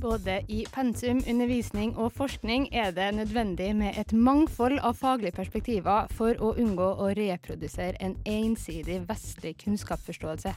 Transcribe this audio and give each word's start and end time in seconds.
Både 0.00 0.40
i 0.48 0.66
pensum, 0.72 1.22
undervisning 1.30 1.96
og 1.96 2.12
forskning 2.12 2.68
er 2.72 2.90
det 2.90 3.14
nødvendig 3.14 3.76
med 3.76 3.96
et 3.96 4.12
mangfold 4.12 4.78
av 4.84 4.94
faglige 4.94 5.32
perspektiver 5.32 6.10
for 6.12 6.36
å 6.36 6.50
unngå 6.60 6.88
å 7.00 7.08
reprodusere 7.16 7.96
en 8.04 8.16
ensidig 8.28 8.98
vestlig 9.08 9.54
kunnskapsforståelse. 9.64 10.52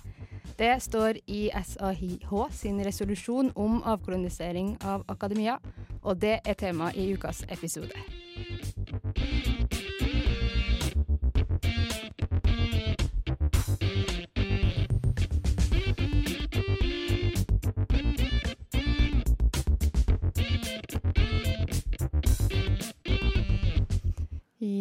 Det 0.60 0.74
står 0.84 1.22
i 1.28 1.48
SAIH 1.56 2.34
sin 2.52 2.84
resolusjon 2.86 3.54
om 3.56 3.80
avkolonisering 3.84 4.76
av 4.84 5.08
akademia, 5.08 5.56
og 6.04 6.20
det 6.20 6.40
er 6.44 6.60
tema 6.60 6.92
i 6.92 7.14
ukas 7.14 7.46
episode. 7.48 7.96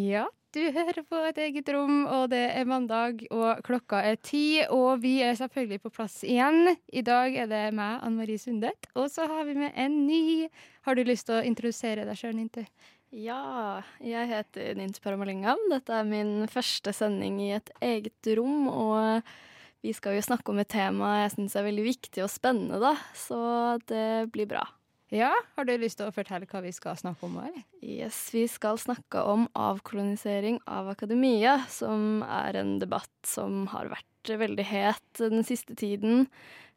Ja, 0.09 0.25
du 0.55 0.61
hører 0.73 1.03
på 1.05 1.17
et 1.27 1.37
eget 1.43 1.67
rom, 1.69 2.07
og 2.09 2.31
det 2.31 2.41
er 2.57 2.65
mandag, 2.65 3.19
og 3.29 3.59
klokka 3.67 3.99
er 4.09 4.15
ti, 4.17 4.61
og 4.73 5.03
vi 5.03 5.19
er 5.21 5.35
selvfølgelig 5.37 5.83
på 5.83 5.91
plass 5.93 6.23
igjen. 6.25 6.71
I 6.89 7.03
dag 7.05 7.35
er 7.43 7.49
det 7.51 7.59
meg, 7.77 7.99
Anne 8.01 8.17
Marie 8.17 8.41
Sundet, 8.41 8.89
og 8.97 9.11
så 9.13 9.27
har 9.29 9.45
vi 9.45 9.53
med 9.59 9.77
en 9.77 9.99
ny. 10.07 10.47
Har 10.87 10.97
du 10.97 11.03
lyst 11.05 11.27
til 11.29 11.37
å 11.37 11.43
introdusere 11.45 12.07
deg 12.07 12.17
sjøl, 12.17 12.33
Nintu? 12.39 12.63
Ja, 13.13 13.83
jeg 14.01 14.31
heter 14.31 14.73
Nintu 14.79 14.97
Paramalingam. 15.05 15.61
Dette 15.69 16.01
er 16.01 16.09
min 16.09 16.33
første 16.49 16.95
sending 16.97 17.37
i 17.45 17.53
et 17.59 17.69
eget 17.85 18.33
rom, 18.39 18.65
og 18.73 19.21
vi 19.85 19.93
skal 19.93 20.17
jo 20.17 20.25
snakke 20.25 20.49
om 20.49 20.63
et 20.63 20.73
tema 20.73 21.19
jeg 21.27 21.35
syns 21.37 21.59
er 21.59 21.69
veldig 21.69 21.85
viktig 21.91 22.25
og 22.25 22.33
spennende, 22.33 22.81
da, 22.81 22.97
så 23.13 23.77
det 23.85 24.31
blir 24.33 24.49
bra. 24.49 24.65
Ja, 25.09 25.31
har 25.55 25.65
du 25.65 25.71
lyst 25.81 25.97
til 25.97 26.05
å 26.09 26.13
fortelle 26.13 26.45
hva 26.49 26.59
vi 26.61 26.71
skal 26.75 26.97
snakke 26.99 27.25
om? 27.25 27.39
Eller? 27.41 27.63
Yes, 27.81 28.29
Vi 28.33 28.43
skal 28.47 28.77
snakke 28.77 29.23
om 29.25 29.47
avkolonisering 29.57 30.59
av 30.69 30.91
akademia, 30.91 31.63
som 31.69 32.21
er 32.27 32.59
en 32.61 32.75
debatt 32.81 33.09
som 33.25 33.63
har 33.73 33.89
vært 33.89 34.05
veldig 34.37 34.65
het 34.69 35.21
den 35.23 35.41
siste 35.47 35.73
tiden. 35.79 36.27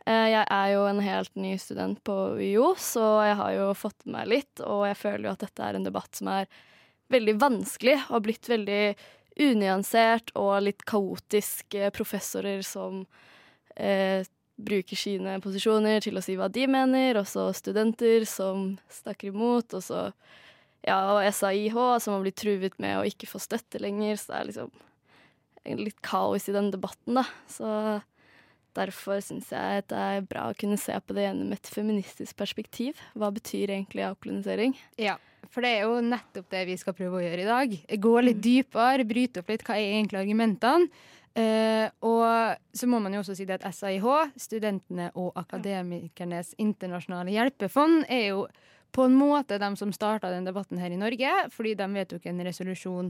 Eh, 0.06 0.30
Jeg 0.33 0.47
er 0.48 0.72
jo 0.72 0.86
en 0.89 1.00
helt 1.05 1.34
ny 1.36 1.58
student 1.61 2.00
på 2.05 2.16
UiO, 2.41 2.72
så 2.80 3.05
jeg 3.27 3.36
har 3.36 3.52
jo 3.52 3.69
fått 3.77 4.06
med 4.06 4.14
meg 4.16 4.28
litt, 4.33 4.61
og 4.64 4.86
jeg 4.89 4.96
føler 4.96 5.28
jo 5.28 5.33
at 5.36 5.44
dette 5.44 5.62
er 5.69 5.74
en 5.77 5.84
debatt 5.84 6.17
som 6.17 6.28
er 6.33 6.46
veldig 7.12 7.36
vanskelig, 7.39 7.98
og 8.11 8.22
blitt 8.24 8.48
veldig 8.48 8.94
unyansert 9.44 10.33
og 10.41 10.55
litt 10.64 10.84
kaotisk. 10.89 11.74
Eh, 11.74 11.91
Professorer 11.92 12.64
som 12.64 13.05
eh, 13.77 14.24
bruker 14.64 14.98
sine 14.98 15.38
posisjoner 15.42 16.02
til 16.05 16.18
å 16.18 16.22
si 16.24 16.36
hva 16.38 16.48
de 16.52 16.68
mener, 16.70 17.18
og 17.20 17.28
så 17.30 17.48
studenter 17.56 18.27
som 18.28 18.77
snakker 19.02 19.32
imot, 19.32 19.74
og 19.78 19.84
så 19.84 20.05
ja, 20.82 20.98
og 21.14 21.22
SAIH 21.22 21.77
som 22.02 22.16
har 22.16 22.24
blitt 22.24 22.41
truet 22.42 22.78
med 22.83 22.98
å 22.98 23.05
ikke 23.06 23.28
få 23.30 23.38
støtte 23.42 23.78
lenger, 23.83 24.16
så 24.18 24.33
det 24.33 24.38
er 24.40 24.48
liksom 24.50 24.72
litt 25.78 26.00
kaos 26.02 26.48
i 26.50 26.55
den 26.56 26.72
debatten, 26.74 27.20
da. 27.20 27.27
Så 27.50 27.68
derfor 28.74 29.20
syns 29.22 29.52
jeg 29.52 29.83
at 29.83 29.90
det 29.92 30.00
er 30.00 30.27
bra 30.27 30.48
å 30.50 30.56
kunne 30.58 30.79
se 30.80 30.96
på 30.98 31.14
det 31.14 31.29
gjennom 31.29 31.52
et 31.55 31.70
feministisk 31.70 32.39
perspektiv. 32.40 32.98
Hva 33.14 33.30
betyr 33.34 33.77
egentlig 33.77 34.06
avkolonisering? 34.08 34.74
Ja, 35.00 35.18
for 35.52 35.64
det 35.64 35.74
er 35.77 35.86
jo 35.86 36.02
nettopp 36.05 36.50
det 36.50 36.64
vi 36.70 36.79
skal 36.80 36.96
prøve 36.98 37.20
å 37.20 37.24
gjøre 37.24 37.44
i 37.44 37.48
dag. 37.48 37.74
Gå 38.06 38.14
litt 38.24 38.42
dypere, 38.42 39.06
bryte 39.06 39.42
opp 39.42 39.52
litt 39.52 39.67
hva 39.67 39.79
er 39.79 39.98
egentlig 39.98 40.23
argumentene. 40.23 40.89
Eh, 41.34 41.88
og 42.04 42.76
så 42.76 42.88
må 42.90 42.98
man 43.00 43.14
jo 43.14 43.22
også 43.22 43.36
si 43.38 43.46
det 43.48 43.60
at 43.60 43.74
SAIH, 43.74 44.34
Studentene 44.36 45.08
og 45.16 45.32
Akademikernes 45.40 46.52
internasjonale 46.60 47.32
hjelpefond, 47.32 48.04
er 48.12 48.26
jo 48.34 48.46
på 48.92 49.06
en 49.08 49.16
måte 49.16 49.56
de 49.60 49.70
som 49.80 49.92
starta 49.96 50.28
den 50.32 50.44
debatten 50.44 50.80
her 50.82 50.92
i 50.92 51.00
Norge, 51.00 51.30
fordi 51.54 51.72
de 51.78 51.88
vedtok 51.94 52.28
en 52.28 52.44
resolusjon 52.44 53.08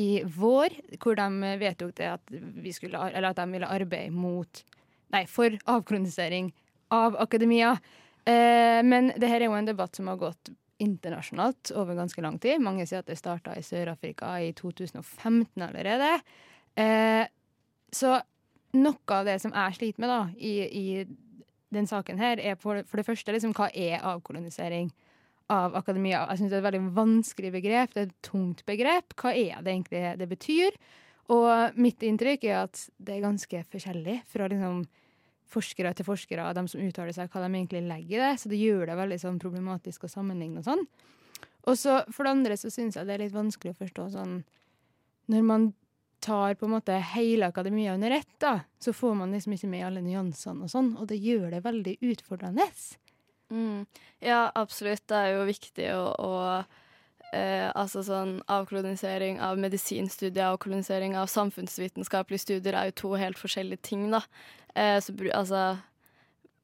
i 0.00 0.22
vår 0.24 0.76
hvor 1.00 1.16
de 1.16 1.56
vedtok 1.60 1.94
det 1.96 2.10
at, 2.14 2.32
vi 2.32 2.72
skulle, 2.76 3.00
eller 3.12 3.32
at 3.32 3.40
de 3.40 3.48
ville 3.52 3.68
arbeide 3.68 4.12
mot 4.12 4.64
Nei, 5.12 5.26
for 5.28 5.52
avkronisering 5.68 6.46
av 6.96 7.18
akademia. 7.20 7.74
Eh, 8.24 8.78
men 8.80 9.10
det 9.20 9.28
her 9.28 9.42
er 9.42 9.50
jo 9.50 9.58
en 9.58 9.68
debatt 9.68 9.98
som 9.98 10.08
har 10.08 10.16
gått 10.16 10.48
internasjonalt 10.80 11.68
over 11.76 11.98
ganske 11.98 12.24
lang 12.24 12.38
tid. 12.40 12.62
Mange 12.64 12.86
sier 12.88 13.02
at 13.02 13.10
det 13.10 13.18
starta 13.20 13.52
i 13.52 13.64
Sør-Afrika 13.66 14.30
i 14.40 14.54
2015 14.56 15.66
allerede. 15.66 16.14
Eh, 16.80 17.28
så 17.92 18.16
noe 18.72 19.18
av 19.18 19.28
det 19.28 19.38
som 19.42 19.52
jeg 19.52 19.76
sliter 19.76 20.02
med 20.02 20.12
da, 20.12 20.20
i, 20.36 20.52
i 20.64 20.86
den 21.72 21.88
saken 21.88 22.20
her, 22.20 22.40
er 22.40 22.56
for, 22.60 22.82
for 22.88 23.00
det 23.00 23.06
første 23.06 23.34
liksom, 23.34 23.54
hva 23.56 23.68
er 23.72 24.04
avkolonisering 24.08 24.90
av 25.52 25.76
akademia? 25.76 26.24
Jeg 26.30 26.40
syns 26.40 26.52
det 26.52 26.58
er 26.58 26.62
et 26.62 26.68
veldig 26.70 26.96
vanskelig 26.96 27.52
begrep. 27.52 27.92
Det 27.92 28.02
er 28.02 28.10
et 28.10 28.24
tungt 28.24 28.64
begrep. 28.68 29.16
Hva 29.20 29.34
er 29.36 29.60
det 29.60 29.74
egentlig 29.74 30.02
det 30.20 30.28
betyr? 30.30 30.80
Og 31.32 31.78
mitt 31.80 32.02
inntrykk 32.04 32.48
er 32.48 32.64
at 32.64 32.86
det 32.98 33.16
er 33.16 33.26
ganske 33.26 33.62
forskjellig 33.72 34.18
fra 34.32 34.48
liksom, 34.50 34.82
forskere 35.52 35.92
til 35.96 36.08
forskere, 36.08 36.48
de 36.56 36.64
som 36.70 36.82
uttaler 36.82 37.14
seg, 37.16 37.28
hva 37.32 37.44
de 37.44 37.52
egentlig 37.52 37.84
legger 37.86 38.16
i 38.16 38.22
det. 38.24 38.32
Så 38.40 38.52
det 38.52 38.60
gjør 38.60 38.88
det 38.88 38.98
veldig 38.98 39.20
sånn, 39.20 39.40
problematisk 39.42 40.08
å 40.08 40.12
sammenligne 40.12 40.62
og 40.62 40.68
sånn. 40.68 40.86
Og 41.68 41.78
så 41.78 42.00
for 42.10 42.26
det 42.26 42.34
andre 42.34 42.56
så 42.58 42.72
syns 42.72 42.96
jeg 42.98 43.06
det 43.06 43.14
er 43.14 43.24
litt 43.26 43.36
vanskelig 43.36 43.76
å 43.76 43.78
forstå 43.78 44.08
sånn 44.16 44.40
Når 45.30 45.42
man 45.46 45.68
tar 46.22 46.54
på 46.54 46.68
en 46.68 46.76
måte 46.76 46.96
hele 47.12 47.48
akademia 47.50 47.94
under 47.94 48.14
ett, 48.14 48.34
da, 48.40 48.60
så 48.78 48.94
får 48.94 49.14
man 49.18 49.32
liksom 49.34 49.56
ikke 49.56 49.70
med 49.70 49.86
alle 49.86 50.02
nyansene 50.04 50.66
og 50.66 50.70
sånn, 50.70 50.92
og 51.00 51.08
det 51.10 51.18
gjør 51.22 51.50
det 51.56 51.64
veldig 51.66 51.96
utfordrende. 52.12 52.68
Mm. 53.52 53.86
Ja, 54.22 54.46
absolutt. 54.54 55.04
Det 55.10 55.18
er 55.18 55.34
jo 55.34 55.44
viktig 55.44 55.88
å, 55.92 56.04
å 56.16 56.32
eh, 57.36 57.68
Altså 57.68 58.00
sånn 58.06 58.38
avkolonisering 58.48 59.42
av 59.44 59.60
medisinstudier 59.60 60.54
og 60.54 60.62
kolonisering 60.64 61.18
av 61.20 61.28
samfunnsvitenskapelige 61.28 62.46
studier 62.46 62.78
er 62.78 62.88
jo 62.88 62.98
to 63.02 63.14
helt 63.20 63.40
forskjellige 63.40 63.84
ting, 63.90 64.06
da. 64.14 64.22
Eh, 64.74 64.98
så 65.04 65.12
altså 65.34 65.64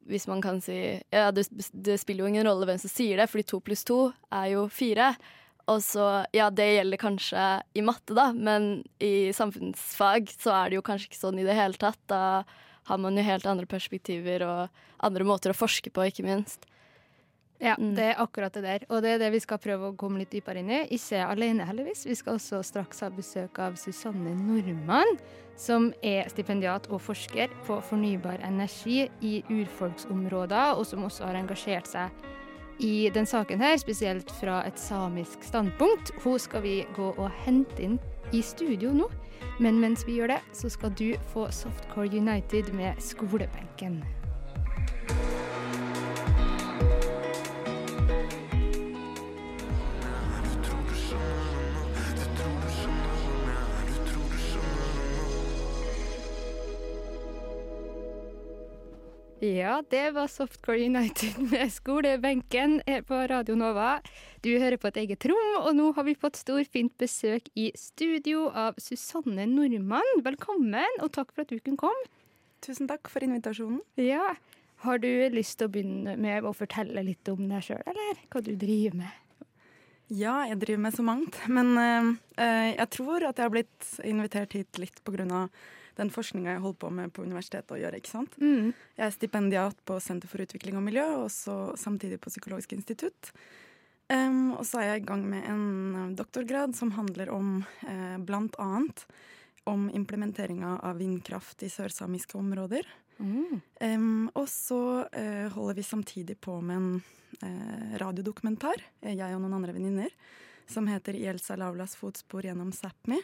Hvis 0.09 0.25
man 0.27 0.41
kan 0.41 0.61
si 0.65 0.97
Ja, 1.13 1.29
det, 1.31 1.45
det 1.73 1.99
spiller 2.01 2.25
jo 2.25 2.31
ingen 2.33 2.47
rolle 2.47 2.65
hvem 2.65 2.81
som 2.81 2.89
sier 2.89 3.21
det, 3.21 3.29
fordi 3.29 3.45
to 3.51 3.59
pluss 3.61 3.85
to 3.85 4.07
er 4.31 4.55
jo 4.55 4.65
fire. 4.73 5.13
Og 5.69 5.83
så, 5.85 6.05
ja, 6.33 6.47
det 6.49 6.65
gjelder 6.71 6.97
kanskje 7.01 7.43
i 7.77 7.83
matte, 7.85 8.15
da, 8.17 8.29
men 8.33 8.81
i 9.03 9.29
samfunnsfag 9.35 10.31
så 10.33 10.55
er 10.63 10.71
det 10.71 10.79
jo 10.79 10.85
kanskje 10.87 11.11
ikke 11.11 11.19
sånn 11.21 11.39
i 11.41 11.45
det 11.45 11.57
hele 11.57 11.77
tatt. 11.77 11.99
Da 12.09 12.41
har 12.89 12.97
man 12.97 13.17
jo 13.19 13.25
helt 13.27 13.45
andre 13.45 13.69
perspektiver 13.69 14.41
og 14.47 14.81
andre 15.05 15.27
måter 15.29 15.53
å 15.53 15.57
forske 15.59 15.91
på, 15.93 16.07
ikke 16.09 16.25
minst. 16.25 16.65
Ja, 17.59 17.73
Mm. 17.75 17.93
det 17.93 18.05
er 18.13 18.21
akkurat 18.23 18.53
det 18.55 18.63
der. 18.63 18.85
Og 18.89 19.01
det 19.03 19.09
er 19.11 19.19
det 19.19 19.33
vi 19.33 19.39
skal 19.43 19.59
prøve 19.59 19.89
å 19.91 19.95
komme 19.99 20.21
litt 20.21 20.31
dypere 20.31 20.61
inn 20.63 20.71
i. 20.71 20.87
Ikke 20.95 21.19
alene, 21.27 21.65
heldigvis. 21.67 22.05
Vi 22.07 22.15
skal 22.15 22.37
også 22.39 22.63
straks 22.63 23.01
ha 23.03 23.09
besøk 23.11 23.59
av 23.59 23.75
Susanne 23.75 24.31
Nordmann, 24.31 25.19
som 25.59 25.89
er 26.01 26.29
stipendiat 26.31 26.87
og 26.89 27.01
forsker 27.03 27.51
på 27.67 27.81
fornybar 27.83 28.39
energi 28.47 29.09
i 29.21 29.43
urfolksområder, 29.51 30.77
og 30.79 30.85
som 30.87 31.03
også 31.03 31.27
har 31.27 31.35
engasjert 31.35 31.85
seg 31.91 32.09
i 32.79 33.09
den 33.13 33.25
saken 33.25 33.61
her, 33.61 33.77
spesielt 33.77 34.31
fra 34.31 34.61
et 34.67 34.79
samisk 34.79 35.43
standpunkt. 35.43 36.11
Hun 36.23 36.39
skal 36.39 36.63
vi 36.63 36.75
gå 36.95 37.11
og 37.17 37.29
hente 37.45 37.83
inn 37.83 37.99
i 38.31 38.41
studio 38.41 38.93
nå. 38.95 39.09
Men 39.59 39.79
mens 39.79 40.05
vi 40.07 40.19
gjør 40.19 40.35
det, 40.35 40.39
så 40.55 40.71
skal 40.71 40.95
du 40.95 41.11
få 41.33 41.49
Softcore 41.51 42.07
United 42.07 42.73
med 42.73 42.99
skolebenken. 43.03 44.03
Ja, 59.49 59.83
det 59.89 60.11
var 60.11 60.27
Softcore 60.27 60.85
United 60.85 61.39
med 61.51 61.71
skolebenken 61.73 62.81
her 62.85 63.01
på 63.01 63.15
Radio 63.31 63.55
Nova. 63.57 63.95
Du 64.45 64.51
hører 64.59 64.77
på 64.77 64.91
et 64.91 64.99
eget 65.01 65.25
rom, 65.25 65.55
og 65.63 65.71
nå 65.77 65.87
har 65.97 66.05
vi 66.05 66.13
fått 66.13 66.37
storfint 66.37 66.93
besøk 67.01 67.47
i 67.57 67.71
studio 67.77 68.45
av 68.53 68.77
Susanne 68.77 69.47
Nordmann. 69.49 70.21
Velkommen, 70.27 70.99
og 71.01 71.09
takk 71.15 71.33
for 71.33 71.47
at 71.47 71.53
du 71.53 71.57
kunne 71.57 71.81
komme. 71.81 72.11
Tusen 72.61 72.89
takk 72.91 73.09
for 73.09 73.25
invitasjonen. 73.25 73.81
Ja, 73.97 74.35
Har 74.85 75.01
du 75.01 75.09
lyst 75.33 75.57
til 75.59 75.67
å 75.67 75.73
begynne 75.73 76.13
med 76.15 76.45
å 76.45 76.53
fortelle 76.55 77.01
litt 77.03 77.27
om 77.27 77.41
deg 77.49 77.65
sjøl, 77.65 77.81
eller 77.89 78.21
hva 78.29 78.43
du 78.45 78.53
driver 78.55 79.01
med? 79.01 79.41
Ja, 80.13 80.37
jeg 80.47 80.61
driver 80.61 80.85
med 80.85 80.95
så 80.95 81.03
mangt. 81.05 81.41
Men 81.49 81.73
eh, 82.37 82.69
jeg 82.75 82.87
tror 82.93 83.25
at 83.27 83.39
jeg 83.39 83.49
har 83.49 83.57
blitt 83.57 83.91
invitert 84.07 84.55
hit 84.55 84.79
litt 84.79 85.01
pga. 85.03 85.47
Den 85.99 86.11
forskninga 86.13 86.55
jeg 86.55 86.63
holder 86.63 86.81
på 86.81 86.91
med 86.95 87.13
på 87.15 87.25
universitetet 87.27 87.75
å 87.75 87.79
gjøre. 87.79 87.99
ikke 87.99 88.11
sant? 88.11 88.37
Mm. 88.41 88.71
Jeg 88.97 89.05
er 89.05 89.15
stipendiat 89.15 89.81
på 89.85 89.99
Senter 90.03 90.31
for 90.31 90.43
utvikling 90.43 90.79
og 90.79 90.85
miljø, 90.87 91.07
og 91.25 91.31
så 91.33 91.57
samtidig 91.79 92.21
på 92.23 92.31
Psykologisk 92.33 92.73
institutt. 92.77 93.33
Um, 94.09 94.55
og 94.57 94.63
så 94.65 94.79
er 94.81 94.87
jeg 94.93 95.03
i 95.03 95.09
gang 95.11 95.27
med 95.29 95.45
en 95.45 96.15
doktorgrad 96.17 96.73
som 96.73 96.95
handler 96.95 97.29
om 97.29 97.59
eh, 97.85 98.15
blant 98.25 98.55
annet 98.57 99.03
om 99.69 99.89
implementeringa 99.93 100.79
av 100.81 100.97
vindkraft 100.97 101.61
i 101.63 101.69
sørsamiske 101.69 102.37
områder. 102.39 102.87
Mm. 103.19 103.59
Um, 103.81 104.29
og 104.33 104.47
så 104.49 104.81
uh, 105.05 105.47
holder 105.53 105.77
vi 105.77 105.83
samtidig 105.85 106.39
på 106.41 106.55
med 106.61 106.77
en 106.77 106.91
uh, 107.43 107.97
radiodokumentar, 108.01 108.81
eh, 109.01 109.17
jeg 109.19 109.35
og 109.35 109.43
noen 109.43 109.59
andre 109.59 109.75
venninner, 109.75 110.15
som 110.69 110.87
heter 110.87 111.13
'I 111.13 111.27
Elsa 111.33 111.57
Laulas 111.59 111.95
fotspor 111.99 112.47
gjennom 112.47 112.71
Sápmi', 112.71 113.21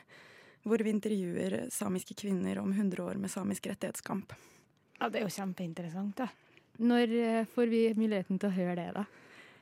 hvor 0.65 0.81
vi 0.83 0.93
intervjuer 0.93 1.67
samiske 1.73 2.17
kvinner 2.17 2.59
om 2.61 2.73
100 2.73 3.03
år 3.05 3.21
med 3.21 3.31
samisk 3.31 3.69
rettighetskamp. 3.71 4.33
Ja, 4.99 5.09
det 5.09 5.21
er 5.21 5.27
jo 5.27 5.35
kjempeinteressant, 5.35 6.17
da. 6.17 6.29
Når 6.81 7.13
eh, 7.19 7.45
får 7.53 7.71
vi 7.71 7.85
muligheten 7.95 8.41
til 8.41 8.51
å 8.51 8.55
høre 8.55 8.75
det, 8.79 8.89
da? 8.97 9.05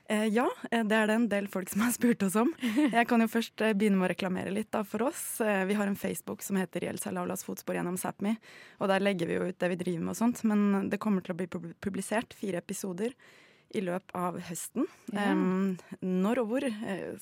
Eh, 0.05 0.25
ja, 0.25 0.49
eh, 0.71 0.83
det 0.83 0.95
er 0.95 1.07
det 1.07 1.15
en 1.15 1.27
del 1.31 1.47
folk 1.47 1.69
som 1.71 1.81
har 1.85 1.93
spurt 1.95 2.23
oss 2.25 2.35
om. 2.39 2.51
Jeg 2.97 3.07
kan 3.07 3.23
jo 3.23 3.29
først 3.31 3.61
eh, 3.63 3.75
begynne 3.77 3.99
med 3.99 4.09
å 4.09 4.11
reklamere 4.11 4.51
litt 4.51 4.71
da, 4.75 4.83
for 4.87 5.07
oss. 5.07 5.23
Vi 5.39 5.77
har 5.77 5.87
en 5.87 5.99
Facebook 5.99 6.43
som 6.43 6.59
heter 6.59 6.89
Jelsa 6.89 7.13
Laulas 7.15 7.45
fotspor 7.47 7.77
gjennom 7.77 7.97
Sápmi', 7.99 8.35
og 8.83 8.91
der 8.91 9.03
legger 9.03 9.29
vi 9.29 9.39
jo 9.39 9.47
ut 9.47 9.59
det 9.59 9.71
vi 9.71 9.79
driver 9.79 10.03
med 10.03 10.15
og 10.15 10.19
sånt. 10.19 10.43
Men 10.49 10.89
det 10.91 10.99
kommer 11.03 11.23
til 11.23 11.35
å 11.35 11.39
bli 11.39 11.47
publisert 11.81 12.35
fire 12.35 12.59
episoder 12.59 13.15
i 13.73 13.81
løpet 13.81 14.11
av 14.17 14.37
høsten. 14.49 14.89
Ja. 15.13 15.31
Em, 15.31 15.77
når 16.03 16.43
og 16.43 16.51
hvor 16.51 16.67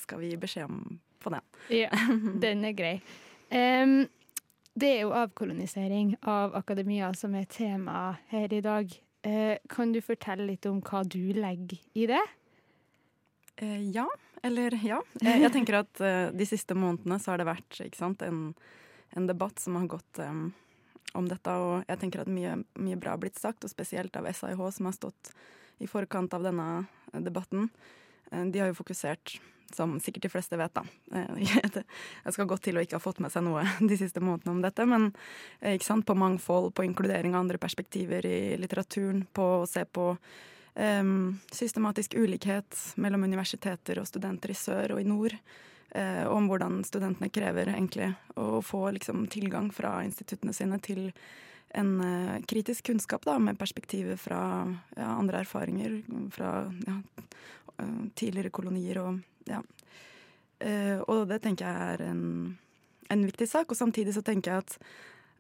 skal 0.01 0.23
vi 0.23 0.33
gi 0.33 0.41
beskjed 0.41 0.67
om 0.67 0.99
på 1.21 1.31
den. 1.31 1.45
Ja, 1.69 1.91
den 2.43 2.65
er 2.65 2.73
grei. 2.75 2.95
Em, 3.51 4.05
det 4.79 4.87
er 4.87 5.01
jo 5.03 5.15
avkolonisering 5.15 6.15
av 6.23 6.55
akademia 6.55 7.11
som 7.17 7.33
er 7.35 7.49
tema 7.51 8.15
her 8.31 8.53
i 8.53 8.61
dag. 8.63 8.91
Uh, 9.27 9.57
kan 9.69 9.91
du 9.93 9.99
fortelle 10.01 10.47
litt 10.47 10.65
om 10.65 10.79
hva 10.81 11.03
du 11.05 11.33
legger 11.35 11.77
i 11.93 12.07
det? 12.09 12.21
Uh, 13.61 13.83
ja, 13.91 14.07
eller 14.41 14.73
ja. 14.81 15.01
Eh, 15.21 15.43
jeg 15.43 15.51
tenker 15.53 15.81
at 15.83 16.01
uh, 16.01 16.31
de 16.33 16.47
siste 16.47 16.73
månedene 16.73 17.19
så 17.21 17.33
har 17.33 17.41
det 17.41 17.49
vært 17.51 17.81
sant, 17.97 18.23
en, 18.25 18.55
en 19.13 19.27
debatt 19.29 19.61
som 19.61 19.77
har 19.77 19.91
gått 19.91 20.23
um, 20.23 20.47
om 21.13 21.27
dette, 21.29 21.53
og 21.53 21.83
jeg 21.91 22.01
tenker 22.01 22.23
at 22.23 22.31
mye, 22.31 22.55
mye 22.79 22.97
bra 22.97 23.13
har 23.13 23.21
blitt 23.21 23.37
sagt, 23.37 23.67
og 23.67 23.73
spesielt 23.73 24.15
av 24.17 24.31
SAIH, 24.31 24.63
som 24.79 24.89
har 24.89 24.95
stått 24.95 25.35
i 25.83 25.91
forkant 25.91 26.33
av 26.33 26.47
denne 26.47 26.69
debatten. 27.19 27.67
Eh, 28.31 28.45
de 28.45 28.59
har 28.59 28.71
jo 28.71 28.77
fokusert, 28.79 29.39
som 29.73 29.99
sikkert 29.99 30.27
de 30.27 30.31
fleste 30.33 30.59
vet, 30.59 30.73
da. 30.75 30.83
Eh, 31.15 31.55
Jeg 32.25 32.35
skal 32.35 32.49
godt 32.49 32.63
til 32.67 32.79
å 32.79 32.83
ikke 32.83 32.99
ha 32.99 33.03
fått 33.03 33.21
med 33.23 33.33
seg 33.33 33.45
noe 33.47 33.65
de 33.79 33.97
siste 33.99 34.23
månedene 34.23 34.55
om 34.55 34.63
dette, 34.63 34.87
men 34.87 35.11
eh, 35.59 35.79
sant, 35.83 36.05
på 36.07 36.17
mangfold, 36.17 36.73
på 36.75 36.87
inkludering 36.87 37.35
av 37.35 37.45
andre 37.45 37.61
perspektiver 37.61 38.25
i 38.27 38.39
litteraturen, 38.61 39.25
på 39.33 39.51
å 39.61 39.67
se 39.69 39.85
på 39.85 40.13
um, 40.75 41.39
systematisk 41.51 42.15
ulikhet 42.15 42.77
mellom 42.95 43.27
universiteter 43.27 44.01
og 44.01 44.07
studenter 44.09 44.53
i 44.53 44.57
sør 44.57 44.95
og 44.95 45.03
i 45.03 45.07
nord. 45.09 45.37
Uh, 45.91 46.23
om 46.31 46.45
hvordan 46.47 46.85
studentene 46.87 47.27
krever 47.27 47.67
egentlig 47.67 48.13
å 48.39 48.61
få 48.63 48.85
liksom, 48.95 49.25
tilgang 49.27 49.73
fra 49.75 49.97
instituttene 50.05 50.53
sine 50.55 50.77
til 50.79 51.09
en 51.75 51.89
uh, 51.99 52.37
kritisk 52.47 52.85
kunnskap 52.87 53.25
da, 53.27 53.35
med 53.39 53.59
perspektiver 53.59 54.15
fra 54.15 54.39
ja, 54.95 55.09
andre 55.11 55.41
erfaringer, 55.43 55.97
fra 56.31 56.53
ja, 56.87 56.95
tidligere 58.15 58.51
kolonier 58.53 58.99
og 59.01 59.19
ja. 59.49 59.61
Eh, 60.61 60.99
og 61.09 61.25
det 61.29 61.41
tenker 61.43 61.65
jeg 61.65 61.93
er 61.95 62.03
en, 62.11 62.25
en 63.09 63.25
viktig 63.25 63.47
sak. 63.49 63.71
Og 63.71 63.79
samtidig 63.79 64.13
så 64.15 64.23
tenker 64.25 64.53
jeg 64.53 64.65
at 64.65 64.75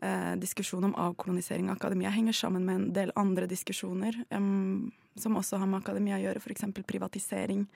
eh, 0.01 0.33
diskusjonen 0.41 0.91
om 0.91 0.97
avkolonisering 1.09 1.69
av 1.69 1.77
akademia 1.77 2.13
henger 2.13 2.37
sammen 2.37 2.65
med 2.65 2.79
en 2.79 2.87
del 2.95 3.13
andre 3.19 3.49
diskusjoner 3.49 4.23
um, 4.29 4.89
som 5.15 5.37
også 5.37 5.59
har 5.61 5.69
med 5.69 5.81
akademia 5.81 6.17
å 6.17 6.23
gjøre, 6.25 6.41
f.eks. 6.41 6.65
privatisering. 6.87 7.67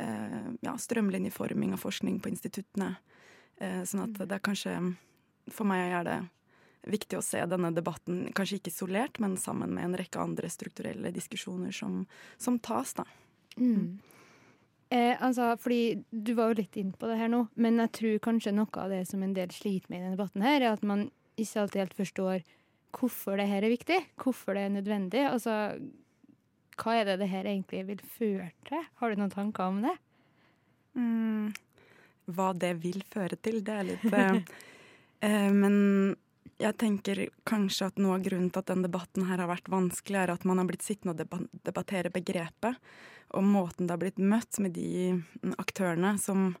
Eh, 0.00 0.50
ja, 0.64 0.74
strømlinjeforming 0.78 1.76
av 1.76 1.82
forskning 1.84 2.20
på 2.20 2.32
instituttene. 2.32 2.94
Eh, 3.60 3.82
sånn 3.86 4.06
at 4.08 4.20
det 4.24 4.36
er 4.36 4.44
kanskje 4.44 4.76
For 5.50 5.66
meg 5.66 5.90
er 5.90 6.04
det 6.06 6.18
viktig 6.92 7.18
å 7.18 7.24
se 7.24 7.40
denne 7.48 7.72
debatten 7.74 8.28
kanskje 8.36 8.60
ikke 8.60 8.70
isolert, 8.70 9.18
men 9.18 9.34
sammen 9.40 9.72
med 9.74 9.84
en 9.84 9.96
rekke 9.98 10.20
andre 10.22 10.48
strukturelle 10.52 11.10
diskusjoner 11.12 11.74
som, 11.74 12.04
som 12.38 12.58
tas, 12.62 12.92
da. 12.94 13.04
Eh, 14.90 15.14
altså, 15.22 15.52
fordi 15.60 16.02
Du 16.10 16.32
var 16.34 16.50
jo 16.50 16.62
litt 16.62 16.76
inn 16.80 16.90
på 16.92 17.06
det 17.06 17.18
her 17.20 17.30
nå, 17.30 17.44
men 17.54 17.78
jeg 17.84 17.92
tror 17.98 18.22
kanskje 18.26 18.54
noe 18.56 18.82
av 18.82 18.90
det 18.90 19.04
som 19.06 19.22
en 19.22 19.34
del 19.36 19.52
sliter 19.54 19.86
med 19.90 20.00
i 20.00 20.02
denne 20.02 20.16
debatten, 20.16 20.42
her, 20.42 20.60
er 20.60 20.74
at 20.74 20.82
man 20.82 21.08
ikke 21.38 21.62
alltid 21.62 21.84
helt 21.84 21.98
forstår 21.98 22.42
hvorfor 22.98 23.38
det 23.38 23.46
her 23.46 23.62
er 23.62 23.70
viktig, 23.70 23.98
hvorfor 24.18 24.58
det 24.58 24.64
er 24.66 24.72
nødvendig. 24.74 25.22
Altså, 25.30 25.78
hva 26.80 26.96
er 26.96 27.06
det 27.06 27.20
det 27.20 27.30
her 27.30 27.46
egentlig 27.46 27.84
vil 27.86 28.00
føre 28.16 28.50
til? 28.66 28.82
Har 28.98 29.12
du 29.12 29.20
noen 29.20 29.32
tanker 29.32 29.70
om 29.70 29.78
det? 29.84 29.94
Mm, 30.98 31.52
hva 32.34 32.50
det 32.58 32.72
vil 32.82 33.04
føre 33.12 33.38
til, 33.38 33.60
det 33.62 33.76
er 33.76 33.86
litt 33.92 34.08
eh, 34.10 34.40
eh, 35.28 35.52
Men 35.54 35.76
jeg 36.60 36.76
tenker 36.82 37.22
kanskje 37.48 37.92
at 37.92 38.02
noe 38.02 38.18
av 38.18 38.26
grunnen 38.26 38.50
til 38.50 38.62
at 38.64 38.72
den 38.72 38.82
debatten 38.84 39.28
her 39.30 39.38
har 39.38 39.52
vært 39.52 39.70
vanskelig, 39.70 40.18
er 40.18 40.34
at 40.34 40.44
man 40.48 40.60
har 40.60 40.68
blitt 40.68 40.84
sittende 40.84 41.14
og 41.14 41.46
debattere 41.62 42.12
begrepet, 42.12 42.80
og 43.30 43.46
måten 43.46 43.86
det 43.86 43.94
har 43.94 44.02
blitt 44.02 44.20
møtt 44.22 44.58
med 44.62 44.74
de 44.76 45.12
mm, 45.14 45.54
aktørene 45.60 46.16
som 46.18 46.52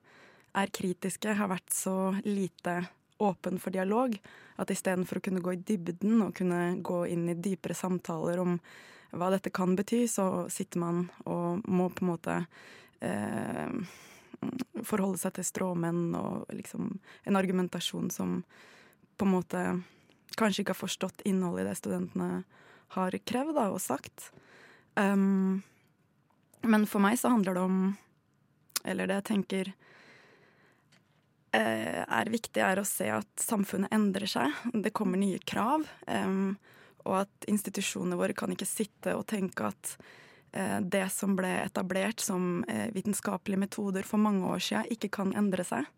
er 0.56 0.72
kritiske, 0.74 1.36
har 1.38 1.50
vært 1.50 1.70
så 1.74 2.12
lite 2.26 2.80
åpen 3.20 3.60
for 3.60 3.74
dialog 3.74 4.16
at 4.60 4.70
istedenfor 4.72 5.20
å 5.20 5.24
kunne 5.24 5.42
gå 5.44 5.54
i 5.54 5.62
dybden 5.66 6.22
og 6.24 6.34
kunne 6.38 6.80
gå 6.82 7.04
inn 7.12 7.28
i 7.30 7.38
dypere 7.38 7.76
samtaler 7.76 8.40
om 8.42 8.56
hva 9.10 9.30
dette 9.34 9.50
kan 9.50 9.74
bety, 9.76 10.04
så 10.08 10.46
sitter 10.52 10.82
man 10.82 11.04
og 11.26 11.66
må 11.66 11.88
på 11.90 12.04
en 12.04 12.10
måte 12.12 12.36
eh, 13.02 13.72
forholde 14.86 15.18
seg 15.20 15.34
til 15.36 15.46
stråmenn 15.46 16.14
og 16.18 16.50
liksom 16.54 16.92
en 17.26 17.38
argumentasjon 17.38 18.10
som 18.14 18.40
på 19.18 19.26
en 19.26 19.34
måte 19.34 19.64
kanskje 20.38 20.62
ikke 20.62 20.76
har 20.76 20.84
forstått 20.84 21.26
innholdet 21.28 21.64
i 21.64 21.68
det 21.68 21.78
studentene 21.80 22.30
har 22.94 23.16
krevd 23.26 23.54
da, 23.58 23.68
og 23.70 23.82
sagt. 23.82 24.30
Um, 24.98 25.62
men 26.62 26.86
for 26.88 27.02
meg 27.02 27.18
så 27.20 27.32
handler 27.32 27.56
det 27.56 27.62
om 27.64 27.78
Eller 28.84 29.08
det 29.08 29.18
jeg 29.18 29.28
tenker 29.28 29.72
eh, 31.52 32.00
er 32.00 32.30
viktig, 32.32 32.62
er 32.64 32.80
å 32.80 32.86
se 32.88 33.10
at 33.12 33.42
samfunnet 33.42 33.92
endrer 33.92 34.30
seg. 34.30 34.54
Det 34.72 34.92
kommer 34.96 35.20
nye 35.20 35.38
krav. 35.44 35.84
em, 36.06 36.56
og 37.04 37.22
at 37.22 37.48
institusjonene 37.48 38.16
våre 38.16 38.36
kan 38.36 38.52
ikke 38.52 38.68
sitte 38.68 39.14
og 39.16 39.26
tenke 39.30 39.68
at 39.68 39.94
eh, 40.52 40.78
det 40.80 41.06
som 41.12 41.36
ble 41.36 41.50
etablert 41.62 42.20
som 42.24 42.64
eh, 42.68 42.88
vitenskapelige 42.94 43.60
metoder 43.60 44.06
for 44.06 44.20
mange 44.20 44.46
år 44.48 44.64
siden, 44.64 44.90
ikke 44.96 45.12
kan 45.20 45.36
endre 45.36 45.64
seg. 45.66 45.88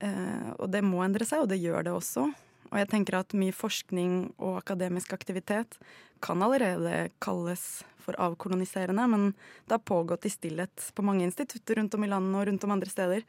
Eh, 0.00 0.48
og 0.56 0.70
det 0.72 0.84
må 0.86 1.02
endre 1.04 1.28
seg, 1.28 1.44
og 1.44 1.50
det 1.52 1.60
gjør 1.60 1.86
det 1.86 1.96
også. 1.96 2.28
Og 2.70 2.78
jeg 2.78 2.90
tenker 2.92 3.18
at 3.18 3.34
mye 3.36 3.54
forskning 3.54 4.12
og 4.38 4.60
akademisk 4.60 5.12
aktivitet 5.16 5.76
kan 6.22 6.42
allerede 6.44 7.10
kalles 7.22 7.82
for 8.04 8.18
avkoloniserende, 8.20 9.06
men 9.12 9.32
det 9.66 9.76
har 9.76 9.86
pågått 9.86 10.26
i 10.26 10.32
stillhet 10.32 10.90
på 10.94 11.04
mange 11.06 11.26
institutter 11.26 11.80
rundt 11.80 11.96
om 11.96 12.04
i 12.04 12.10
landet 12.10 12.40
og 12.40 12.46
rundt 12.50 12.68
om 12.68 12.78
andre 12.78 12.92
steder, 12.92 13.26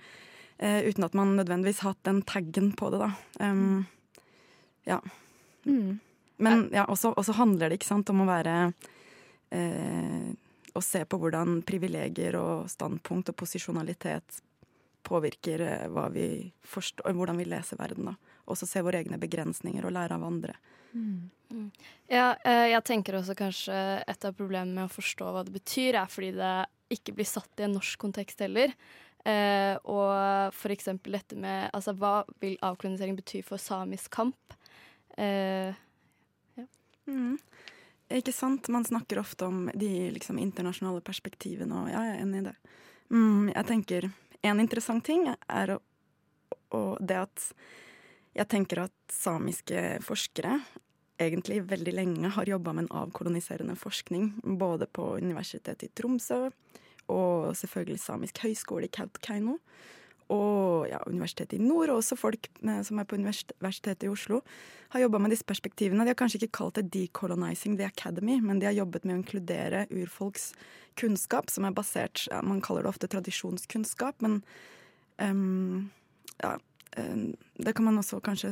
Uh, 0.62 0.84
uten 0.86 1.01
at 1.01 1.16
man 1.18 1.32
nødvendigvis 1.34 1.80
har 1.82 1.96
hatt 1.96 2.04
den 2.06 2.20
taggen 2.22 2.68
på 2.78 2.92
det, 2.94 3.00
da. 3.01 3.08
Um, 3.42 3.80
ja. 4.86 5.00
Mm. 5.66 5.96
Men 6.42 6.70
ja, 6.74 6.86
også, 6.86 7.13
handler 7.38 7.70
det 7.70 7.80
ikke 7.80 7.92
sant, 7.92 8.10
om 8.10 8.24
å 8.24 8.30
være 8.30 8.56
eh, 9.54 10.32
Å 10.74 10.82
se 10.82 11.04
på 11.06 11.20
hvordan 11.22 11.60
privilegier 11.68 12.38
og 12.40 12.70
standpunkt 12.72 13.30
og 13.30 13.38
posisjonalitet 13.38 14.40
påvirker 15.06 15.66
eh, 15.68 16.00
vi 16.16 16.28
forstår, 16.66 17.13
hvordan 17.18 17.42
vi 17.42 17.50
leser 17.51 17.78
verden. 17.82 18.10
da. 18.10 18.16
Også 18.51 18.67
se 18.70 18.84
våre 18.86 19.01
egne 19.01 19.20
begrensninger 19.22 19.86
og 19.88 19.96
lære 19.96 20.17
av 20.17 20.25
andre. 20.27 20.55
Ja, 22.12 22.34
eh, 22.48 22.67
jeg 22.72 22.84
tenker 22.88 23.17
også 23.20 23.36
kanskje 23.39 23.75
et 24.08 24.27
av 24.27 24.36
problemene 24.38 24.75
med 24.75 24.89
å 24.89 24.93
forstå 24.93 25.29
hva 25.31 25.46
det 25.48 25.55
betyr, 25.55 25.98
er 26.00 26.12
fordi 26.12 26.34
det 26.38 26.55
ikke 26.91 27.15
blir 27.15 27.27
satt 27.27 27.62
i 27.62 27.67
en 27.67 27.77
norsk 27.77 28.00
kontekst 28.00 28.43
heller. 28.43 28.74
Eh, 29.24 29.75
og 29.86 30.55
for 30.58 30.74
eksempel 30.74 31.13
dette 31.13 31.38
med 31.38 31.70
altså, 31.77 31.93
Hva 31.93 32.24
vil 32.41 32.55
avkolonisering 32.65 33.20
bety 33.20 33.43
for 33.46 33.62
samisk 33.62 34.10
kamp? 34.15 34.55
Eh, 35.13 35.77
Mm. 37.12 37.38
Ikke 38.10 38.34
sant? 38.34 38.67
Man 38.67 38.86
snakker 38.86 39.20
ofte 39.20 39.46
om 39.46 39.70
de 39.74 40.12
liksom, 40.12 40.39
internasjonale 40.39 41.01
perspektivene, 41.01 41.84
og 41.84 41.91
ja, 41.91 42.03
jeg 42.08 42.17
er 42.17 42.25
enig 42.25 42.41
i 42.41 42.48
det. 42.50 42.58
Mm, 43.12 43.48
jeg 43.51 43.67
tenker 43.67 44.12
En 44.41 44.60
interessant 44.60 45.03
ting 45.05 45.27
er 45.29 45.70
å, 45.70 45.75
å, 46.74 46.79
det 46.98 47.20
at 47.22 47.43
jeg 48.38 48.48
tenker 48.52 48.86
at 48.86 48.96
samiske 49.12 50.00
forskere 50.06 50.60
egentlig 51.22 51.62
veldig 51.70 51.94
lenge 51.94 52.34
har 52.34 52.50
jobba 52.50 52.74
med 52.74 52.88
en 52.88 52.94
avkoloniserende 53.04 53.76
forskning, 53.78 54.32
både 54.58 54.88
på 54.90 55.16
Universitetet 55.22 55.90
i 55.90 55.94
Tromsø 55.96 56.48
og 57.12 57.52
selvfølgelig 57.58 58.00
Samisk 58.00 58.40
høgskole 58.46 58.88
i 58.88 58.94
Kautokeino. 58.94 59.58
Og 60.32 60.88
ja, 60.88 61.02
Universitetet 61.12 61.58
i 61.58 61.64
Nord, 61.64 61.92
og 61.92 62.00
også 62.00 62.16
folk 62.16 62.48
som 62.88 63.02
er 63.02 63.08
på 63.08 63.18
Universitetet 63.20 64.06
i 64.08 64.12
Oslo, 64.12 64.40
har 64.94 65.04
jobba 65.04 65.20
med 65.20 65.34
disse 65.34 65.44
perspektivene. 65.48 66.06
De 66.06 66.14
har 66.14 66.20
kanskje 66.20 66.40
ikke 66.40 66.58
kalt 66.60 66.80
det 66.80 66.88
'decolonizing 66.92 67.76
the 67.76 67.90
academy', 67.90 68.40
men 68.40 68.60
de 68.60 68.66
har 68.66 68.78
jobbet 68.78 69.04
med 69.04 69.16
å 69.16 69.20
inkludere 69.20 69.88
urfolks 69.92 70.54
kunnskap, 70.96 71.50
som 71.50 71.66
er 71.66 71.72
basert 71.72 72.28
ja, 72.32 72.42
Man 72.42 72.62
kaller 72.62 72.84
det 72.84 72.90
ofte 72.90 73.08
tradisjonskunnskap, 73.08 74.22
men 74.22 74.44
um, 75.20 75.92
ja, 76.42 76.58
det 76.92 77.72
kan 77.78 77.86
man 77.88 78.02
også 78.02 78.20
kanskje 78.24 78.52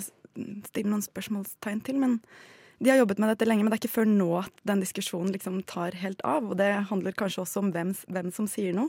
stille 0.69 0.87
noen 0.87 1.03
spørsmålstegn 1.03 1.81
til. 1.83 1.99
men 1.99 2.19
de 2.79 2.89
har 2.89 3.01
jobbet 3.01 3.19
med 3.19 3.33
dette 3.33 3.47
lenge, 3.47 3.63
men 3.63 3.73
det 3.73 3.75
er 3.75 3.81
ikke 3.83 3.97
før 3.97 4.07
nå 4.07 4.29
at 4.39 4.61
den 4.67 4.79
diskusjonen 4.79 5.33
liksom 5.35 5.59
tar 5.67 5.97
helt 5.99 6.21
av. 6.23 6.47
Og 6.47 6.55
det 6.61 6.69
handler 6.87 7.17
kanskje 7.17 7.43
også 7.43 7.63
om 7.65 7.73
hvem, 7.75 7.91
hvem 8.07 8.31
som 8.31 8.47
sier 8.47 8.75
noe. 8.75 8.87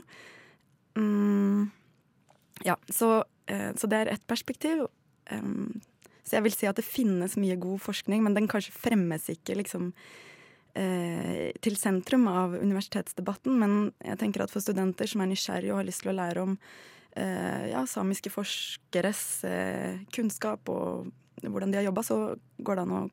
Um, 0.95 1.67
ja, 2.63 2.77
så, 2.87 3.25
eh, 3.51 3.71
så, 3.75 3.89
det 3.91 3.99
er 3.99 4.13
ett 4.13 4.23
perspektiv. 4.31 4.85
Um, 5.31 5.81
så 6.23 6.37
jeg 6.37 6.45
vil 6.47 6.55
si 6.55 6.69
at 6.69 6.79
det 6.79 6.87
finnes 6.87 7.35
mye 7.35 7.59
god 7.59 7.83
forskning, 7.83 8.23
men 8.23 8.37
den 8.37 8.47
kanskje 8.51 8.71
fremmes 8.71 9.27
ikke 9.33 9.59
liksom 9.59 9.91
uh, 9.91 11.51
til 11.59 11.75
sentrum 11.75 12.29
av 12.31 12.55
universitetsdebatten. 12.61 13.59
Men 13.59 13.77
jeg 14.07 14.23
tenker 14.23 14.45
at 14.45 14.55
for 14.55 14.63
studenter 14.63 15.11
som 15.11 15.25
er 15.25 15.33
nysgjerrige 15.33 15.75
og 15.75 15.83
har 15.83 15.91
lyst 15.91 16.05
til 16.05 16.13
å 16.13 16.19
lære 16.21 16.47
om 16.47 16.55
eh, 16.55 17.00
ja, 17.15 17.85
samiske 17.89 18.31
forskeres 18.31 19.43
eh, 19.47 19.99
kunnskap 20.15 20.69
og 20.71 21.09
hvordan 21.41 21.71
de 21.71 21.79
har 21.79 21.83
jobba, 21.83 22.03
så 22.03 22.35
går 22.57 22.75
det 22.75 22.85
an 22.85 22.97
å 22.97 23.09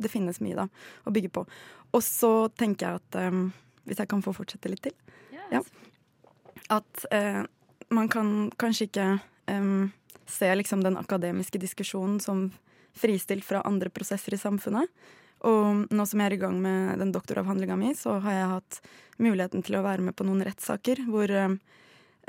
Det 0.00 0.08
finnes 0.08 0.40
mye 0.40 0.56
da 0.56 0.66
å 1.04 1.12
bygge 1.12 1.28
på. 1.28 1.44
Og 1.92 2.02
så 2.02 2.48
tenker 2.56 2.86
jeg 2.86 3.00
at 3.00 3.18
um, 3.28 3.50
Hvis 3.84 4.00
jeg 4.00 4.08
kan 4.08 4.22
få 4.22 4.32
fortsette 4.32 4.70
litt 4.70 4.82
til. 4.82 4.94
Yes. 5.32 5.50
Ja, 5.50 5.62
at 6.70 7.04
uh, 7.12 7.42
man 7.90 8.08
kan 8.08 8.50
kanskje 8.60 8.86
ikke 8.86 9.06
um, 9.50 9.90
se 10.30 10.50
liksom 10.54 10.84
den 10.84 10.96
akademiske 11.00 11.58
diskusjonen 11.58 12.20
som 12.22 12.50
fristilt 12.94 13.44
fra 13.44 13.64
andre 13.66 13.90
prosesser 13.90 14.36
i 14.36 14.38
samfunnet. 14.38 14.86
Og 15.48 15.88
nå 15.90 16.06
som 16.06 16.20
jeg 16.20 16.30
er 16.30 16.36
i 16.36 16.40
gang 16.40 16.60
med 16.62 17.00
den 17.00 17.12
doktoravhandlinga 17.12 17.76
mi, 17.80 17.94
så 17.98 18.18
har 18.22 18.36
jeg 18.36 18.52
hatt 18.52 18.80
muligheten 19.18 19.64
til 19.66 19.78
å 19.78 19.84
være 19.84 20.04
med 20.06 20.16
på 20.16 20.26
noen 20.28 20.44
rettssaker 20.46 21.02
hvor 21.08 21.32
uh, 21.32 21.56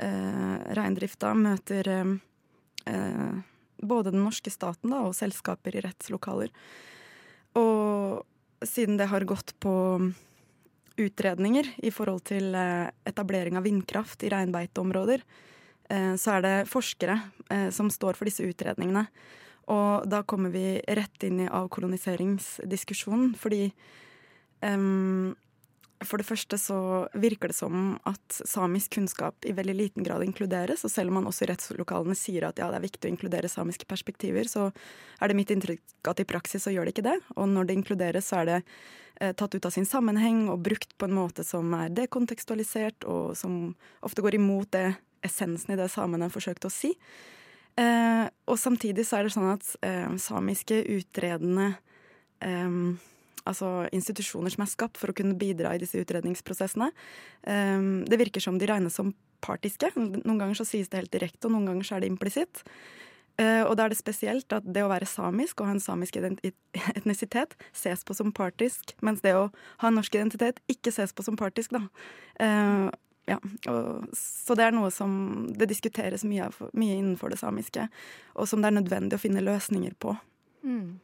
reindrifta 0.02 1.30
møter 1.38 1.88
uh, 2.02 3.36
både 3.82 4.10
den 4.10 4.24
norske 4.24 4.50
staten 4.50 4.90
da, 4.90 5.02
og 5.06 5.16
selskaper 5.16 5.76
i 5.76 5.82
rettslokaler. 5.84 6.52
Og 7.58 8.22
siden 8.66 8.98
det 8.98 9.10
har 9.10 9.26
gått 9.28 9.54
på 9.60 9.74
utredninger 10.96 11.68
i 11.82 11.90
forhold 11.90 12.24
til 12.28 12.54
eh, 12.54 12.90
etablering 13.08 13.56
av 13.58 13.66
vindkraft 13.66 14.22
i 14.24 14.30
reinbeiteområder, 14.32 15.22
eh, 15.90 16.14
så 16.20 16.36
er 16.36 16.44
det 16.44 16.56
forskere 16.70 17.18
eh, 17.48 17.70
som 17.74 17.90
står 17.90 18.18
for 18.18 18.28
disse 18.28 18.46
utredningene. 18.46 19.06
Og 19.72 20.08
da 20.10 20.22
kommer 20.26 20.52
vi 20.52 20.82
rett 20.90 21.24
inn 21.26 21.44
i 21.44 21.50
avkoloniseringsdiskusjonen, 21.50 23.32
fordi 23.38 23.68
um, 24.60 25.36
for 26.08 26.20
det 26.20 26.26
første 26.28 26.58
så 26.60 26.78
virker 27.18 27.52
det 27.52 27.56
som 27.56 27.96
at 28.08 28.38
samisk 28.48 28.96
kunnskap 28.96 29.46
i 29.48 29.54
veldig 29.56 29.74
liten 29.76 30.06
grad 30.06 30.24
inkluderes. 30.24 30.84
Og 30.86 30.92
selv 30.92 31.12
om 31.12 31.20
man 31.20 31.28
også 31.30 31.46
i 31.46 31.50
rettslokalene 31.52 32.16
sier 32.18 32.48
at 32.48 32.60
ja, 32.60 32.70
det 32.72 32.80
er 32.80 32.86
viktig 32.86 33.08
å 33.08 33.12
inkludere 33.12 33.50
samiske 33.50 33.88
perspektiver, 33.90 34.48
så 34.50 34.70
er 35.20 35.30
det 35.30 35.38
mitt 35.38 35.52
inntrykk 35.54 36.10
at 36.12 36.22
i 36.22 36.28
praksis 36.28 36.66
så 36.66 36.74
gjør 36.74 36.88
det 36.88 36.96
ikke 36.96 37.08
det. 37.10 37.18
Og 37.36 37.48
når 37.50 37.68
det 37.68 37.78
inkluderes, 37.80 38.30
så 38.30 38.42
er 38.42 38.50
det 38.50 38.58
eh, 38.62 39.34
tatt 39.38 39.54
ut 39.54 39.68
av 39.68 39.74
sin 39.74 39.88
sammenheng 39.88 40.46
og 40.52 40.64
brukt 40.66 40.96
på 40.98 41.08
en 41.08 41.16
måte 41.16 41.46
som 41.46 41.70
er 41.78 41.92
dekontekstualisert, 41.94 43.06
og 43.08 43.36
som 43.38 43.76
ofte 44.02 44.24
går 44.24 44.40
imot 44.40 44.72
det 44.76 44.88
essensen 45.22 45.74
i 45.74 45.78
det 45.78 45.90
samene 45.92 46.30
forsøkte 46.32 46.68
å 46.68 46.74
si. 46.74 46.92
Eh, 47.80 48.26
og 48.50 48.58
samtidig 48.60 49.06
så 49.08 49.18
er 49.18 49.26
det 49.26 49.36
sånn 49.36 49.54
at 49.54 49.70
eh, 49.86 50.10
samiske 50.20 50.82
utredende 50.92 51.70
eh, 52.44 52.68
altså 53.48 53.70
institusjoner 53.94 54.54
som 54.54 54.64
er 54.64 54.72
skapt 54.72 55.00
for 55.00 55.12
å 55.12 55.16
kunne 55.16 55.38
bidra 55.38 55.74
i 55.74 55.82
disse 55.82 56.00
utredningsprosessene. 56.02 56.90
Um, 57.46 58.02
det 58.08 58.20
virker 58.20 58.44
som 58.44 58.58
de 58.60 58.68
regnes 58.70 58.96
som 58.98 59.14
partiske. 59.42 59.90
Noen 59.96 60.38
ganger 60.38 60.58
så 60.60 60.66
sies 60.68 60.90
det 60.90 61.00
helt 61.00 61.14
direkte, 61.14 61.48
og 61.48 61.56
noen 61.56 61.70
ganger 61.72 61.88
så 61.88 61.96
er 61.96 62.04
det 62.04 62.12
implisitt. 62.12 62.64
Uh, 63.40 63.64
og 63.64 63.76
da 63.78 63.86
er 63.86 63.94
det 63.94 64.00
spesielt 64.00 64.52
at 64.52 64.66
det 64.68 64.82
å 64.84 64.90
være 64.92 65.08
samisk 65.08 65.62
og 65.62 65.70
ha 65.70 65.76
en 65.76 65.80
samisk 65.82 66.18
etnisitet 66.98 67.56
ses 67.72 68.04
på 68.04 68.16
som 68.16 68.34
partisk, 68.36 68.92
mens 69.00 69.24
det 69.24 69.32
å 69.38 69.46
ha 69.80 69.88
en 69.88 69.96
norsk 69.98 70.18
identitet 70.18 70.60
ikke 70.72 70.92
ses 70.94 71.16
på 71.16 71.24
som 71.24 71.38
partisk, 71.40 71.72
da. 71.74 71.86
Uh, 72.36 72.92
ja, 73.30 73.38
og, 73.70 74.10
så 74.18 74.56
det 74.58 74.66
er 74.66 74.74
noe 74.74 74.90
som 74.94 75.12
det 75.54 75.68
diskuteres 75.70 76.24
mye, 76.26 76.48
mye, 76.74 76.98
innenfor 76.98 77.32
det 77.32 77.38
samiske, 77.40 77.86
og 78.34 78.50
som 78.50 78.62
det 78.62 78.72
er 78.72 78.78
nødvendig 78.80 79.18
å 79.18 79.22
finne 79.22 79.44
løsninger 79.44 79.94
på. 80.02 80.16
Mm. 80.66 80.98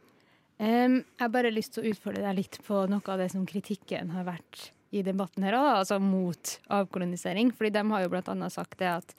Um, 0.58 1.04
jeg 1.04 1.22
har 1.22 1.30
bare 1.30 1.54
lyst 1.54 1.76
til 1.76 1.84
å 1.84 1.92
utfordre 1.92 2.24
deg 2.24 2.40
litt 2.40 2.58
på 2.66 2.82
noe 2.90 3.12
av 3.14 3.20
det 3.22 3.28
som 3.30 3.46
kritikken 3.46 4.10
har 4.10 4.26
vært 4.26 4.72
i 4.90 5.04
debatten 5.06 5.44
her, 5.46 5.54
altså 5.54 6.00
mot 6.02 6.56
avkolonisering. 6.72 7.52
Fordi 7.54 7.70
de 7.76 7.84
har 7.92 8.04
jo 8.04 8.10
annet 8.18 8.54
sagt 8.54 8.80
det 8.80 8.90
at 8.90 9.14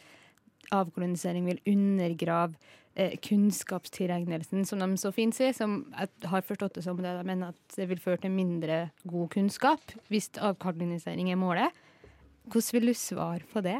avkolonisering 0.76 1.48
vil 1.48 1.62
undergrave 1.70 2.58
eh, 2.96 3.16
kunnskapstilegnelsen, 3.24 4.66
som 4.68 4.84
de 4.84 4.98
så 5.00 5.14
fint 5.16 5.36
sier. 5.36 5.54
Som 5.56 5.86
jeg 5.94 6.32
har 6.32 6.46
forstått 6.46 6.80
det 6.80 6.86
som 6.86 7.00
det 7.00 7.14
de 7.16 7.24
mener 7.28 7.54
at 7.54 7.78
det 7.78 7.88
vil 7.92 8.02
føre 8.04 8.26
til 8.26 8.36
mindre 8.36 8.90
god 9.08 9.32
kunnskap 9.38 9.96
hvis 10.12 10.32
avkolonisering 10.36 11.32
er 11.32 11.40
målet. 11.40 11.86
Hvordan 12.50 12.76
vil 12.76 12.92
du 12.92 12.98
svare 12.98 13.46
på 13.54 13.64
det? 13.64 13.80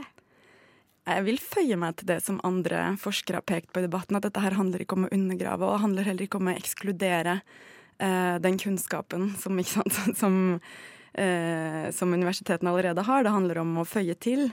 Jeg 1.08 1.26
vil 1.26 1.40
føye 1.42 1.78
meg 1.80 1.98
til 1.98 2.10
det 2.12 2.20
som 2.26 2.42
andre 2.46 2.94
forskere 3.02 3.42
har 3.42 3.48
pekt 3.48 3.72
på 3.74 3.82
i 3.82 3.88
debatten, 3.88 4.18
at 4.18 4.26
dette 4.28 4.44
her 4.44 4.58
handler 4.58 4.84
ikke 4.84 4.98
om 4.98 5.08
å 5.08 5.12
undergrave, 5.16 5.66
og 5.66 5.84
handler 5.84 6.08
heller 6.08 6.28
ikke 6.28 6.42
om 6.42 6.52
å 6.52 6.56
ekskludere 6.56 7.40
eh, 7.98 8.36
den 8.44 8.60
kunnskapen 8.62 9.32
som, 9.40 9.62
sant, 9.66 10.00
som, 10.22 10.36
eh, 11.14 11.90
som, 11.96 12.14
universitetene 12.14 12.74
allerede 12.74 13.06
har. 13.08 13.26
Det 13.26 13.36
handler 13.36 13.64
om 13.64 13.80
å 13.82 13.88
føye 13.88 14.18
til. 14.22 14.52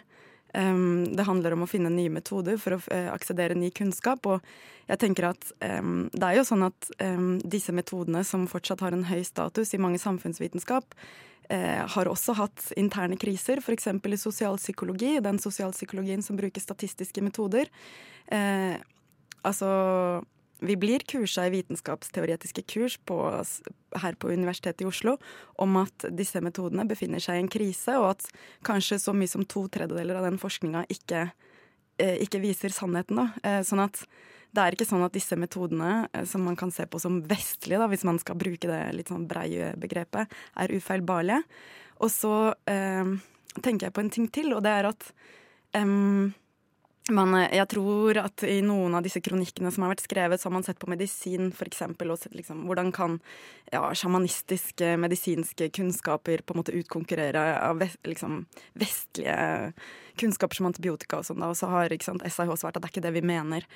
Um, 0.56 1.04
det 1.12 1.26
handler 1.26 1.52
om 1.52 1.66
å 1.66 1.68
finne 1.68 1.90
nye 1.92 2.08
metoder 2.08 2.56
for 2.56 2.76
å 2.76 2.80
uh, 2.80 3.10
aksedere 3.12 3.56
ny 3.58 3.68
kunnskap. 3.76 4.24
Og 4.30 4.40
jeg 4.88 5.00
tenker 5.02 5.28
at 5.28 5.50
um, 5.82 6.06
det 6.14 6.24
er 6.24 6.38
jo 6.38 6.46
sånn 6.48 6.64
at 6.68 6.90
um, 7.02 7.34
disse 7.44 7.74
metodene, 7.76 8.22
som 8.24 8.46
fortsatt 8.48 8.84
har 8.86 8.96
en 8.96 9.04
høy 9.10 9.20
status 9.26 9.74
i 9.76 9.82
mange 9.82 10.00
samfunnsvitenskap, 10.00 10.96
eh, 10.96 11.35
har 11.52 12.08
også 12.10 12.34
hatt 12.34 12.72
interne 12.80 13.14
kriser, 13.20 13.60
f.eks. 13.62 13.86
i 13.86 14.18
sosialpsykologi, 14.18 15.20
den 15.22 15.38
sosialpsykologien 15.38 16.24
som 16.24 16.38
bruker 16.38 16.60
statistiske 16.60 17.22
metoder. 17.22 17.70
Eh, 18.32 18.74
altså 19.46 19.70
vi 20.58 20.76
blir 20.76 21.04
kursa 21.04 21.46
i 21.46 21.52
vitenskapsteoretiske 21.52 22.62
kurs 22.62 22.96
på, 23.04 23.18
her 24.00 24.16
på 24.16 24.30
Universitetet 24.32 24.86
i 24.86 24.88
Oslo 24.88 25.16
om 25.60 25.76
at 25.82 26.06
disse 26.16 26.40
metodene 26.40 26.86
befinner 26.88 27.20
seg 27.20 27.36
i 27.36 27.44
en 27.44 27.50
krise, 27.52 27.98
og 28.00 28.14
at 28.14 28.24
kanskje 28.64 29.00
så 29.02 29.12
mye 29.16 29.30
som 29.30 29.44
to 29.44 29.66
tredjedeler 29.72 30.16
av 30.16 30.24
den 30.30 30.40
forskninga 30.40 30.86
ikke, 30.92 31.26
eh, 32.00 32.16
ikke, 32.24 32.40
viser 32.40 32.72
sannheten. 32.72 33.20
Da. 33.20 33.28
Eh, 33.44 33.60
sånn 33.68 33.84
at 33.84 34.06
det 34.54 34.62
er 34.62 34.76
ikke 34.76 34.88
sånn 34.88 35.04
at 35.06 35.14
disse 35.16 35.38
metodene, 35.38 36.06
eh, 36.12 36.26
som 36.28 36.44
man 36.46 36.58
kan 36.58 36.72
se 36.74 36.86
på 36.88 37.00
som 37.02 37.20
vestlige, 37.28 37.80
da, 37.82 37.88
hvis 37.90 38.06
man 38.08 38.20
skal 38.22 38.38
bruke 38.40 38.70
det 38.70 38.82
litt 38.96 39.12
sånn 39.12 39.26
breie 39.30 39.72
begrepet, 39.80 40.32
er 40.56 40.76
ufeilbarlige. 40.76 41.42
Og 42.04 42.12
så 42.12 42.34
eh, 42.70 43.14
tenker 43.62 43.88
jeg 43.88 43.96
på 43.96 44.04
en 44.04 44.12
ting 44.12 44.30
til, 44.32 44.52
og 44.56 44.64
det 44.66 44.72
er 44.72 44.90
at 44.90 45.08
um, 45.76 46.32
man, 47.14 47.36
jeg 47.38 47.66
tror 47.70 48.18
at 48.18 48.42
i 48.46 48.56
noen 48.66 48.96
av 48.98 49.04
disse 49.06 49.20
kronikkene 49.22 49.70
som 49.70 49.84
har 49.84 49.92
vært 49.92 50.06
skrevet, 50.06 50.40
så 50.40 50.48
har 50.48 50.56
man 50.56 50.64
sett 50.66 50.80
på 50.82 50.88
medisin 50.90 51.52
f.eks. 51.52 51.84
og 51.86 52.16
sett 52.18 52.34
liksom, 52.34 52.64
hvordan 52.66 52.90
kan 52.94 53.18
ja, 53.70 53.84
sjamanistiske 53.94 54.96
medisinske 54.98 55.68
kunnskaper 55.76 56.42
på 56.42 56.54
en 56.54 56.60
måte 56.62 56.74
utkonkurrere 56.74 57.44
av 57.62 57.84
liksom, 58.06 58.42
vestlige 58.74 59.72
kunnskaper 60.18 60.58
som 60.58 60.70
antibiotika 60.70 61.20
og 61.20 61.28
sånn. 61.28 61.46
Og 61.46 61.54
så 61.58 61.70
har 61.70 61.94
sant, 62.02 62.26
SIH 62.26 62.56
svart 62.58 62.76
at 62.76 62.82
det 62.82 62.90
er 62.90 62.94
ikke 62.96 63.06
det 63.06 63.16
vi 63.20 63.26
mener. 63.30 63.68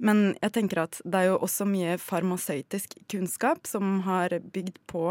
Men 0.00 0.30
jeg 0.40 0.54
tenker 0.56 0.86
at 0.86 1.02
det 1.04 1.18
er 1.20 1.32
jo 1.34 1.40
også 1.44 1.66
mye 1.68 1.98
farmasøytisk 2.00 2.96
kunnskap 3.12 3.68
som 3.68 3.98
har 4.06 4.38
bygd 4.40 4.80
på 4.88 5.10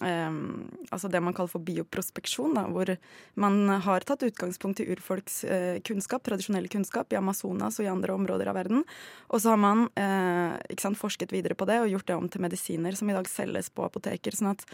Um, 0.00 0.70
altså 0.90 1.10
det 1.12 1.20
man 1.20 1.34
kaller 1.36 1.52
for 1.52 1.64
bioprospeksjon, 1.64 2.54
da, 2.56 2.64
hvor 2.72 2.92
man 3.40 3.60
har 3.84 4.06
tatt 4.08 4.24
utgangspunkt 4.26 4.80
i 4.80 4.88
urfolks 4.94 5.42
uh, 5.44 5.76
kunnskap, 5.86 6.24
tradisjonell 6.26 6.70
kunnskap, 6.72 7.12
i 7.12 7.20
Amazonas 7.20 7.80
og 7.80 7.86
i 7.86 7.92
andre 7.92 8.16
områder 8.16 8.50
av 8.50 8.58
verden. 8.60 8.86
Og 9.28 9.42
så 9.42 9.54
har 9.54 9.60
man 9.60 9.86
uh, 9.94 10.56
sant, 10.80 11.00
forsket 11.00 11.34
videre 11.34 11.58
på 11.58 11.68
det 11.68 11.80
og 11.82 11.92
gjort 11.92 12.08
det 12.08 12.18
om 12.18 12.32
til 12.32 12.44
medisiner 12.46 12.96
som 12.96 13.12
i 13.12 13.16
dag 13.16 13.28
selges 13.30 13.72
på 13.74 13.86
apoteker. 13.86 14.36
sånn 14.36 14.54
at 14.54 14.66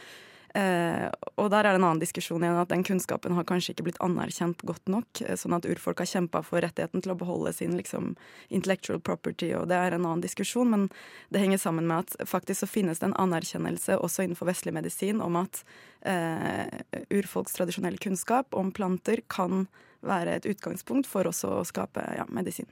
Eh, 0.57 1.07
og 1.37 1.51
der 1.53 1.67
er 1.67 1.75
det 1.75 1.81
en 1.81 1.87
annen 1.91 2.01
diskusjon 2.01 2.45
igjen, 2.45 2.57
at 2.57 2.71
den 2.71 2.85
kunnskapen 2.87 3.35
har 3.37 3.45
kanskje 3.49 3.75
ikke 3.75 3.89
blitt 3.89 4.01
anerkjent 4.05 4.63
godt 4.65 4.89
nok. 4.89 5.21
eh, 5.21 5.37
Sånn 5.37 5.57
at 5.57 5.67
urfolk 5.69 6.01
har 6.01 6.09
kjempa 6.09 6.43
for 6.47 6.65
rettigheten 6.65 7.03
til 7.05 7.13
å 7.13 7.19
beholde 7.19 7.53
sin 7.53 7.77
liksom, 7.77 8.15
intellectual 8.49 9.01
property, 9.01 9.53
og 9.59 9.69
det 9.69 9.77
er 9.77 9.97
en 9.97 10.07
annen 10.07 10.25
diskusjon. 10.25 10.71
Men 10.73 10.89
det 11.29 11.43
henger 11.43 11.61
sammen 11.61 11.87
med 11.91 12.07
at 12.07 12.29
faktisk 12.29 12.65
så 12.65 12.71
finnes 12.71 13.03
det 13.03 13.11
en 13.11 13.19
anerkjennelse 13.21 13.99
også 14.01 14.25
innenfor 14.25 14.49
vestlig 14.49 14.73
medisin 14.77 15.21
om 15.21 15.37
at 15.43 15.61
eh, 16.09 16.81
urfolks 17.11 17.59
tradisjonell 17.59 17.99
kunnskap 17.99 18.57
om 18.57 18.73
planter 18.73 19.21
kan 19.29 19.67
være 20.07 20.39
et 20.39 20.49
utgangspunkt 20.49 21.09
for 21.11 21.29
også 21.29 21.59
å 21.61 21.67
skape 21.69 22.05
ja, 22.17 22.25
medisin. 22.33 22.69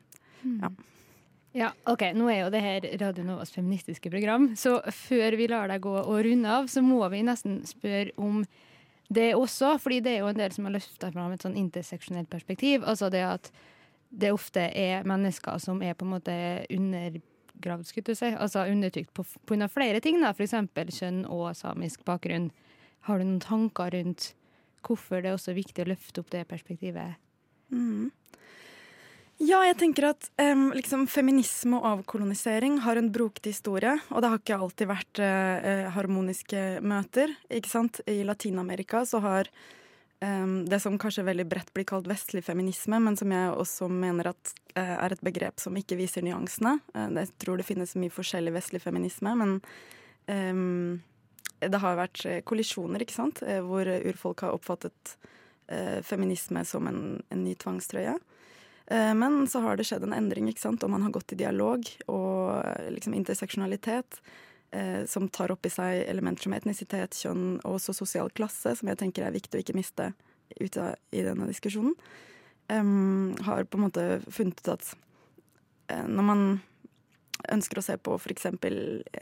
Ja. 0.62 0.70
Ja, 1.54 1.70
ok, 1.86 2.08
Nå 2.18 2.26
er 2.32 2.40
jo 2.40 2.50
det 2.50 2.60
her 2.64 2.86
Radio 2.98 3.24
Novas 3.26 3.52
feministiske 3.54 4.10
program, 4.10 4.48
så 4.58 4.80
før 4.90 5.36
vi 5.38 5.46
lar 5.46 5.70
deg 5.70 5.84
gå 5.84 5.92
og 6.00 6.16
runde 6.26 6.50
av, 6.50 6.66
så 6.66 6.82
må 6.82 6.98
vi 7.12 7.20
nesten 7.22 7.60
spørre 7.68 8.10
om 8.18 8.40
det 9.14 9.28
også, 9.38 9.76
fordi 9.78 10.00
det 10.02 10.16
er 10.16 10.24
jo 10.24 10.32
en 10.32 10.40
del 10.40 10.50
som 10.54 10.66
har 10.66 10.74
løfta 10.74 11.12
fram 11.14 11.34
et 11.34 11.44
sånn 11.44 11.54
interseksjonelt 11.60 12.26
perspektiv. 12.32 12.82
Altså 12.82 13.06
det 13.12 13.22
at 13.28 13.52
det 14.10 14.32
ofte 14.34 14.66
er 14.66 15.06
mennesker 15.06 15.62
som 15.62 15.78
er 15.82 15.94
på 15.94 16.06
en 16.06 16.14
måte 16.16 16.34
undergravd, 16.74 17.86
skulle 17.86 18.10
du 18.10 18.18
si, 18.18 18.32
altså 18.34 18.66
undertrykt 18.70 19.14
pga. 19.14 19.68
flere 19.70 20.02
ting, 20.02 20.18
da, 20.22 20.32
f.eks. 20.34 20.56
kjønn 20.98 21.22
og 21.30 21.52
samisk 21.54 22.02
bakgrunn. 22.08 22.50
Har 23.06 23.20
du 23.20 23.28
noen 23.28 23.42
tanker 23.42 23.94
rundt 23.94 24.32
hvorfor 24.84 25.22
det 25.22 25.30
er 25.30 25.38
også 25.38 25.54
viktig 25.54 25.84
å 25.84 25.92
løfte 25.92 26.24
opp 26.24 26.34
det 26.34 26.46
perspektivet? 26.50 27.14
Mm. 27.70 28.10
Ja, 29.42 29.64
jeg 29.66 29.74
tenker 29.80 30.12
at 30.12 30.28
um, 30.38 30.68
liksom, 30.76 31.08
feminisme 31.10 31.80
og 31.80 31.86
avkolonisering 31.88 32.78
har 32.84 32.98
en 33.00 33.10
brokete 33.12 33.50
historie. 33.50 33.96
Og 34.14 34.22
det 34.22 34.30
har 34.30 34.40
ikke 34.40 34.58
alltid 34.62 34.90
vært 34.90 35.20
eh, 35.22 35.86
harmoniske 35.94 36.60
møter. 36.86 37.32
ikke 37.50 37.70
sant? 37.72 37.98
I 38.06 38.22
Latin-Amerika 38.26 39.02
så 39.08 39.18
har 39.24 39.50
um, 40.22 40.62
det 40.70 40.78
som 40.84 40.98
kanskje 41.02 41.26
veldig 41.26 41.48
bredt 41.50 41.72
blir 41.74 41.86
kalt 41.88 42.06
vestlig 42.06 42.44
feminisme, 42.46 43.00
men 43.02 43.18
som 43.18 43.34
jeg 43.34 43.56
også 43.58 43.88
mener 43.90 44.30
at 44.30 44.52
uh, 44.78 44.94
er 45.00 45.16
et 45.16 45.26
begrep 45.26 45.58
som 45.62 45.74
ikke 45.82 45.98
viser 45.98 46.22
nyansene. 46.22 46.76
Uh, 46.94 47.10
jeg 47.18 47.34
tror 47.42 47.58
det 47.58 47.66
finnes 47.66 47.96
mye 47.98 48.14
forskjellig 48.14 48.54
vestlig 48.54 48.84
feminisme, 48.86 49.34
men 49.40 49.56
um, 50.30 51.02
det 51.58 51.80
har 51.82 51.98
vært 51.98 52.22
kollisjoner, 52.46 53.02
ikke 53.02 53.16
sant? 53.16 53.40
Hvor 53.40 53.88
urfolk 53.88 54.42
har 54.44 54.52
oppfattet 54.52 55.14
feminisme 56.04 56.60
som 56.68 56.84
en, 56.90 56.98
en 57.32 57.40
ny 57.40 57.54
tvangstrøye. 57.56 58.18
Eh, 58.86 59.14
Men 59.14 59.46
så 59.46 59.60
har 59.64 59.76
det 59.76 59.86
skjedd 59.88 60.04
en 60.04 60.16
endring, 60.16 60.48
ikke 60.48 60.60
sant? 60.66 60.82
og 60.84 60.90
man 60.90 61.02
har 61.02 61.14
gått 61.14 61.32
i 61.32 61.40
dialog 61.40 61.86
og 62.08 62.64
liksom 62.92 63.14
interseksjonalitet, 63.16 64.20
eh, 64.72 65.04
som 65.06 65.28
tar 65.28 65.52
opp 65.52 65.66
i 65.66 65.72
seg 65.72 66.04
elementer 66.08 66.44
som 66.48 66.52
etnisitet, 66.52 67.16
kjønn 67.16 67.58
og 67.64 67.78
også 67.78 67.94
sosial 67.94 68.30
klasse, 68.30 68.76
som 68.76 68.88
jeg 68.88 69.00
tenker 69.00 69.24
er 69.24 69.34
viktig 69.34 69.56
å 69.56 69.64
ikke 69.64 69.78
miste 69.78 70.12
ut 70.60 70.76
av, 70.76 70.94
i 71.12 71.24
denne 71.24 71.48
diskusjonen, 71.48 71.96
Um, 72.68 73.36
har 73.44 73.64
på 73.64 73.76
en 73.76 73.82
måte 73.84 74.04
funnet 74.32 74.60
ut 74.62 74.68
at 74.72 74.86
eh, 75.92 76.06
når 76.08 76.24
man 76.24 76.44
ønsker 77.52 77.76
å 77.76 77.84
se 77.84 77.98
på 78.00 78.14
f.eks. 78.16 78.46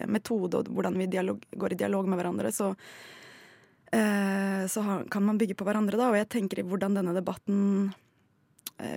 metode 0.07 0.61
og 0.61 0.71
hvordan 0.71 0.95
vi 1.01 1.09
dialog, 1.11 1.43
går 1.51 1.75
i 1.75 1.79
dialog 1.81 2.07
med 2.07 2.21
hverandre, 2.21 2.53
så 2.55 2.71
uh, 2.71 4.63
så 4.71 4.85
kan 5.11 5.27
man 5.27 5.41
bygge 5.43 5.59
på 5.59 5.67
hverandre, 5.67 5.99
da. 5.99 6.13
Og 6.13 6.21
jeg 6.21 6.31
tenker 6.31 6.63
i 6.63 6.67
hvordan 6.69 6.95
denne 7.01 7.17
debatten 7.17 7.91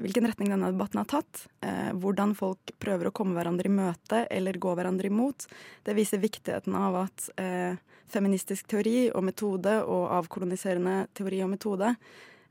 Hvilken 0.02 0.26
retning 0.26 0.50
denne 0.50 0.72
debatten 0.74 0.98
har 1.02 1.10
tatt. 1.10 1.46
Eh, 1.62 1.92
hvordan 1.94 2.34
folk 2.38 2.72
prøver 2.82 3.10
å 3.10 3.16
komme 3.16 3.38
hverandre 3.38 3.70
i 3.70 3.74
møte 3.74 4.24
eller 4.34 4.58
gå 4.62 4.72
hverandre 4.78 5.12
imot. 5.12 5.46
Det 5.86 5.94
viser 5.98 6.24
viktigheten 6.24 6.74
av 6.78 6.98
at 7.04 7.28
eh, 7.42 7.78
feministisk 8.10 8.68
teori 8.72 9.10
og 9.12 9.26
metode 9.28 9.76
og 9.84 10.08
avkoloniserende 10.20 11.06
teori 11.18 11.42
og 11.46 11.52
metode 11.54 11.92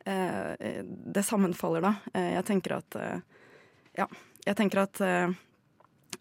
eh, 0.07 0.83
Det 0.85 1.25
sammenfaller, 1.27 1.85
da. 1.85 1.95
Eh, 2.15 2.31
jeg 2.37 2.49
tenker 2.53 2.79
at 2.79 3.01
eh, 3.01 3.19
Ja. 3.99 4.09
Jeg 4.45 4.59
tenker 4.59 4.83
at 4.83 5.01
eh, 5.01 5.35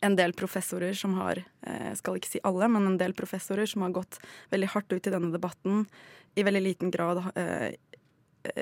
en 0.04 0.16
del 0.16 0.34
professorer 0.34 0.94
som 0.96 1.18
har, 1.20 1.44
eh, 1.68 1.88
jeg 1.90 1.98
skal 2.00 2.20
ikke 2.20 2.32
si 2.32 2.42
alle, 2.44 2.70
men 2.72 2.88
en 2.88 2.98
del 2.98 3.16
professorer 3.18 3.68
som 3.70 3.84
har 3.84 3.94
gått 3.96 4.20
veldig 4.54 4.70
hardt 4.76 4.94
ut 4.94 5.08
i 5.08 5.14
denne 5.14 5.32
debatten, 5.34 5.86
i 6.36 6.44
veldig 6.44 6.64
liten 6.64 6.92
grad 6.94 7.22
eh, 7.36 7.76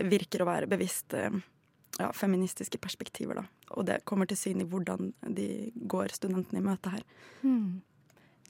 virker 0.10 0.44
å 0.44 0.50
være 0.50 0.70
bevisst 0.72 1.14
eh, 1.14 1.30
ja, 2.00 2.12
feministiske 2.16 2.80
perspektiver, 2.82 3.42
da. 3.42 3.46
Og 3.78 3.88
det 3.88 4.04
kommer 4.08 4.30
til 4.30 4.40
syn 4.40 4.64
i 4.64 4.68
hvordan 4.68 5.14
de 5.36 5.72
går 5.76 6.16
studentene 6.16 6.62
i 6.62 6.66
møte 6.66 6.94
her. 6.94 7.04
Mm. 7.44 7.82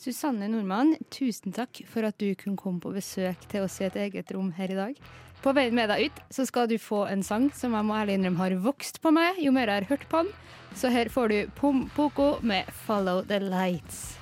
Susanne 0.01 0.48
Nordmann, 0.50 0.96
tusen 1.13 1.53
takk 1.53 1.83
for 1.89 2.07
at 2.07 2.18
du 2.18 2.31
kunne 2.33 2.57
komme 2.57 2.81
på 2.81 2.94
besøk 2.96 3.44
til 3.51 3.68
oss 3.68 3.77
i 3.81 3.85
et 3.85 4.00
eget 4.07 4.31
rom 4.33 4.50
her 4.57 4.74
i 4.74 4.79
dag. 4.79 5.03
På 5.42 5.53
veien 5.57 5.74
med 5.77 5.89
deg 5.89 6.09
ut 6.09 6.24
så 6.33 6.46
skal 6.46 6.70
du 6.70 6.77
få 6.81 7.03
en 7.09 7.24
sang 7.25 7.50
som 7.57 7.74
jeg 7.77 7.85
må 7.87 7.98
ærlig 7.98 8.20
innrømme 8.20 8.42
har 8.44 8.57
vokst 8.61 9.01
på 9.01 9.13
meg 9.13 9.42
jo 9.42 9.53
mer 9.53 9.70
jeg 9.70 9.83
har 9.83 9.89
hørt 9.94 10.07
på 10.09 10.24
den. 10.25 10.33
Så 10.77 10.94
her 10.94 11.09
får 11.09 11.33
du 11.33 11.37
Pom 11.57 11.85
Poko 11.96 12.37
med 12.42 12.65
'Follow 12.85 13.25
the 13.25 13.39
Lights'. 13.42 14.21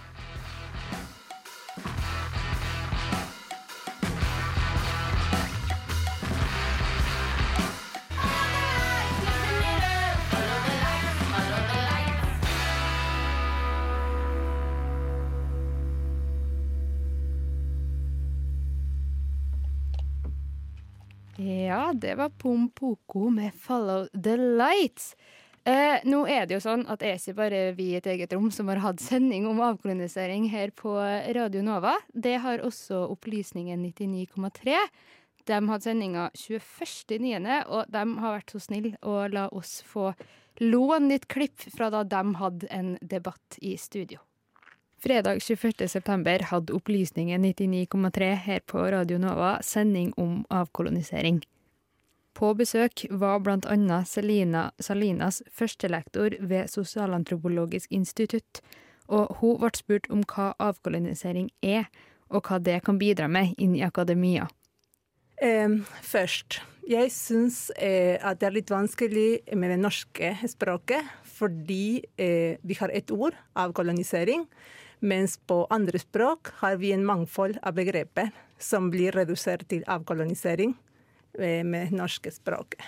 Ja, 21.39 21.93
det 21.95 22.15
var 22.15 22.29
Pom 22.29 22.69
Poko 22.69 23.29
med 23.29 23.53
'Follow 23.53 24.07
the 24.23 24.35
Lights'. 24.37 25.15
Eh, 25.63 25.99
nå 26.03 26.25
er 26.27 26.45
det 26.45 26.57
jo 26.57 26.59
sånn 26.59 26.83
at 26.91 26.99
det 26.99 27.13
ikke 27.15 27.35
bare 27.37 27.61
vi 27.77 27.93
i 27.93 27.95
et 27.95 28.07
eget 28.11 28.33
rom 28.35 28.49
som 28.51 28.67
har 28.67 28.81
hatt 28.83 28.99
sending 28.99 29.47
om 29.47 29.61
avkolonisering 29.63 30.49
her 30.49 30.71
på 30.75 30.91
Radio 31.35 31.61
Nova. 31.61 31.95
Det 32.11 32.41
har 32.43 32.59
også 32.59 33.07
Opplysningen 33.15 33.79
99,3. 33.79 34.75
De 35.45 35.67
hadde 35.69 35.83
sendinga 35.83 36.29
21.9., 36.35 37.63
og 37.67 37.85
de 37.87 38.03
har 38.19 38.35
vært 38.35 38.51
så 38.51 38.59
snille 38.59 38.97
å 39.01 39.31
la 39.31 39.47
oss 39.47 39.81
få 39.81 40.13
låne 40.59 41.07
litt 41.07 41.27
klipp 41.31 41.59
fra 41.71 41.89
da 41.89 42.03
de 42.03 42.35
hadde 42.35 42.67
en 42.67 42.97
debatt 43.01 43.59
i 43.61 43.77
studio. 43.77 44.19
Fredag 44.99 45.39
21.9 45.39 46.41
hadde 46.43 46.73
Opplysningen 46.75 47.45
99,3 47.45 48.33
her 48.35 48.59
på 48.59 48.81
Radio 48.91 49.17
Nova 49.17 49.61
sending 49.63 50.13
om 50.17 50.41
avkolonisering. 50.49 51.39
På 52.35 52.53
besøk 52.53 53.05
var 53.09 53.47
annet 53.47 54.07
Selina 54.07 54.71
Salinas 54.79 55.41
førstelektor 55.51 56.35
ved 56.39 56.67
Sosialantropologisk 56.67 57.91
institutt, 57.91 58.59
og 59.07 59.37
hun 59.39 59.55
ble 59.61 59.71
spurt 59.75 60.09
om 60.11 60.25
hva 60.27 60.51
avkolonisering 60.59 61.47
er, 61.63 61.87
og 62.29 62.43
hva 62.49 62.59
det 62.59 62.81
kan 62.83 62.99
bidra 62.99 63.27
med 63.27 63.55
inn 63.57 63.77
i 63.79 63.85
akademia. 63.87 64.49
Um, 65.39 65.85
først, 66.03 66.59
jeg 66.89 67.11
syns 67.15 67.71
eh, 67.79 68.19
at 68.19 68.41
det 68.41 68.49
er 68.49 68.57
litt 68.57 68.71
vanskelig 68.73 69.55
med 69.55 69.71
det 69.71 69.79
norske 69.79 70.33
språket, 70.51 71.07
fordi 71.23 72.01
eh, 72.19 72.59
vi 72.59 72.75
har 72.81 72.91
et 72.91 73.11
ord, 73.15 73.37
avkolonisering, 73.55 74.43
mens 74.99 75.37
på 75.47 75.67
andre 75.69 75.99
språk 75.99 76.47
har 76.61 76.75
vi 76.81 76.91
en 76.91 77.05
mangfold 77.05 77.57
av 77.63 77.73
begreper 77.77 78.29
som 78.59 78.89
blir 78.91 79.11
redusert 79.15 79.67
til 79.71 79.83
avkolonisering 79.87 80.73
eh, 81.39 81.63
med 81.63 81.91
norske 81.95 82.31
språket. 82.33 82.81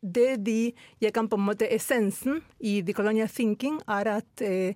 Det 0.00 0.36
de, 0.46 0.74
jeg 1.02 1.12
kan 1.14 1.28
på 1.28 1.36
en 1.36 1.46
måte 1.48 1.74
Essensen 1.74 2.42
i 2.60 2.82
the 2.86 2.92
colonial 2.94 3.28
thinking 3.28 3.80
er 3.90 4.08
at 4.20 4.42
eh, 4.46 4.74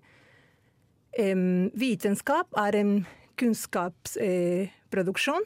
vitenskap 1.78 2.46
er 2.58 2.74
en 2.80 3.06
kunnskapsproduksjon 3.38 5.44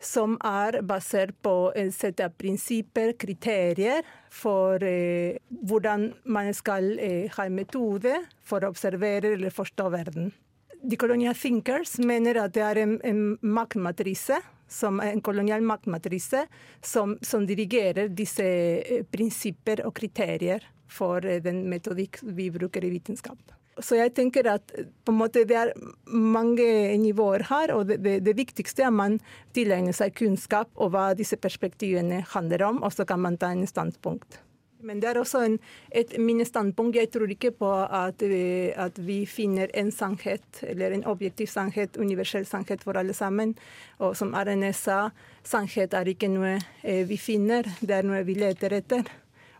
som 0.00 0.38
er 0.46 0.80
basert 0.82 1.34
på 1.44 1.72
et 1.76 1.94
sett 1.94 2.20
av 2.24 2.30
prinsipper, 2.40 3.12
kriterier, 3.20 4.02
for 4.32 4.82
eh, 4.86 5.36
hvordan 5.50 6.14
man 6.24 6.54
skal 6.56 6.98
eh, 6.98 7.30
ha 7.36 7.44
en 7.44 7.54
metode 7.58 8.24
for 8.40 8.64
å 8.64 8.68
observere 8.72 9.34
eller 9.36 9.50
forstå 9.52 9.90
verden. 9.92 10.32
De 10.82 10.96
colonial 10.96 11.34
thinkers 11.34 11.98
mener 11.98 12.38
at 12.40 12.54
det 12.56 12.62
er 12.64 12.80
en, 12.80 12.96
en 13.04 13.22
maktmatrise, 13.44 14.38
som 14.70 15.00
en 15.00 15.20
kolonial 15.20 15.62
maktmatrise, 15.66 16.46
som, 16.80 17.18
som 17.22 17.46
dirigerer 17.46 18.08
disse 18.08 18.46
eh, 18.46 19.02
prinsipper 19.10 19.84
og 19.84 19.94
kriterier 19.98 20.64
for 20.88 21.26
eh, 21.26 21.42
den 21.44 21.66
metodikk 21.68 22.22
vi 22.22 22.48
bruker 22.54 22.86
i 22.86 22.92
vitenskap. 22.94 23.56
Så 23.80 23.96
jeg 23.96 24.14
tenker 24.16 24.48
at 24.54 24.72
eh, 24.78 24.88
måte 25.12 25.44
det 25.48 25.58
er 25.58 25.74
mange 26.06 26.66
nivåer 27.02 27.44
her, 27.50 27.74
og 27.76 27.88
det, 27.90 28.00
det, 28.06 28.20
det 28.24 28.36
viktigste 28.38 28.86
er 28.86 28.92
at 28.92 29.00
man 29.02 29.18
tilegner 29.56 29.96
seg 29.96 30.16
kunnskap 30.16 30.70
og 30.76 30.94
hva 30.94 31.10
disse 31.18 31.36
perspektivene 31.40 32.22
handler 32.32 32.70
om, 32.70 32.80
og 32.86 32.94
så 32.94 33.04
kan 33.08 33.20
man 33.26 33.36
ta 33.40 33.52
en 33.52 33.68
standpunkt. 33.68 34.40
Men 34.82 35.00
det 35.00 35.08
er 35.10 35.18
også 35.20 35.38
en, 35.44 35.58
et 35.92 36.14
minnestandpunkt. 36.18 36.96
Jeg 36.96 37.10
tror 37.12 37.28
ikke 37.32 37.50
på 37.52 37.72
at, 37.84 38.22
vi- 38.22 38.72
at 38.76 38.98
vi 38.98 39.26
finner 39.26 39.68
en 39.74 39.90
sannhet, 39.92 40.42
eller 40.62 40.90
en 40.96 41.04
objektiv 41.04 41.46
sannhet, 41.52 41.96
universell 42.00 42.46
sannhet 42.46 42.82
for 42.84 42.92
alle 42.96 43.12
sammen. 43.14 43.54
Og 43.98 44.16
som 44.16 44.34
Arne 44.34 44.72
sa, 44.72 45.10
sannhet 45.44 45.92
er 45.94 46.04
ikke 46.08 46.28
noe 46.32 46.58
eh, 46.82 47.04
vi 47.08 47.16
finner, 47.20 47.62
det 47.80 47.90
er 47.98 48.02
noe 48.08 48.22
vi 48.24 48.34
leter 48.40 48.72
etter. 48.80 49.02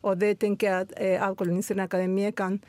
Og 0.02 0.16
det 0.20 0.38
tenker 0.40 0.66
jeg 0.66 0.80
at 0.86 0.92
eh, 0.96 1.20
Avkoloniserende 1.22 1.82
av 1.84 1.88
akademiet 1.92 2.34
kan 2.38 2.60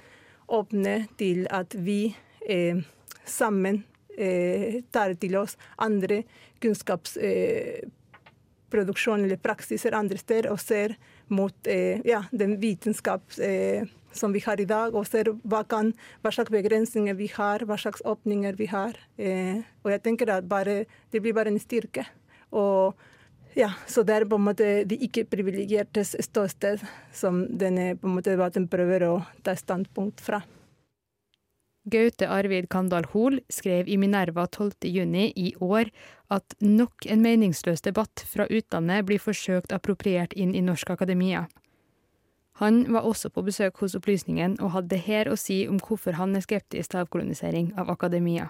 åpne 0.52 1.06
til 1.18 1.48
at 1.50 1.74
vi 1.80 2.16
eh, 2.50 2.76
sammen 3.24 3.84
eh, 4.18 4.82
tar 4.92 5.14
til 5.22 5.36
oss 5.40 5.56
andre 5.80 6.24
kunnskapsproduksjon 6.62 9.20
eh, 9.22 9.26
eller 9.30 9.38
praksiser 9.40 9.96
andre 9.96 10.18
steder, 10.20 10.52
og 10.52 10.60
ser 10.60 10.96
mot 11.32 11.68
eh, 11.68 12.02
ja, 12.08 12.24
den 12.32 12.58
vitenskap 12.62 13.24
eh, 13.42 13.88
som 14.12 14.34
vi 14.36 14.42
har 14.44 14.60
i 14.60 14.68
dag, 14.68 14.96
og 14.96 15.08
ser 15.08 15.32
hva, 15.48 15.64
kan, 15.68 15.94
hva 16.22 16.34
slags 16.36 16.52
begrensninger 16.52 17.16
vi 17.16 17.30
har, 17.32 17.64
hva 17.68 17.78
slags 17.80 18.04
åpninger 18.08 18.58
vi 18.60 18.68
har. 18.72 19.00
Eh, 19.18 19.64
og 19.84 19.94
jeg 19.94 20.04
tenker 20.04 20.34
at 20.36 20.48
bare, 20.50 20.84
det 21.12 21.24
blir 21.24 21.36
bare 21.38 21.54
en 21.54 21.62
styrke. 21.62 22.06
Og 22.52 23.00
ja, 23.56 23.74
Så 23.88 24.04
det 24.08 24.16
er 24.16 24.26
på 24.26 24.38
en 24.40 24.46
måte 24.46 24.68
de 24.88 24.96
ikke-privilegiertes 25.08 26.16
ståsted 26.24 26.84
som 27.12 27.44
denne 27.60 27.98
på 28.00 28.08
en 28.08 28.16
måte 28.16 28.32
debatten 28.32 28.70
prøver 28.72 29.04
å 29.10 29.16
ta 29.44 29.58
standpunkt 29.60 30.24
fra. 30.24 30.40
Gaute 31.92 32.28
Arvid 32.32 32.70
Kandal 32.72 33.06
Hoel 33.12 33.42
skrev 33.52 33.90
i 33.90 33.98
Minerva 34.00 34.46
12.6 34.48 35.34
i 35.36 35.50
år 35.60 35.90
at 36.32 36.56
nok 36.64 37.06
en 37.12 37.24
meningsløs 37.24 37.84
debatt 37.84 38.24
fra 38.28 38.48
utlandet 38.48 39.06
blir 39.10 39.20
forsøkt 39.20 39.76
appropriert 39.76 40.34
inn 40.34 40.56
i 40.56 40.64
norsk 40.64 40.94
akademia. 40.96 41.48
Han 42.62 42.86
var 42.94 43.08
også 43.10 43.32
på 43.34 43.44
besøk 43.44 43.82
hos 43.82 43.96
Opplysningen 43.98 44.56
og 44.62 44.76
hadde 44.78 45.00
her 45.02 45.28
å 45.32 45.38
si 45.40 45.66
om 45.68 45.80
hvorfor 45.82 46.16
han 46.20 46.36
er 46.38 46.46
skeptisk 46.46 46.94
til 46.94 47.04
avkolonisering 47.04 47.72
av 47.82 47.90
akademia. 47.92 48.48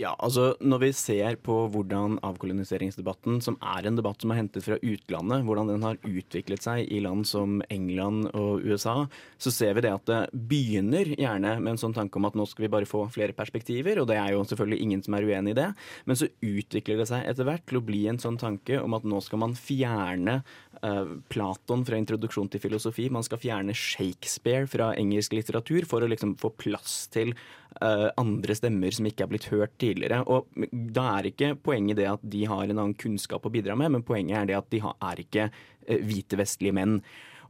Ja, 0.00 0.14
altså 0.16 0.54
Når 0.64 0.80
vi 0.80 0.88
ser 0.96 1.36
på 1.44 1.54
hvordan 1.72 2.16
avkoloniseringsdebatten, 2.24 3.40
som 3.44 3.58
er 3.60 3.84
en 3.84 3.98
debatt 3.98 4.22
som 4.22 4.32
er 4.32 4.38
hentet 4.40 4.64
fra 4.64 4.78
utlandet, 4.80 5.44
hvordan 5.44 5.68
den 5.68 5.84
har 5.84 6.00
utviklet 6.08 6.64
seg 6.64 6.88
i 6.88 7.02
land 7.04 7.26
som 7.28 7.58
England 7.68 8.30
og 8.32 8.64
USA, 8.64 8.94
så 9.36 9.52
ser 9.52 9.76
vi 9.76 9.84
det 9.84 9.92
at 9.92 10.06
det 10.08 10.20
begynner 10.32 11.12
gjerne 11.12 11.52
med 11.60 11.74
en 11.74 11.82
sånn 11.82 11.96
tanke 11.96 12.16
om 12.16 12.28
at 12.30 12.38
nå 12.38 12.48
skal 12.48 12.64
vi 12.64 12.72
bare 12.72 12.88
få 12.88 13.04
flere 13.12 13.36
perspektiver, 13.36 14.00
og 14.00 14.08
det 14.08 14.16
er 14.22 14.32
jo 14.32 14.46
selvfølgelig 14.48 14.80
ingen 14.86 15.04
som 15.04 15.18
er 15.18 15.28
uenig 15.28 15.52
i 15.52 15.60
det, 15.60 15.68
men 16.08 16.16
så 16.16 16.30
utvikler 16.32 17.02
det 17.02 17.10
seg 17.12 17.28
etter 17.28 17.48
hvert 17.50 17.66
til 17.68 17.82
å 17.82 17.84
bli 17.84 18.06
en 18.08 18.22
sånn 18.22 18.40
tanke 18.40 18.80
om 18.80 18.96
at 18.96 19.04
nå 19.04 19.20
skal 19.24 19.44
man 19.44 19.56
fjerne 19.58 20.40
uh, 20.80 21.16
Platon 21.28 21.84
fra 21.84 22.00
introduksjon 22.00 22.48
til 22.48 22.64
filosofi, 22.64 23.10
man 23.12 23.26
skal 23.26 23.42
fjerne 23.42 23.76
Shakespeare 23.76 24.64
fra 24.70 24.94
engelsk 24.96 25.36
litteratur 25.36 25.84
for 25.90 26.00
å 26.00 26.08
liksom 26.08 26.38
få 26.40 26.54
plass 26.56 27.02
til 27.12 27.36
andre 27.80 28.54
stemmer 28.58 28.92
som 28.92 29.06
ikke 29.08 29.24
er 29.24 29.30
blitt 29.30 29.48
hørt 29.52 29.76
tidligere. 29.80 30.20
Og 30.26 30.48
da 30.70 31.06
er 31.16 31.30
ikke 31.30 31.54
poenget 31.62 32.00
det 32.00 32.08
at 32.10 32.24
de 32.32 32.44
har 32.50 32.64
en 32.64 32.76
annen 32.76 32.96
kunnskap 32.98 33.46
å 33.46 33.52
bidra 33.52 33.76
med, 33.78 33.94
men 33.94 34.06
poenget 34.06 34.36
er 34.40 34.50
det 34.50 34.58
at 34.58 34.70
de 34.74 34.82
er 34.82 35.22
ikke 35.22 35.46
uh, 35.50 36.00
hvite 36.02 36.40
vestlige 36.40 36.76
menn. 36.76 36.98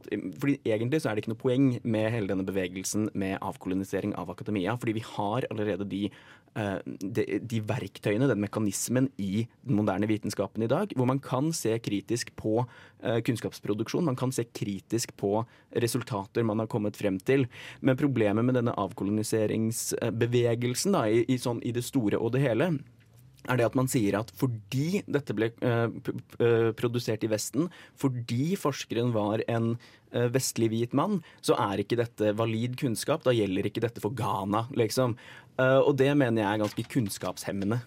Fordi 0.09 0.59
Egentlig 0.67 1.01
så 1.01 1.09
er 1.09 1.15
det 1.15 1.21
ikke 1.23 1.33
noe 1.33 1.41
poeng 1.41 1.79
med 1.83 2.11
hele 2.13 2.27
denne 2.29 2.45
bevegelsen 2.47 3.09
med 3.17 3.39
avkolonisering 3.43 4.15
av 4.19 4.29
akademia. 4.33 4.77
Fordi 4.79 4.93
vi 4.97 5.03
har 5.05 5.41
allerede 5.51 5.85
de, 5.89 6.01
uh, 6.57 6.79
de, 6.85 7.23
de 7.39 7.61
verktøyene, 7.67 8.29
den 8.29 8.43
mekanismen, 8.43 9.09
i 9.21 9.47
den 9.65 9.75
moderne 9.79 10.07
vitenskapen 10.09 10.63
i 10.65 10.71
dag, 10.71 10.87
hvor 10.97 11.07
man 11.09 11.21
kan 11.23 11.45
se 11.55 11.71
kritisk 11.83 12.25
på 12.39 12.53
uh, 12.63 13.19
kunnskapsproduksjon. 13.27 14.07
Man 14.07 14.19
kan 14.19 14.31
se 14.35 14.43
kritisk 14.47 15.07
på 15.19 15.31
resultater 15.83 16.41
man 16.47 16.59
har 16.63 16.69
kommet 16.71 16.95
frem 16.99 17.17
til. 17.19 17.41
Men 17.81 17.99
problemet 17.99 18.43
med 18.45 18.55
denne 18.59 18.77
avkoloniseringsbevegelsen 18.79 20.91
da, 20.97 21.01
i, 21.09 21.11
i, 21.27 21.37
sånn, 21.41 21.61
i 21.65 21.71
det 21.75 21.83
store 21.87 22.17
og 22.21 22.29
det 22.35 22.41
hele, 22.45 22.65
er 23.49 23.59
det 23.59 23.67
at 23.67 23.77
man 23.77 23.89
sier 23.91 24.19
at 24.19 24.31
fordi 24.37 25.01
dette 25.09 25.35
ble 25.37 25.49
uh, 25.65 25.89
produsert 26.77 27.23
i 27.25 27.31
Vesten, 27.31 27.69
fordi 27.99 28.53
forskeren 28.59 29.13
var 29.15 29.43
en 29.51 29.73
uh, 29.75 30.27
vestlig 30.33 30.71
hvit 30.73 30.97
mann, 30.97 31.19
så 31.41 31.57
er 31.59 31.81
ikke 31.83 31.99
dette 31.99 32.33
valid 32.37 32.77
kunnskap. 32.81 33.25
Da 33.25 33.35
gjelder 33.35 33.69
ikke 33.69 33.83
dette 33.83 34.03
for 34.03 34.13
Ghana, 34.17 34.67
liksom. 34.77 35.17
Og 35.61 35.91
det 35.99 36.07
mener 36.17 36.41
jeg 36.41 36.47
er 36.47 36.61
ganske 36.61 36.83
kunnskapshemmende. 36.89 37.77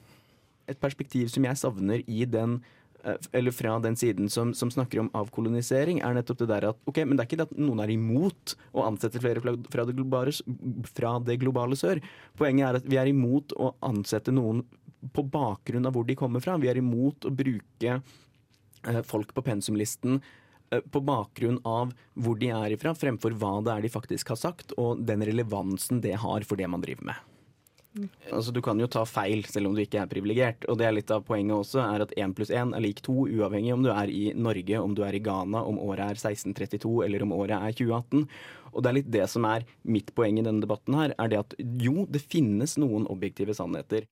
Et 0.71 0.79
perspektiv 0.79 1.31
som 1.33 1.47
jeg 1.49 1.59
savner 1.59 2.05
i 2.07 2.27
den 2.29 2.61
eller 3.33 3.53
fra 3.53 3.79
den 3.85 3.97
siden 3.97 4.29
som, 4.33 4.55
som, 4.55 4.71
snakker 4.73 5.03
om 5.03 5.11
avkolonisering, 5.17 6.01
er 6.01 6.15
nettopp 6.17 6.41
det 6.41 6.49
der 6.51 6.69
at 6.71 6.79
ok, 6.89 7.03
men 7.05 7.17
det 7.17 7.25
er 7.25 7.29
ikke 7.29 7.41
det 7.43 7.49
at 7.51 7.59
noen 7.61 7.83
er 7.85 7.93
imot 7.93 8.55
å 8.73 8.87
ansette 8.87 9.21
flere 9.21 9.43
fra 9.43 9.85
det 9.85 9.97
globale, 9.97 10.33
fra 10.95 11.17
det 11.25 11.39
globale 11.43 11.79
sør. 11.79 12.01
Poenget 12.39 12.69
er 12.69 12.81
at 12.81 12.89
vi 12.89 13.01
er 13.01 13.11
imot 13.11 13.53
å 13.61 13.75
ansette 13.85 14.33
noen 14.35 14.65
på 15.13 15.27
bakgrunn 15.29 15.87
av 15.87 15.97
hvor 15.97 16.07
de 16.09 16.17
kommer 16.19 16.45
fra. 16.45 16.57
Vi 16.61 16.71
er 16.71 16.81
imot 16.81 17.27
å 17.27 17.35
bruke 17.35 17.99
eh, 17.99 19.03
folk 19.07 19.35
på 19.35 19.45
pensumlisten 19.45 20.21
eh, 20.71 20.81
på 20.81 21.05
bakgrunn 21.05 21.61
av 21.69 21.93
hvor 22.15 22.41
de 22.41 22.53
er 22.55 22.77
ifra, 22.77 22.95
fremfor 22.97 23.37
hva 23.41 23.59
det 23.65 23.77
er 23.77 23.87
de 23.87 23.93
faktisk 23.93 24.35
har 24.35 24.41
sagt, 24.41 24.77
og 24.81 25.05
den 25.07 25.25
relevansen 25.27 26.03
det 26.05 26.17
har 26.25 26.49
for 26.49 26.61
det 26.61 26.71
man 26.71 26.85
driver 26.85 27.13
med. 27.13 27.31
Altså, 28.33 28.51
du 28.51 28.59
kan 28.65 28.79
jo 28.81 28.89
ta 28.91 29.05
feil 29.07 29.45
selv 29.47 29.71
om 29.71 29.77
du 29.77 29.83
ikke 29.85 30.01
er 30.03 30.11
privilegert. 30.11 30.67
Og 30.71 30.79
det 30.81 30.89
er 30.89 30.97
litt 30.97 31.13
av 31.15 31.23
poenget 31.27 31.55
også, 31.55 31.79
er 31.85 32.03
at 32.03 32.15
én 32.19 32.35
pluss 32.35 32.51
én 32.51 32.75
er 32.75 32.83
lik 32.83 33.03
to, 33.07 33.29
uavhengig 33.31 33.75
om 33.75 33.85
du 33.85 33.93
er 33.95 34.11
i 34.11 34.25
Norge, 34.35 34.81
om 34.83 34.97
du 34.97 35.05
er 35.07 35.15
i 35.15 35.23
Ghana, 35.23 35.63
om 35.63 35.79
året 35.79 36.03
er 36.09 36.19
1632 36.19 37.05
eller 37.07 37.23
om 37.23 37.37
året 37.37 37.55
er 37.55 37.77
2018. 37.79 38.27
Og 38.75 38.83
det 38.83 38.91
er 38.91 38.99
litt 38.99 39.13
det 39.15 39.29
som 39.31 39.47
er 39.47 39.67
mitt 39.87 40.11
poeng 40.19 40.41
i 40.41 40.47
denne 40.47 40.65
debatten 40.65 40.99
her, 40.99 41.15
er 41.15 41.31
det 41.31 41.41
at 41.45 41.55
jo, 41.61 42.09
det 42.11 42.25
finnes 42.27 42.75
noen 42.83 43.07
objektive 43.13 43.55
sannheter. 43.55 44.09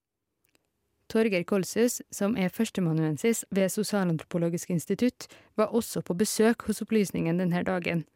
Torgeir 1.12 1.44
Kolshus, 1.44 2.01
som 2.11 2.37
er 2.40 2.53
førsteamanuensis 2.53 3.44
ved 3.53 3.68
Sosialantropologisk 3.72 4.70
institutt, 4.72 5.27
var 5.61 5.75
også 5.77 6.01
på 6.01 6.16
besøk 6.16 6.64
hos 6.68 6.81
Opplysningen 6.85 7.42
denne 7.42 7.61
dagen. 7.68 8.07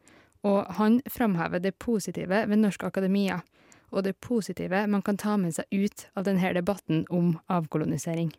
Og 0.47 0.65
han 0.79 0.99
framhever 1.09 1.61
det 1.61 1.75
positive 1.77 2.41
ved 2.49 2.57
norsk 2.57 2.87
akademia, 2.89 3.41
og 3.91 4.03
det 4.03 4.17
positive 4.17 4.83
man 4.89 5.05
kan 5.05 5.17
ta 5.17 5.37
med 5.37 5.55
seg 5.55 5.69
ut 5.71 6.07
av 6.17 6.25
denne 6.27 6.51
debatten 6.57 7.05
om 7.13 7.35
avkolonisering. 7.47 8.33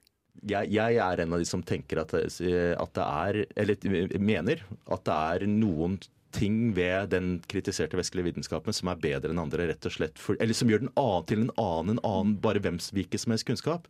Jeg, 0.46 0.70
jeg 0.70 0.98
er 1.02 1.22
en 1.22 1.32
av 1.34 1.40
de 1.42 1.46
som 1.48 1.64
tenker 1.66 2.02
at, 2.02 2.12
at 2.14 2.94
det 2.94 3.06
er, 3.06 3.40
eller 3.58 4.18
mener 4.22 4.62
at 4.86 5.04
det 5.06 5.16
er 5.16 5.50
noen 5.50 5.98
ting 6.36 6.74
ved 6.76 7.08
den 7.14 7.38
kritiserte 7.48 7.96
vestlige 7.98 8.28
vitenskapen 8.28 8.74
som 8.76 8.90
er 8.92 9.00
bedre 9.00 9.32
enn 9.32 9.40
andre, 9.40 9.70
rett 9.70 9.86
og 9.88 9.94
slett. 9.94 10.18
For, 10.20 10.38
eller 10.42 10.54
som 10.54 10.70
gjør 10.70 10.84
den 10.84 10.92
annen 11.00 11.28
til 11.30 11.46
en 11.46 11.54
annen 11.56 11.96
enn 11.96 12.02
annen, 12.06 12.36
bare 12.44 12.62
hvem 12.62 12.78
hvilken 12.92 13.22
som 13.22 13.34
helst 13.34 13.48
kunnskap 13.48 13.88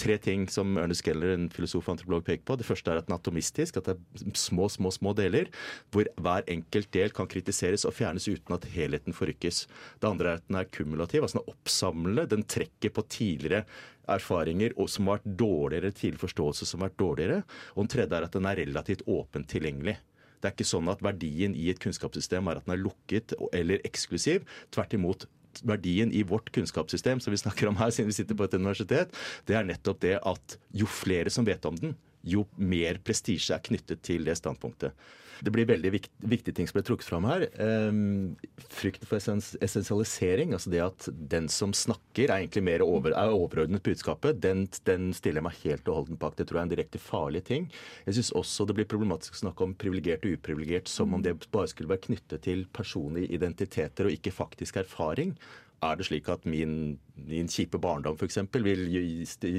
tre 0.00 0.16
ting 0.22 0.46
som 0.50 0.78
Ernest 0.80 1.04
Geller, 1.06 1.34
en 1.34 1.48
filosof 1.52 1.86
og 1.86 1.94
antropolog, 1.94 2.24
peker 2.26 2.46
på. 2.48 2.56
Det 2.60 2.66
første 2.68 2.92
er 2.92 3.00
at 3.00 3.08
den 3.08 3.14
er 3.14 3.20
atomistisk, 3.20 3.78
at 3.78 3.90
det 3.90 3.96
er 3.96 4.34
små, 4.38 4.68
små 4.72 4.92
små 4.94 5.14
deler, 5.18 5.50
hvor 5.92 6.08
hver 6.20 6.48
enkelt 6.50 6.90
del 6.96 7.14
kan 7.16 7.28
kritiseres 7.30 7.86
og 7.88 7.94
fjernes 7.96 8.28
uten 8.30 8.56
at 8.56 8.68
helheten 8.72 9.16
forrykkes. 9.16 9.64
Det 10.00 10.10
andre 10.10 10.34
er 10.34 10.40
at 10.40 10.48
den 10.48 10.60
er 10.60 10.68
kumulativ, 10.72 11.24
altså 11.24 11.38
den 11.38 11.44
er 11.44 11.54
oppsamlende. 11.54 12.28
Den 12.32 12.46
trekker 12.48 12.94
på 12.96 13.06
tidligere 13.12 13.64
erfaringer 14.10 14.74
som 14.90 15.08
har 15.08 15.20
vært 15.20 15.34
dårligere, 15.38 15.94
tidlig 15.94 16.22
forståelse 16.24 16.68
som 16.68 16.82
har 16.82 16.90
vært 16.90 17.02
dårligere. 17.02 17.42
Og 17.76 17.84
den 17.84 17.92
tredje 17.96 18.16
er 18.16 18.26
at 18.26 18.38
den 18.38 18.48
er 18.48 18.62
relativt 18.64 19.04
åpent 19.06 19.50
tilgjengelig. 19.52 19.98
Det 20.40 20.48
er 20.48 20.54
ikke 20.56 20.70
sånn 20.70 20.88
at 20.88 21.02
verdien 21.04 21.52
i 21.52 21.68
et 21.68 21.80
kunnskapssystem 21.82 22.48
er 22.48 22.60
at 22.60 22.66
den 22.66 22.74
er 22.78 22.80
lukket 22.80 23.34
eller 23.52 23.82
eksklusiv. 23.84 24.46
Tvert 24.72 24.96
imot, 24.96 25.26
verdien 25.66 26.12
i 26.12 26.22
vårt 26.26 26.50
kunnskapssystem 26.54 27.20
som 27.20 27.34
vi 27.34 27.40
snakker 27.40 27.70
om 27.70 27.78
her 27.80 27.90
siden 27.94 28.10
vi 28.10 28.18
sitter 28.18 28.38
på 28.38 28.46
et 28.46 28.54
universitet, 28.54 29.16
det 29.48 29.56
er 29.58 29.66
nettopp 29.66 30.00
det 30.04 30.16
at 30.26 30.56
jo 30.76 30.88
flere 30.90 31.32
som 31.32 31.48
vet 31.48 31.66
om 31.68 31.78
den, 31.78 31.96
jo 32.22 32.44
mer 32.56 33.00
prestisje 33.04 33.56
er 33.56 33.64
knyttet 33.64 34.02
til 34.06 34.26
det 34.28 34.36
standpunktet. 34.38 34.94
Det 35.40 35.52
blir 35.54 35.68
veldig 35.68 35.90
vikt, 35.94 36.10
viktige 36.20 36.56
ting 36.56 36.68
som 36.68 36.76
ble 36.76 36.84
trukket 36.84 37.08
fram 37.08 37.26
her. 37.28 37.46
Um, 37.56 38.34
frykten 38.72 39.08
for 39.08 39.16
essensialisering, 39.16 40.52
altså 40.56 40.72
det 40.72 40.82
at 40.84 41.06
den 41.32 41.48
som 41.52 41.72
snakker 41.76 42.28
er 42.28 42.42
egentlig 42.42 42.64
mer 42.66 42.84
over, 42.84 43.14
er 43.16 43.32
overordnet 43.32 43.84
budskapet, 43.86 44.42
den, 44.44 44.66
den, 44.88 45.10
stiller 45.16 45.40
jeg 45.40 45.48
meg 45.48 45.62
helt 45.64 45.88
og 45.88 46.02
holdent 46.02 46.20
bak. 46.20 46.36
Det 46.36 46.48
tror 46.48 46.60
jeg 46.60 46.62
er 46.62 46.68
en 46.68 46.74
direkte 46.74 47.00
farlig 47.00 47.44
ting. 47.48 47.70
Jeg 48.04 48.18
syns 48.18 48.34
også 48.42 48.68
det 48.68 48.76
blir 48.76 48.90
problematisk 48.90 49.38
å 49.38 49.42
snakke 49.46 49.64
om 49.64 49.74
privilegert 49.80 50.28
og 50.28 50.36
uprivilegert 50.36 50.92
som 50.92 51.16
om 51.16 51.24
det 51.24 51.38
bare 51.48 51.72
skulle 51.72 51.92
være 51.92 52.04
knyttet 52.10 52.44
til 52.44 52.66
personlige 52.76 53.32
identiteter 53.36 54.08
og 54.08 54.16
ikke 54.18 54.34
faktisk 54.36 54.80
erfaring. 54.84 55.34
Er 55.82 55.96
det 55.96 56.04
slik 56.08 56.28
at 56.32 56.44
min, 56.44 56.98
min 57.28 57.48
kjipe 57.48 57.78
barndom 57.80 58.16
f.eks. 58.20 58.36
vil 58.60 58.82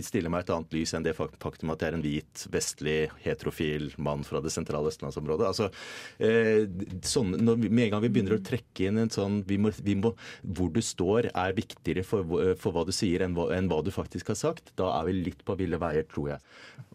stille 0.05 0.29
meg 0.29 0.43
et 0.43 0.51
annet 0.53 0.75
lys 0.75 0.93
enn 0.97 1.05
det 1.05 1.15
faktum 1.17 1.71
at 1.73 1.81
jeg 1.81 1.91
er 1.91 1.97
en 1.97 2.03
hvit, 2.05 2.43
vestlig, 2.53 2.95
heterofil 3.23 3.87
mann 4.01 4.21
fra 4.27 4.41
det 4.43 4.51
sentrale 4.53 4.91
østlandsområdet? 4.91 5.47
Altså, 5.49 5.69
eh, 6.21 6.67
sånn, 7.07 7.33
når, 7.41 7.63
med 7.67 7.87
en 7.87 7.93
gang 7.95 8.03
vi 8.05 8.11
begynner 8.13 8.37
å 8.37 8.43
trekke 8.45 8.87
inn 8.89 9.01
en 9.01 9.13
sånn 9.13 9.39
vi 9.49 9.57
må, 9.61 9.71
vi 9.81 9.95
må, 9.97 10.13
Hvor 10.45 10.69
du 10.73 10.81
står 10.85 11.31
er 11.31 11.57
viktigere 11.57 12.03
for, 12.05 12.23
hva- 12.27 12.51
for 12.59 12.75
hva 12.75 12.85
du 12.85 12.93
sier 12.95 13.25
enn 13.25 13.33
hva, 13.37 13.49
enn 13.55 13.69
hva 13.71 13.81
du 13.85 13.89
faktisk 13.93 14.29
har 14.33 14.37
sagt. 14.39 14.73
Da 14.77 14.91
er 14.99 15.09
vi 15.09 15.17
litt 15.23 15.41
på 15.47 15.57
ville 15.57 15.79
veier, 15.81 16.05
tror 16.09 16.35
jeg. 16.35 16.39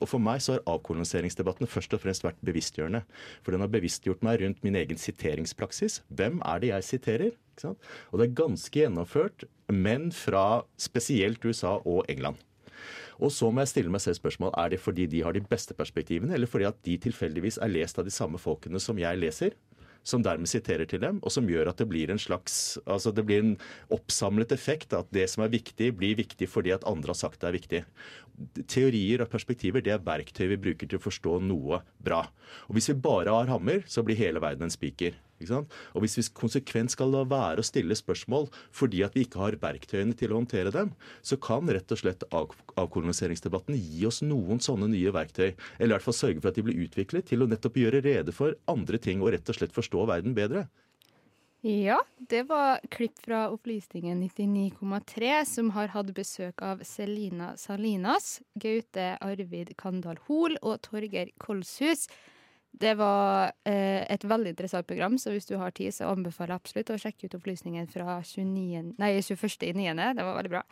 Og 0.01 0.11
For 0.11 0.23
meg 0.23 0.43
så 0.45 0.57
har 0.57 0.67
avkoloniseringsdebatten 0.77 1.67
først 1.71 1.95
og 1.97 2.03
fremst 2.05 2.23
vært 2.27 2.39
bevisstgjørende. 2.47 3.03
For 3.43 3.55
den 3.55 3.65
har 3.65 3.73
bevisstgjort 3.73 4.23
meg 4.27 4.41
rundt 4.45 4.63
min 4.67 4.79
egen 4.79 5.01
siteringspraksis. 5.01 6.03
Hvem 6.15 6.39
er 6.47 6.63
det 6.63 6.73
jeg 6.75 6.89
siterer? 6.93 7.35
Og 7.65 8.19
det 8.21 8.27
er 8.27 8.39
ganske 8.43 8.83
gjennomført, 8.83 9.47
men 9.73 10.11
fra 10.15 10.65
spesielt 10.81 11.45
USA 11.45 11.79
og 11.85 12.05
England. 12.13 12.37
Og 13.23 13.33
så 13.33 13.49
må 13.49 13.63
jeg 13.63 13.73
stille 13.73 13.93
meg 13.93 14.03
selv 14.05 14.19
spørsmål, 14.19 14.53
er 14.61 14.75
det 14.75 14.83
fordi 14.83 15.07
de 15.11 15.23
har 15.25 15.37
de 15.37 15.45
beste 15.45 15.77
perspektivene, 15.77 16.35
eller 16.37 16.51
fordi 16.51 16.69
at 16.69 16.83
de 16.85 16.99
tilfeldigvis 17.07 17.61
er 17.63 17.73
lest 17.73 17.99
av 17.99 18.07
de 18.07 18.13
samme 18.13 18.41
folkene 18.41 18.81
som 18.83 19.01
jeg 19.01 19.21
leser? 19.21 19.57
Som 20.07 20.23
dermed 20.23 20.47
siterer 20.47 20.87
til 20.87 21.01
dem, 21.03 21.17
og 21.27 21.33
som 21.35 21.49
gjør 21.51 21.73
at 21.73 21.81
det 21.81 21.89
blir 21.91 22.13
en 22.13 22.21
slags 22.21 22.77
altså 22.85 23.11
det 23.11 23.25
blir 23.27 23.41
en 23.43 23.57
oppsamlet 23.91 24.53
effekt. 24.55 24.95
At 24.95 25.09
det 25.11 25.25
som 25.33 25.43
er 25.43 25.51
viktig, 25.51 25.89
blir 25.99 26.15
viktig 26.21 26.47
fordi 26.47 26.71
at 26.77 26.87
andre 26.87 27.11
har 27.11 27.19
sagt 27.19 27.41
det 27.43 27.49
er 27.49 27.57
viktig. 27.57 27.81
Teorier 28.71 29.25
og 29.25 29.33
perspektiver 29.33 29.83
det 29.83 29.97
er 29.97 30.05
verktøy 30.07 30.47
vi 30.53 30.61
bruker 30.69 30.87
til 30.87 31.01
å 31.01 31.07
forstå 31.09 31.41
noe 31.49 31.81
bra. 31.99 32.23
Og 32.69 32.79
Hvis 32.79 32.93
vi 32.93 33.01
bare 33.09 33.35
har 33.35 33.51
hammer, 33.51 33.83
så 33.91 34.07
blir 34.07 34.21
hele 34.21 34.45
verden 34.45 34.69
en 34.69 34.77
spiker. 34.77 35.17
Og 35.41 36.01
Hvis 36.03 36.17
vi 36.19 36.25
konsekvent 36.37 36.95
skal 36.95 37.13
la 37.13 37.25
være 37.29 37.61
å 37.61 37.67
stille 37.67 37.97
spørsmål 37.97 38.49
fordi 38.75 39.03
at 39.07 39.17
vi 39.17 39.27
ikke 39.27 39.43
har 39.43 39.59
verktøyene 39.61 40.17
til 40.17 40.33
å 40.33 40.41
håndtere 40.41 40.73
dem, 40.75 40.95
så 41.23 41.37
kan 41.37 41.69
rett 41.69 41.93
og 41.93 42.01
slett 42.01 42.25
av 42.33 42.55
avkoloniseringsdebatten 42.77 43.77
gi 43.77 44.07
oss 44.09 44.23
noen 44.23 44.61
sånne 44.63 44.89
nye 44.93 45.13
verktøy. 45.15 45.53
Eller 45.79 45.93
i 45.93 45.95
hvert 45.97 46.07
fall 46.07 46.17
sørge 46.17 46.41
for 46.41 46.53
at 46.53 46.59
de 46.59 46.67
blir 46.67 46.83
utviklet 46.87 47.29
til 47.29 47.45
å 47.45 47.51
nettopp 47.51 47.79
gjøre 47.81 48.05
rede 48.05 48.35
for 48.37 48.57
andre 48.71 49.01
ting 49.03 49.23
og 49.23 49.33
rett 49.35 49.49
og 49.49 49.59
slett 49.59 49.77
forstå 49.77 50.09
verden 50.09 50.37
bedre. 50.37 50.67
Ja, 51.67 51.99
det 52.31 52.45
var 52.47 52.79
klipp 52.95 53.19
fra 53.25 53.49
Opplysningen 53.51 54.21
99,3, 54.23 55.45
som 55.45 55.73
har 55.75 55.91
hatt 55.91 56.13
besøk 56.15 56.63
av 56.63 56.85
Selina 56.87 57.57
Salinas, 57.59 58.37
Gaute 58.55 59.17
Arvid 59.25 59.73
Kandal 59.81 60.21
Hoel 60.29 60.55
og 60.61 60.79
Torgeir 60.85 61.33
Kolshus. 61.43 62.07
Det 62.77 62.93
var 62.99 63.55
eh, 63.65 64.05
et 64.13 64.25
veldig 64.29 64.53
interessant 64.53 64.87
program, 64.89 65.17
så 65.19 65.33
hvis 65.33 65.49
du 65.49 65.55
har 65.57 65.73
tid, 65.73 65.95
så 65.97 66.11
anbefaler 66.13 66.53
jeg 66.53 66.61
absolutt 66.61 66.93
å 66.93 66.99
sjekke 67.01 67.29
ut 67.29 67.37
opplysningen 67.39 67.89
fra 67.89 68.19
29, 68.21 68.93
nei, 69.01 69.11
21. 69.25 69.55
i 69.65 69.73
9. 69.79 69.95
Det 70.19 70.27
var 70.27 70.37
veldig 70.37 70.53
bra. 70.53 70.63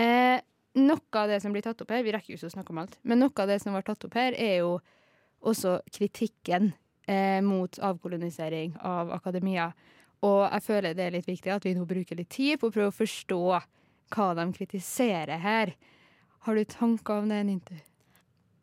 Eh, 0.00 0.38
noe 0.80 1.20
av 1.20 1.28
det 1.28 1.42
som 1.44 1.52
blir 1.52 1.66
tatt 1.66 1.84
opp 1.84 1.92
her, 1.92 2.04
vi 2.06 2.14
rekker 2.14 2.32
jo 2.32 2.38
ikke 2.38 2.48
å 2.48 2.54
snakke 2.56 2.72
om 2.72 2.80
alt, 2.80 2.96
men 3.04 3.20
noe 3.20 3.44
av 3.44 3.50
det 3.52 3.58
som 3.60 3.76
var 3.76 3.84
tatt 3.84 4.06
opp 4.08 4.16
her, 4.16 4.36
er 4.40 4.62
jo 4.62 4.78
også 5.44 5.76
kritikken 5.92 6.72
eh, 7.06 7.40
mot 7.44 7.76
avkolonisering 7.76 8.78
av 8.80 9.12
akademia. 9.12 9.68
Og 10.24 10.46
jeg 10.48 10.64
føler 10.64 10.96
det 10.96 11.08
er 11.08 11.16
litt 11.18 11.28
viktig 11.28 11.52
at 11.52 11.66
vi 11.68 11.74
nå 11.76 11.84
bruker 11.88 12.16
litt 12.16 12.32
tid 12.32 12.56
på 12.60 12.70
å 12.70 12.74
prøve 12.74 12.92
å 12.92 12.96
forstå 13.02 13.42
hva 14.14 14.28
de 14.38 14.46
kritiserer 14.56 15.42
her. 15.44 15.74
Har 16.48 16.56
du 16.56 16.64
tanker 16.68 17.20
om 17.20 17.28
det, 17.28 17.42
Nintu? 17.44 17.76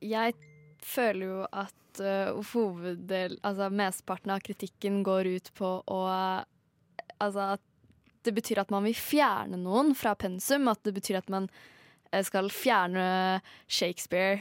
Jeg 0.02 0.34
føler 0.82 1.28
jo 1.28 1.46
at 1.54 1.76
uh, 2.00 2.40
hoveddel, 2.54 3.36
altså 3.44 3.68
mesteparten 3.74 4.32
av 4.32 4.40
kritikken 4.46 5.02
går 5.04 5.34
ut 5.36 5.52
på 5.58 5.76
å 5.86 6.02
Altså 7.22 7.54
at 7.54 7.62
det 8.26 8.32
betyr 8.34 8.62
at 8.64 8.72
man 8.74 8.86
vil 8.86 8.98
fjerne 8.98 9.60
noen 9.62 9.92
fra 9.98 10.16
pensum. 10.18 10.66
At 10.72 10.82
det 10.86 10.96
betyr 10.96 11.20
at 11.20 11.30
man 11.30 11.48
eh, 12.10 12.24
skal 12.26 12.50
fjerne 12.54 13.04
Shakespeare. 13.70 14.40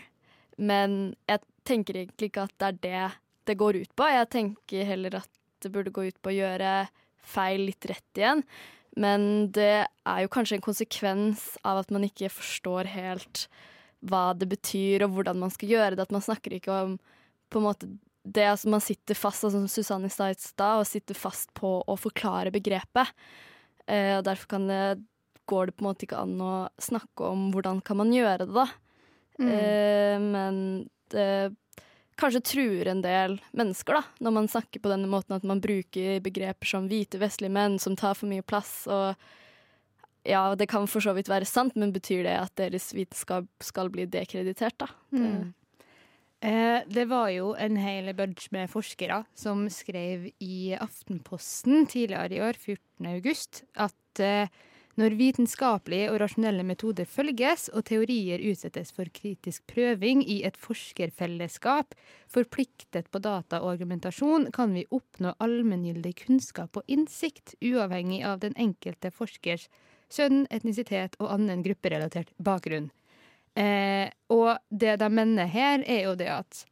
Men 0.56 1.14
jeg 1.28 1.42
tenker 1.68 1.98
egentlig 2.00 2.30
ikke 2.30 2.46
at 2.48 2.56
det 2.56 2.70
er 2.70 2.80
det 2.80 3.04
det 3.50 3.58
går 3.60 3.80
ut 3.82 3.92
på. 3.96 4.08
Jeg 4.08 4.30
tenker 4.32 4.88
heller 4.88 5.20
at 5.22 5.30
det 5.60 5.72
burde 5.72 5.92
gå 5.92 6.06
ut 6.08 6.18
på 6.22 6.32
å 6.32 6.36
gjøre 6.36 6.74
feil 7.26 7.66
litt 7.68 7.88
rett 7.88 8.20
igjen. 8.20 8.44
Men 9.00 9.50
det 9.54 9.86
er 9.86 10.20
jo 10.24 10.32
kanskje 10.32 10.58
en 10.58 10.64
konsekvens 10.64 11.54
av 11.66 11.82
at 11.82 11.92
man 11.94 12.04
ikke 12.06 12.30
forstår 12.32 12.90
helt 12.90 13.46
hva 14.00 14.30
det 14.36 14.48
betyr, 14.48 15.04
og 15.04 15.16
hvordan 15.16 15.40
man 15.42 15.52
skal 15.52 15.72
gjøre 15.74 15.96
det. 15.96 16.06
At 16.08 16.14
man 16.14 16.24
snakker 16.24 16.56
ikke 16.56 16.76
om 16.84 16.94
på 17.50 17.60
en 17.60 17.68
måte 17.68 17.90
det 18.20 18.44
altså 18.44 18.68
Man 18.68 18.82
sitter 18.84 19.16
fast, 19.16 19.44
altså 19.46 19.62
som 19.62 19.68
Susanne 19.70 20.10
sa 20.12 20.28
i 20.30 20.36
stad, 20.36 20.82
og 20.82 20.88
sitter 20.88 21.16
fast 21.16 21.52
på 21.56 21.78
å 21.80 21.96
forklare 21.98 22.52
begrepet. 22.52 23.14
Eh, 23.88 24.18
og 24.18 24.26
derfor 24.26 24.50
kan 24.54 24.66
det, 24.68 25.00
går 25.48 25.70
det 25.70 25.76
på 25.76 25.82
en 25.82 25.88
måte 25.88 26.06
ikke 26.06 26.20
an 26.20 26.36
å 26.44 26.52
snakke 26.78 27.30
om 27.30 27.48
hvordan 27.54 27.80
kan 27.82 27.98
man 27.98 28.12
gjøre 28.14 28.44
det, 28.44 28.52
da. 28.54 28.66
Mm. 29.40 29.48
Eh, 29.56 30.16
men 30.20 30.60
det 31.10 31.30
kanskje 32.20 32.42
truer 32.44 32.90
en 32.92 33.00
del 33.00 33.38
mennesker, 33.56 33.96
da, 33.96 34.02
når 34.20 34.36
man 34.36 34.50
snakker 34.52 34.82
på 34.82 34.92
denne 34.92 35.08
måten 35.10 35.38
at 35.38 35.46
man 35.48 35.62
bruker 35.64 36.20
begreper 36.20 36.68
som 36.68 36.88
hvite, 36.90 37.20
vestlige 37.22 37.54
menn 37.56 37.78
som 37.80 37.96
tar 37.98 38.18
for 38.18 38.30
mye 38.30 38.44
plass. 38.44 38.84
og 38.90 39.16
ja, 40.28 40.42
det 40.54 40.68
kan 40.68 40.84
for 40.90 41.00
så 41.00 41.14
vidt 41.16 41.30
være 41.32 41.48
sant, 41.48 41.78
men 41.80 41.94
betyr 41.94 42.26
det 42.26 42.36
at 42.36 42.52
deres 42.60 42.90
vitenskap 42.92 43.48
skal 43.64 43.88
bli 43.92 44.04
dekreditert, 44.04 44.76
da? 44.82 44.90
Mm. 45.16 45.54
Eh, 46.40 46.80
det 46.88 47.04
var 47.04 47.28
jo 47.34 47.52
en 47.52 47.76
hel 47.76 48.14
bunch 48.16 48.46
med 48.54 48.70
forskere 48.72 49.24
som 49.36 49.66
skrev 49.68 50.30
i 50.40 50.72
Aftenposten 50.72 51.84
tidligere 51.84 52.34
i 52.34 52.40
år, 52.40 52.56
14. 52.56 53.08
august, 53.12 53.64
at 53.76 54.22
eh, 54.24 54.48
når 54.96 55.14
vitenskapelige 55.18 56.08
og 56.10 56.18
rasjonelle 56.22 56.64
metoder 56.66 57.04
følges 57.08 57.68
og 57.76 57.84
teorier 57.88 58.40
utsettes 58.50 58.90
for 58.96 59.08
kritisk 59.12 59.66
prøving 59.68 60.22
i 60.24 60.40
et 60.48 60.56
forskerfellesskap 60.60 61.92
forpliktet 62.28 63.10
på 63.12 63.20
data 63.20 63.60
og 63.60 63.74
argumentasjon, 63.74 64.48
kan 64.52 64.72
vi 64.72 64.86
oppnå 64.90 65.34
allmenngyldig 65.44 66.14
kunnskap 66.24 66.80
og 66.80 66.88
innsikt, 66.88 67.54
uavhengig 67.60 68.24
av 68.24 68.40
den 68.40 68.56
enkelte 68.56 69.12
forskers 69.12 69.68
kjønn, 70.10 70.46
etnisitet 70.50 71.20
og 71.20 71.30
annen 71.36 71.62
grupperelatert 71.68 72.32
bakgrunn. 72.40 72.90
Eh, 73.58 74.10
og 74.30 74.58
det 74.70 74.96
de 75.00 75.08
mener 75.12 75.50
her, 75.50 75.84
er 75.86 76.04
jo 76.06 76.16
det 76.18 76.30
at 76.32 76.64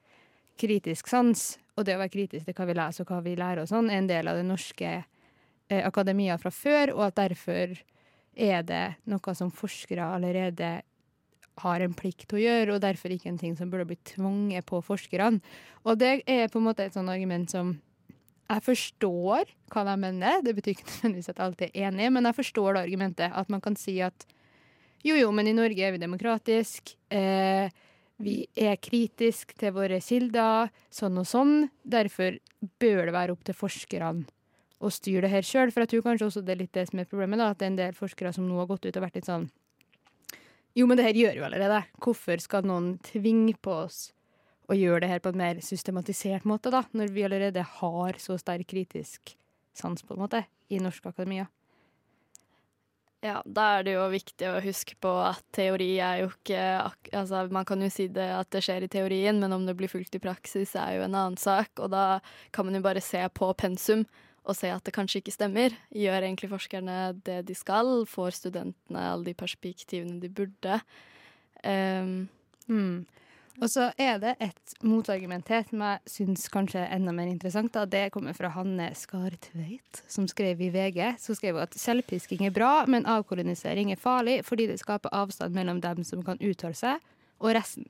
kritisk 0.58 1.10
sans, 1.10 1.56
og 1.78 1.86
det 1.86 1.94
å 1.94 2.02
være 2.02 2.14
kritisk 2.14 2.46
til 2.46 2.56
hva 2.58 2.66
vi 2.66 2.76
leser 2.78 3.04
og 3.04 3.12
hva 3.12 3.22
vi 3.22 3.36
lærer 3.38 3.62
og 3.62 3.70
sånn, 3.70 3.90
er 3.90 4.02
en 4.02 4.10
del 4.10 4.30
av 4.30 4.38
det 4.38 4.46
norske 4.46 4.90
eh, 4.98 5.82
akademia 5.86 6.38
fra 6.40 6.52
før, 6.54 6.94
og 6.96 7.08
at 7.08 7.18
derfor 7.18 7.76
er 8.38 8.62
det 8.66 8.84
noe 9.10 9.34
som 9.34 9.50
forskere 9.54 10.06
allerede 10.14 10.78
har 11.58 11.82
en 11.82 11.94
plikt 11.96 12.28
til 12.30 12.38
å 12.38 12.44
gjøre, 12.44 12.74
og 12.74 12.82
derfor 12.84 13.12
ikke 13.14 13.32
en 13.32 13.40
ting 13.40 13.56
som 13.58 13.70
burde 13.70 13.88
bli 13.88 13.98
tvunget 14.06 14.66
på 14.68 14.78
forskerne. 14.84 15.42
Og 15.82 15.98
det 15.98 16.20
er 16.30 16.50
på 16.52 16.60
en 16.60 16.68
måte 16.68 16.86
et 16.86 16.94
sånt 16.94 17.10
argument 17.10 17.50
som 17.50 17.74
jeg 18.48 18.64
forstår 18.64 19.50
hva 19.72 19.84
de 19.90 19.94
mener. 20.00 20.42
Det 20.44 20.54
betyr 20.56 20.76
ikke 20.76 20.86
nødvendigvis 20.88 21.30
at 21.32 21.34
jeg 21.34 21.46
alltid 21.46 21.70
er 21.72 21.88
enig, 21.90 22.10
men 22.14 22.28
jeg 22.30 22.38
forstår 22.38 22.76
det 22.76 22.84
argumentet. 22.86 23.34
At 23.34 23.50
man 23.52 23.64
kan 23.64 23.76
si 23.76 23.98
at 24.04 24.26
jo, 25.04 25.14
jo, 25.14 25.28
men 25.34 25.50
i 25.50 25.54
Norge 25.56 25.84
er 25.84 25.94
vi 25.94 26.00
demokratisk. 26.02 26.96
Eh, 27.14 27.70
vi 28.18 28.40
er 28.58 28.80
kritisk 28.82 29.54
til 29.58 29.74
våre 29.76 30.00
kilder, 30.02 30.72
sånn 30.90 31.20
og 31.20 31.26
sånn. 31.28 31.68
Derfor 31.86 32.40
bør 32.82 33.06
det 33.06 33.14
være 33.14 33.36
opp 33.36 33.44
til 33.46 33.54
forskerne 33.54 34.26
å 34.78 34.90
styre 34.90 35.26
det 35.26 35.32
her 35.32 35.46
sjøl. 35.46 35.72
For 35.74 35.84
jeg 35.84 35.92
tror 35.94 36.04
kanskje 36.08 36.28
også 36.28 36.42
det 36.46 36.54
er 36.54 36.62
litt 36.64 36.74
det 36.74 36.88
som 36.90 37.02
er 37.02 37.08
problemet, 37.10 37.38
da, 37.40 37.52
at 37.52 37.60
det 37.60 37.68
er 37.68 37.72
en 37.72 37.80
del 37.80 37.98
forskere 37.98 38.34
som 38.34 38.46
nå 38.48 38.58
har 38.58 38.70
gått 38.70 38.88
ut 38.88 38.98
og 38.98 39.06
vært 39.06 39.20
litt 39.20 39.30
sånn 39.30 39.48
Jo, 40.76 40.86
men 40.86 40.98
det 40.98 41.08
her 41.08 41.18
gjør 41.18 41.38
vi 41.38 41.46
allerede. 41.48 41.82
Hvorfor 42.02 42.42
skal 42.42 42.66
noen 42.66 42.92
tvinge 43.06 43.56
på 43.62 43.72
oss 43.86 44.12
å 44.68 44.76
gjøre 44.76 45.00
det 45.06 45.12
her 45.14 45.22
på 45.24 45.32
en 45.32 45.40
mer 45.40 45.62
systematisert 45.64 46.44
måte, 46.46 46.70
da, 46.70 46.84
når 46.92 47.14
vi 47.14 47.24
allerede 47.26 47.64
har 47.80 48.18
så 48.22 48.36
sterk 48.38 48.68
kritisk 48.70 49.32
sans, 49.74 50.02
på 50.02 50.14
en 50.14 50.22
måte, 50.26 50.44
i 50.68 50.82
norsk 50.82 51.08
akademia? 51.08 51.48
Ja, 53.24 53.40
da 53.42 53.64
er 53.78 53.86
det 53.86 53.96
jo 53.96 54.04
viktig 54.12 54.46
å 54.46 54.60
huske 54.62 54.94
på 55.02 55.10
at 55.24 55.42
teori 55.56 55.96
er 55.98 56.20
jo 56.22 56.28
ikke 56.30 56.60
Altså, 57.18 57.40
man 57.50 57.66
kan 57.66 57.82
jo 57.82 57.88
si 57.90 58.06
det 58.14 58.28
at 58.36 58.50
det 58.54 58.62
skjer 58.62 58.86
i 58.86 58.90
teorien, 58.92 59.40
men 59.42 59.54
om 59.56 59.64
det 59.66 59.74
blir 59.78 59.90
fulgt 59.90 60.14
i 60.14 60.22
praksis, 60.22 60.76
er 60.78 60.98
jo 60.98 61.04
en 61.08 61.16
annen 61.16 61.38
sak. 61.40 61.72
Og 61.82 61.90
da 61.90 62.20
kan 62.54 62.68
man 62.68 62.78
jo 62.78 62.84
bare 62.84 63.02
se 63.02 63.24
på 63.34 63.50
pensum 63.58 64.06
og 64.48 64.56
se 64.56 64.70
at 64.72 64.84
det 64.86 64.94
kanskje 64.96 65.20
ikke 65.20 65.34
stemmer. 65.34 65.74
Gjør 65.92 66.22
egentlig 66.22 66.52
forskerne 66.52 66.98
det 67.26 67.42
de 67.50 67.56
skal? 67.58 68.06
Får 68.08 68.38
studentene 68.38 69.08
alle 69.10 69.32
de 69.32 69.36
perspektivene 69.36 70.20
de 70.22 70.30
burde? 70.32 70.80
Um, 71.66 72.28
Mm. 72.68 73.06
Og 73.58 73.66
så 73.70 73.88
er 73.98 74.20
det 74.22 74.36
et 74.38 74.74
motargument 74.86 75.48
her 75.50 75.64
som 75.66 75.82
jeg 75.82 76.12
syns 76.12 76.44
kanskje 76.54 76.78
er 76.84 76.92
enda 76.94 77.10
mer 77.14 77.26
interessant. 77.26 77.72
Da. 77.74 77.82
Det 77.90 78.12
kommer 78.14 78.36
fra 78.36 78.52
Hanne 78.54 78.92
Skartveit, 78.94 80.02
som 80.06 80.28
skrev 80.30 80.62
i 80.62 80.70
VG. 80.74 81.00
Så 81.18 81.34
skrev 81.34 81.58
hun 81.58 81.64
at 81.66 81.74
selvpisking 81.74 82.46
er 82.46 82.54
bra, 82.54 82.84
men 82.86 83.08
avkolonisering 83.10 83.90
er 83.90 83.98
farlig 83.98 84.40
fordi 84.46 84.68
det 84.70 84.78
skaper 84.78 85.14
avstand 85.14 85.58
mellom 85.58 85.82
dem 85.82 86.04
som 86.06 86.22
kan 86.26 86.38
uttale 86.38 86.78
seg, 86.78 87.02
og 87.42 87.54
resten. 87.58 87.88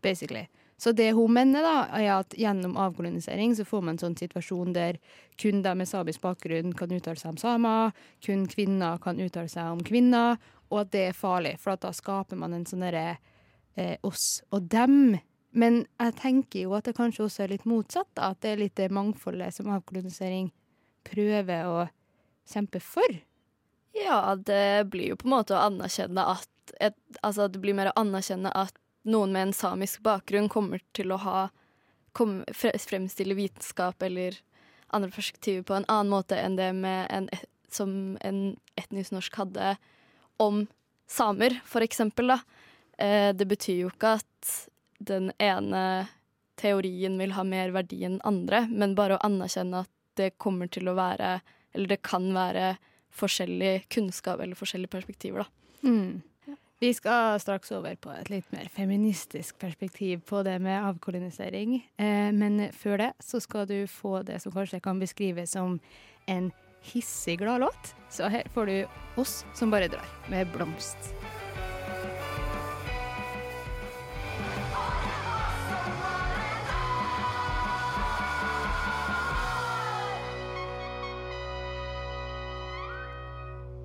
Basically. 0.00 0.46
Så 0.80 0.94
det 0.96 1.10
hun 1.12 1.34
mener, 1.34 1.60
da, 1.60 1.74
er 1.98 2.12
at 2.14 2.34
gjennom 2.38 2.78
avkolonisering 2.80 3.52
så 3.58 3.66
får 3.68 3.82
man 3.82 3.98
en 3.98 4.04
sånn 4.04 4.16
situasjon 4.16 4.72
der 4.72 4.96
kun 5.40 5.60
de 5.66 5.74
med 5.76 5.90
samisk 5.90 6.22
bakgrunn 6.24 6.72
kan 6.78 6.94
uttale 6.96 7.20
seg 7.20 7.34
om 7.34 7.40
samer, 7.42 7.90
kun 8.24 8.46
kvinner 8.48 9.02
kan 9.02 9.20
uttale 9.20 9.50
seg 9.52 9.74
om 9.74 9.82
kvinner, 9.84 10.38
og 10.70 10.86
at 10.86 10.94
det 10.94 11.04
er 11.10 11.18
farlig, 11.18 11.56
for 11.60 11.76
da 11.76 11.90
skaper 11.92 12.38
man 12.38 12.54
en 12.56 12.64
sånn 12.68 12.86
derre 12.86 13.18
eh, 13.80 13.96
oss 14.06 14.42
og 14.52 14.68
dem. 14.72 15.18
Men 15.50 15.82
jeg 15.98 16.16
tenker 16.20 16.66
jo 16.66 16.76
at 16.78 16.86
det 16.86 16.96
kanskje 16.98 17.24
også 17.26 17.44
er 17.44 17.54
litt 17.56 17.66
motsatt, 17.68 18.10
da, 18.14 18.30
at 18.30 18.42
det 18.44 18.52
er 18.52 18.62
litt 18.62 18.76
det 18.78 18.90
mangfoldet 18.94 19.56
som 19.56 19.72
avkolonisering 19.74 20.52
prøver 21.08 21.66
å 21.66 21.80
kjempe 22.50 22.82
for. 22.84 23.18
Ja, 23.96 24.36
det 24.36 24.90
blir 24.92 25.12
jo 25.12 25.18
på 25.18 25.26
en 25.26 25.34
måte 25.34 25.56
å 25.56 25.64
anerkjenne 25.66 26.26
at 26.36 26.46
et, 26.78 26.94
Altså 27.26 27.48
det 27.50 27.58
blir 27.58 27.74
mer 27.74 27.90
å 27.90 27.98
anerkjenne 27.98 28.52
at 28.54 28.76
noen 29.10 29.32
med 29.34 29.48
en 29.48 29.56
samisk 29.56 30.04
bakgrunn 30.06 30.46
kommer 30.52 30.78
til 30.94 31.10
å 31.10 31.18
ha 31.18 31.40
kom, 32.14 32.44
Fremstille 32.54 33.34
vitenskap 33.34 34.02
eller 34.06 34.38
andre 34.94 35.10
perspektiver 35.10 35.64
på 35.66 35.74
en 35.74 35.88
annen 35.88 36.12
måte 36.12 36.38
enn 36.38 36.56
det 36.58 36.68
en, 36.70 37.28
som 37.70 38.16
en 38.26 38.40
etnisk 38.78 39.14
norsk 39.14 39.40
hadde 39.42 39.74
om 40.42 40.64
samer, 41.10 41.58
for 41.66 41.82
eksempel, 41.84 42.30
da. 42.34 42.38
Eh, 43.00 43.30
det 43.36 43.48
betyr 43.48 43.84
jo 43.84 43.90
ikke 43.92 44.16
at 44.20 44.54
den 45.00 45.30
ene 45.40 45.84
teorien 46.60 47.16
vil 47.20 47.32
ha 47.32 47.44
mer 47.46 47.72
verdi 47.72 48.02
enn 48.04 48.20
andre, 48.28 48.66
men 48.68 48.96
bare 48.98 49.16
å 49.16 49.24
anerkjenne 49.24 49.84
at 49.86 49.92
det 50.20 50.34
kommer 50.42 50.68
til 50.68 50.90
å 50.90 50.98
være 50.98 51.40
Eller 51.72 51.86
det 51.86 52.00
kan 52.02 52.24
være 52.34 52.72
forskjellig 53.14 53.84
kunnskap 53.94 54.40
eller 54.42 54.58
forskjellige 54.58 54.90
perspektiver, 54.90 55.44
da. 55.44 55.86
Mm. 55.86 56.56
Vi 56.80 56.90
skal 56.96 57.38
straks 57.38 57.70
over 57.76 57.94
på 58.00 58.10
et 58.10 58.30
litt 58.32 58.48
mer 58.50 58.66
feministisk 58.74 59.58
perspektiv 59.60 60.24
på 60.26 60.42
det 60.42 60.56
med 60.58 60.80
avkolonisering. 60.80 61.76
Eh, 62.00 62.32
men 62.32 62.72
før 62.72 63.04
det 63.04 63.10
så 63.22 63.38
skal 63.44 63.68
du 63.68 63.84
få 63.86 64.22
det 64.26 64.40
som 64.42 64.54
kanskje 64.54 64.80
kan 64.82 64.98
beskrives 64.98 65.52
som 65.54 65.78
en 66.26 66.50
hissig 66.90 67.38
glad 67.38 67.60
låt. 67.60 67.94
Så 68.10 68.32
her 68.32 68.48
får 68.54 68.66
du 68.66 69.20
oss 69.20 69.44
som 69.54 69.70
bare 69.70 69.92
drar, 69.92 70.08
med 70.32 70.48
blomst. 70.56 71.19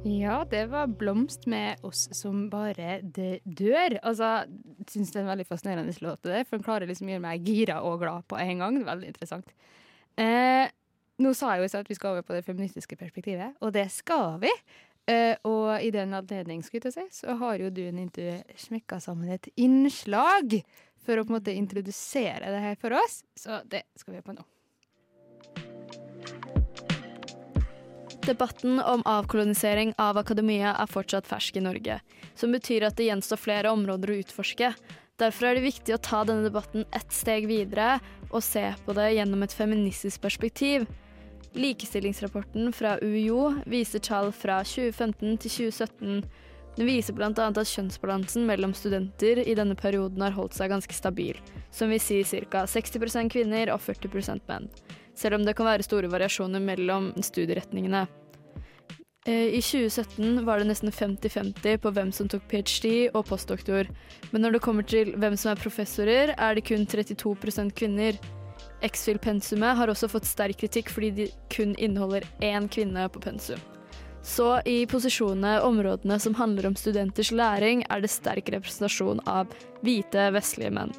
Ja, 0.05 0.45
det 0.49 0.65
var 0.65 0.87
Blomst 0.87 1.47
med 1.49 1.79
oss 1.81 2.03
som 2.13 2.43
bare 2.49 2.99
det 3.01 3.39
dør. 3.43 3.95
Altså, 4.05 4.43
syns 4.85 5.09
det 5.09 5.17
er 5.17 5.23
en 5.23 5.31
veldig 5.31 5.47
fascinerende 5.49 5.95
låt, 6.05 6.21
det 6.21 6.43
for 6.45 6.59
den 6.59 6.65
klarer 6.67 6.85
liksom 6.85 7.09
å 7.09 7.15
gjøre 7.15 7.23
meg 7.23 7.49
gira 7.49 7.79
og 7.81 8.03
glad 8.03 8.27
på 8.29 8.37
en 8.37 8.61
gang. 8.61 8.77
Veldig 8.85 9.09
interessant. 9.09 9.49
Eh, 10.21 10.69
nå 11.17 11.33
sa 11.33 11.55
jeg 11.55 11.63
jo 11.63 11.71
i 11.71 11.81
at 11.81 11.89
vi 11.89 11.97
skal 11.97 12.13
over 12.13 12.27
på 12.27 12.37
det 12.37 12.45
feministiske 12.45 12.99
perspektivet, 13.01 13.57
og 13.65 13.73
det 13.73 13.87
skal 13.95 14.37
vi. 14.45 14.53
Eh, 15.09 15.41
og 15.41 15.81
i 15.81 15.89
den 15.95 16.13
anledning 16.13 16.61
skulle 16.61 16.85
jeg 16.85 16.99
si, 16.99 17.23
så 17.23 17.39
har 17.41 17.57
jo 17.65 17.73
du 17.73 17.87
Nintu 17.89 18.21
smekka 18.61 19.01
sammen 19.01 19.33
et 19.33 19.49
innslag 19.57 20.59
for 21.01 21.17
å 21.17 21.25
på 21.25 21.33
en 21.33 21.39
måte 21.39 21.57
introdusere 21.57 22.53
det 22.53 22.61
her 22.61 22.77
for 22.77 22.93
oss, 23.01 23.23
så 23.33 23.63
det 23.65 23.87
skal 23.97 24.13
vi 24.13 24.19
gjøre 24.19 24.29
på 24.29 24.37
nå. 24.37 24.45
Debatten 28.25 28.79
om 28.79 29.01
avkolonisering 29.05 29.93
av 30.01 30.17
akademia 30.17 30.71
er 30.81 30.89
fortsatt 30.89 31.27
fersk 31.29 31.59
i 31.59 31.61
Norge, 31.61 31.99
som 32.33 32.55
betyr 32.55 32.87
at 32.87 32.95
det 32.97 33.05
gjenstår 33.05 33.37
flere 33.37 33.69
områder 33.69 34.09
å 34.09 34.15
utforske. 34.23 34.71
Derfor 35.21 35.45
er 35.45 35.59
det 35.59 35.67
viktig 35.67 35.93
å 35.93 35.99
ta 36.01 36.23
denne 36.25 36.47
debatten 36.47 36.87
ett 36.89 37.13
steg 37.13 37.45
videre 37.45 37.99
og 38.31 38.41
se 38.41 38.63
på 38.87 38.95
det 38.97 39.11
gjennom 39.13 39.45
et 39.45 39.53
feministisk 39.53 40.25
perspektiv. 40.25 40.87
Likestillingsrapporten 41.53 42.73
fra 42.73 42.97
UiO 43.03 43.59
viser 43.69 44.01
tall 44.01 44.33
fra 44.33 44.63
2015 44.65 45.37
til 45.45 45.55
2017. 45.69 46.25
Den 46.81 46.89
viser 46.89 47.13
bl.a. 47.13 47.29
at 47.29 47.61
kjønnsbalansen 47.75 48.49
mellom 48.49 48.73
studenter 48.73 49.45
i 49.45 49.53
denne 49.53 49.77
perioden 49.77 50.25
har 50.25 50.33
holdt 50.33 50.57
seg 50.57 50.73
ganske 50.73 50.97
stabil, 50.97 51.37
som 51.69 51.93
vil 51.93 52.01
si 52.01 52.23
ca. 52.49 52.65
60% 52.65 53.37
kvinner 53.37 53.69
og 53.69 53.85
40% 53.85 54.49
menn 54.49 54.71
selv 55.15 55.39
om 55.39 55.47
det 55.47 55.55
kan 55.57 55.67
være 55.67 55.85
store 55.87 56.11
variasjoner 56.11 56.63
mellom 56.63 57.13
studieretningene. 57.23 58.05
Eh, 59.25 59.57
I 59.57 59.61
2017 59.61 60.45
var 60.45 60.59
det 60.61 60.69
nesten 60.69 60.91
50-50 60.93 61.79
på 61.81 61.91
hvem 61.95 62.11
som 62.13 62.29
tok 62.29 62.45
ph.d. 62.51 63.09
og 63.15 63.25
postdoktor, 63.25 63.89
men 64.31 64.45
når 64.45 64.57
det 64.57 64.65
kommer 64.65 64.85
til 64.85 65.15
hvem 65.17 65.37
som 65.37 65.53
er 65.53 65.61
professorer, 65.61 66.35
er 66.37 66.55
det 66.55 66.65
kun 66.67 66.85
32 66.85 67.71
kvinner. 67.73 68.19
X-Fill-pensumet 68.85 69.79
har 69.79 69.89
også 69.89 70.11
fått 70.11 70.27
sterk 70.29 70.59
kritikk 70.61 70.91
fordi 70.93 71.09
de 71.09 71.31
kun 71.49 71.73
inneholder 71.81 72.27
én 72.43 72.69
kvinne 72.69 73.07
på 73.09 73.23
pensum. 73.23 73.61
Så 74.25 74.59
i 74.65 74.85
posisjonene 74.89 75.59
områdene 75.61 76.19
som 76.19 76.33
handler 76.37 76.67
om 76.67 76.77
studenters 76.77 77.31
læring, 77.31 77.83
er 77.89 78.01
det 78.01 78.09
sterk 78.09 78.49
representasjon 78.49 79.21
av 79.29 79.53
hvite, 79.85 80.31
vestlige 80.33 80.73
menn. 80.73 80.93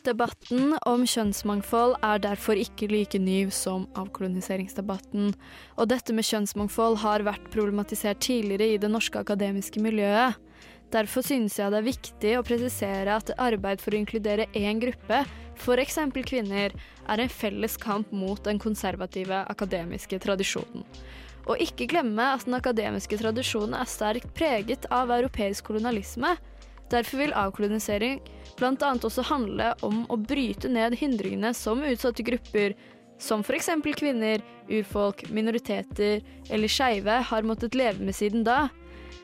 Debatten 0.00 0.72
om 0.88 1.02
kjønnsmangfold 1.04 1.98
er 2.06 2.20
derfor 2.24 2.56
ikke 2.56 2.88
like 2.88 3.18
ny 3.20 3.50
som 3.52 3.82
avkoloniseringsdebatten, 4.00 5.34
og 5.76 5.90
dette 5.90 6.14
med 6.16 6.24
kjønnsmangfold 6.24 6.96
har 7.02 7.24
vært 7.26 7.50
problematisert 7.52 8.22
tidligere 8.24 8.70
i 8.72 8.78
det 8.80 8.88
norske 8.88 9.20
akademiske 9.20 9.82
miljøet. 9.84 10.38
Derfor 10.90 11.22
synes 11.22 11.58
jeg 11.58 11.70
det 11.70 11.78
er 11.82 11.86
viktig 11.86 12.32
å 12.38 12.46
presisere 12.46 13.18
at 13.20 13.34
arbeid 13.36 13.82
for 13.84 13.92
å 13.92 14.00
inkludere 14.00 14.48
én 14.56 14.80
gruppe, 14.80 15.20
f.eks. 15.60 15.98
kvinner, 16.24 16.72
er 17.04 17.20
en 17.20 17.30
felles 17.30 17.76
kamp 17.76 18.08
mot 18.10 18.40
den 18.46 18.58
konservative 18.58 19.44
akademiske 19.52 20.16
tradisjonen. 20.24 20.86
Og 21.44 21.60
ikke 21.60 21.90
glemme 21.92 22.24
at 22.38 22.46
den 22.48 22.56
akademiske 22.56 23.20
tradisjonen 23.20 23.76
er 23.76 23.88
sterkt 23.88 24.32
preget 24.36 24.88
av 24.88 25.12
europeisk 25.12 25.68
kolonialisme. 25.68 26.38
Derfor 26.90 27.22
vil 27.22 27.34
avkolonisering 27.38 28.20
bl.a. 28.58 28.92
også 28.98 29.22
handle 29.30 29.72
om 29.86 30.02
å 30.10 30.18
bryte 30.18 30.70
ned 30.72 30.96
hindringene 30.98 31.52
som 31.54 31.84
utsatte 31.86 32.24
grupper, 32.26 32.74
som 33.20 33.44
f.eks. 33.44 33.70
kvinner, 33.96 34.42
urfolk, 34.70 35.26
minoriteter 35.30 36.20
eller 36.50 36.72
skeive, 36.72 37.20
har 37.30 37.46
måttet 37.46 37.76
leve 37.78 38.02
med 38.04 38.16
siden 38.16 38.44
da. 38.46 38.68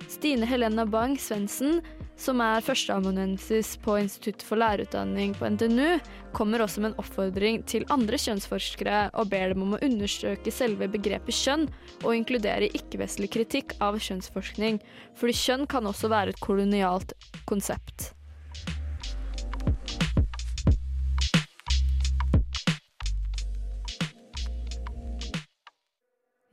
Stine 0.09 0.46
Helena 0.46 0.87
Bang 0.87 1.16
Svendsen, 1.18 1.81
som 2.16 2.40
er 2.40 2.64
førsteamanuensis 2.64 3.74
på 3.85 3.98
Institutt 4.00 4.42
for 4.46 4.61
lærerutdanning 4.61 5.37
på 5.37 5.50
NTNU, 5.52 6.00
kommer 6.37 6.64
også 6.64 6.83
med 6.83 6.92
en 6.92 6.98
oppfordring 7.02 7.62
til 7.68 7.87
andre 7.92 8.18
kjønnsforskere 8.20 9.07
og 9.14 9.31
ber 9.33 9.52
dem 9.52 9.64
om 9.66 9.76
å 9.76 9.83
undersøke 9.85 10.52
selve 10.55 10.88
begrepet 10.92 11.37
kjønn 11.37 11.68
og 12.02 12.12
inkludere 12.16 12.72
ikke-vestlig 12.72 13.31
kritikk 13.37 13.76
av 13.85 14.00
kjønnsforskning, 14.00 14.81
fordi 15.16 15.38
kjønn 15.44 15.70
kan 15.70 15.88
også 15.88 16.12
være 16.12 16.35
et 16.35 16.44
kolonialt 16.44 17.16
konsept. 17.48 18.12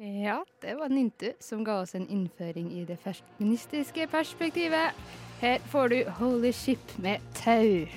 Ja, 0.03 0.41
det 0.61 0.73
var 0.75 0.89
Nintu 0.91 1.29
som 1.39 1.63
ga 1.63 1.77
oss 1.79 1.95
en 1.95 2.09
innføring 2.11 2.73
i 2.75 2.81
det 2.83 2.97
feministiske 2.99 4.07
perspektivet. 4.11 4.91
Her 5.39 5.59
får 5.59 5.87
du 5.87 6.03
Holy 6.09 6.51
Ship 6.51 6.97
med 6.97 7.19
tau. 7.35 7.87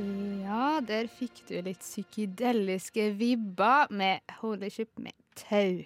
Ja, 0.00 0.80
der 0.88 1.08
fikk 1.12 1.42
du 1.48 1.56
litt 1.60 1.82
psykedeliske 1.82 3.10
vibber 3.18 3.90
med 3.90 4.20
Holy 4.40 4.70
Ship 4.70 4.90
med 4.98 5.12
tau. 5.36 5.82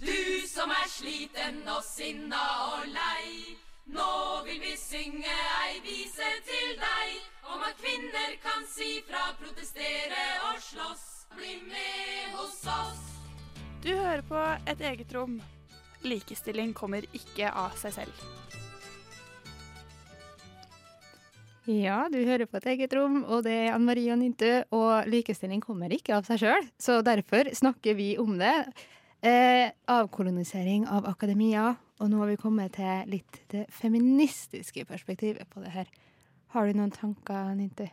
Du 0.00 0.46
som 0.48 0.70
er 0.70 0.88
sliten 0.90 1.62
og 1.68 1.82
sinna 1.86 2.42
og 2.74 2.88
lei. 2.92 3.56
Nå 3.86 4.42
vil 4.46 4.60
vi 4.62 4.72
synge 4.80 5.32
ei 5.60 5.80
vise 5.84 6.28
til 6.46 6.70
deg 6.80 7.50
om 7.52 7.64
at 7.66 7.76
kvinner 7.76 8.36
kan 8.40 8.64
si 8.68 9.02
fra, 9.04 9.26
protestere 9.36 10.22
og 10.48 10.62
slåss. 10.64 11.02
Bli 11.34 11.58
med 11.66 12.36
hos 12.38 12.60
oss. 12.70 13.02
Du 13.82 13.90
hører 13.90 14.22
på 14.24 14.40
Et 14.70 14.80
eget 14.80 15.12
rom. 15.12 15.40
Likestilling 16.04 16.72
kommer 16.72 17.04
ikke 17.12 17.50
av 17.50 17.74
seg 17.80 17.96
selv. 17.96 18.24
Ja, 21.64 22.04
du 22.12 22.18
hører 22.24 22.44
på 22.46 22.60
et 22.60 22.66
eget 22.74 22.92
rom, 22.92 23.22
og 23.24 23.44
det 23.44 23.52
er 23.56 23.74
Ann 23.74 23.84
Marie 23.88 24.12
og 24.12 24.20
Nintu. 24.20 24.48
Og 24.76 25.08
likestilling 25.08 25.60
kommer 25.64 25.92
ikke 25.92 26.16
av 26.16 26.28
seg 26.28 26.42
sjøl, 26.44 26.68
så 26.80 27.00
derfor 27.04 27.48
snakker 27.56 27.96
vi 27.98 28.14
om 28.20 28.36
det. 28.40 28.56
Eh, 29.24 29.70
avkolonisering 29.84 30.88
av 30.88 31.06
akademia. 31.08 31.74
Og 32.02 32.10
nå 32.12 32.18
har 32.20 32.28
vi 32.28 32.36
kommet 32.36 32.74
til 32.76 33.06
litt 33.08 33.38
det 33.48 33.62
feministiske 33.72 34.84
perspektivet 34.84 35.48
på 35.48 35.62
det 35.62 35.70
her. 35.72 35.88
Har 36.52 36.68
du 36.68 36.76
noen 36.76 36.92
tanker, 36.92 37.54
Ninti? 37.56 37.86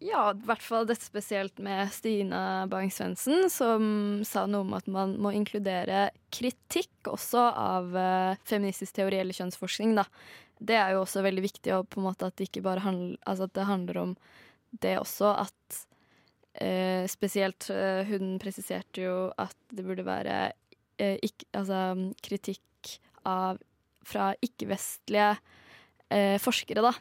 Ja, 0.00 0.30
i 0.30 0.46
hvert 0.48 0.62
fall 0.64 0.86
dette 0.88 1.04
spesielt 1.04 1.60
med 1.60 1.90
Stina 1.92 2.40
Bang-Svendsen, 2.70 3.50
som 3.52 3.84
sa 4.24 4.46
noe 4.48 4.64
om 4.64 4.72
at 4.78 4.88
man 4.88 5.16
må 5.20 5.34
inkludere 5.36 6.06
kritikk 6.32 7.10
også 7.12 7.44
av 7.50 7.92
eh, 7.98 8.40
feministisk 8.48 8.96
teori 9.02 9.20
eller 9.20 9.36
kjønnsforskning. 9.36 9.98
Da. 9.98 10.06
Det 10.56 10.78
er 10.80 10.94
jo 10.94 11.02
også 11.02 11.26
veldig 11.26 11.44
viktig, 11.44 11.74
og 11.76 11.90
på 11.92 12.00
en 12.00 12.08
måte 12.08 12.30
at 12.30 12.40
det 12.40 12.48
ikke 12.48 12.64
bare 12.64 12.86
handler, 12.86 13.20
altså 13.26 13.50
at 13.50 13.56
det 13.58 13.68
handler 13.68 14.00
om 14.06 14.16
det 14.80 14.96
også, 15.02 15.34
at 15.44 15.84
eh, 16.60 17.04
spesielt 17.10 17.70
eh, 17.74 18.04
hun 18.08 18.36
presiserte 18.42 19.04
jo 19.06 19.16
at 19.38 19.56
det 19.72 19.84
burde 19.86 20.06
være 20.06 20.38
eh, 20.98 21.16
ikk- 21.24 21.48
altså, 21.58 22.12
kritikk 22.24 22.98
av, 23.28 23.60
fra 24.06 24.32
ikke-vestlige 24.44 25.34
eh, 26.10 26.38
forskere, 26.42 26.84
da 26.84 26.94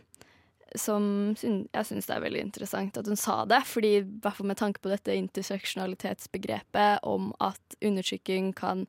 som 0.75 1.33
jeg 1.41 1.87
syns 1.87 2.07
det 2.09 2.15
er 2.15 2.23
veldig 2.23 2.41
interessant 2.43 2.97
at 2.99 3.07
hun 3.07 3.19
sa 3.19 3.43
det. 3.49 3.61
fordi 3.65 4.01
hvert 4.03 4.39
fall 4.39 4.49
med 4.49 4.59
tanke 4.59 4.81
på 4.83 4.91
dette 4.91 5.15
interseksjonalitetsbegrepet 5.15 7.05
om 7.07 7.31
at 7.43 7.77
undertrykking 7.81 8.53
kan 8.57 8.85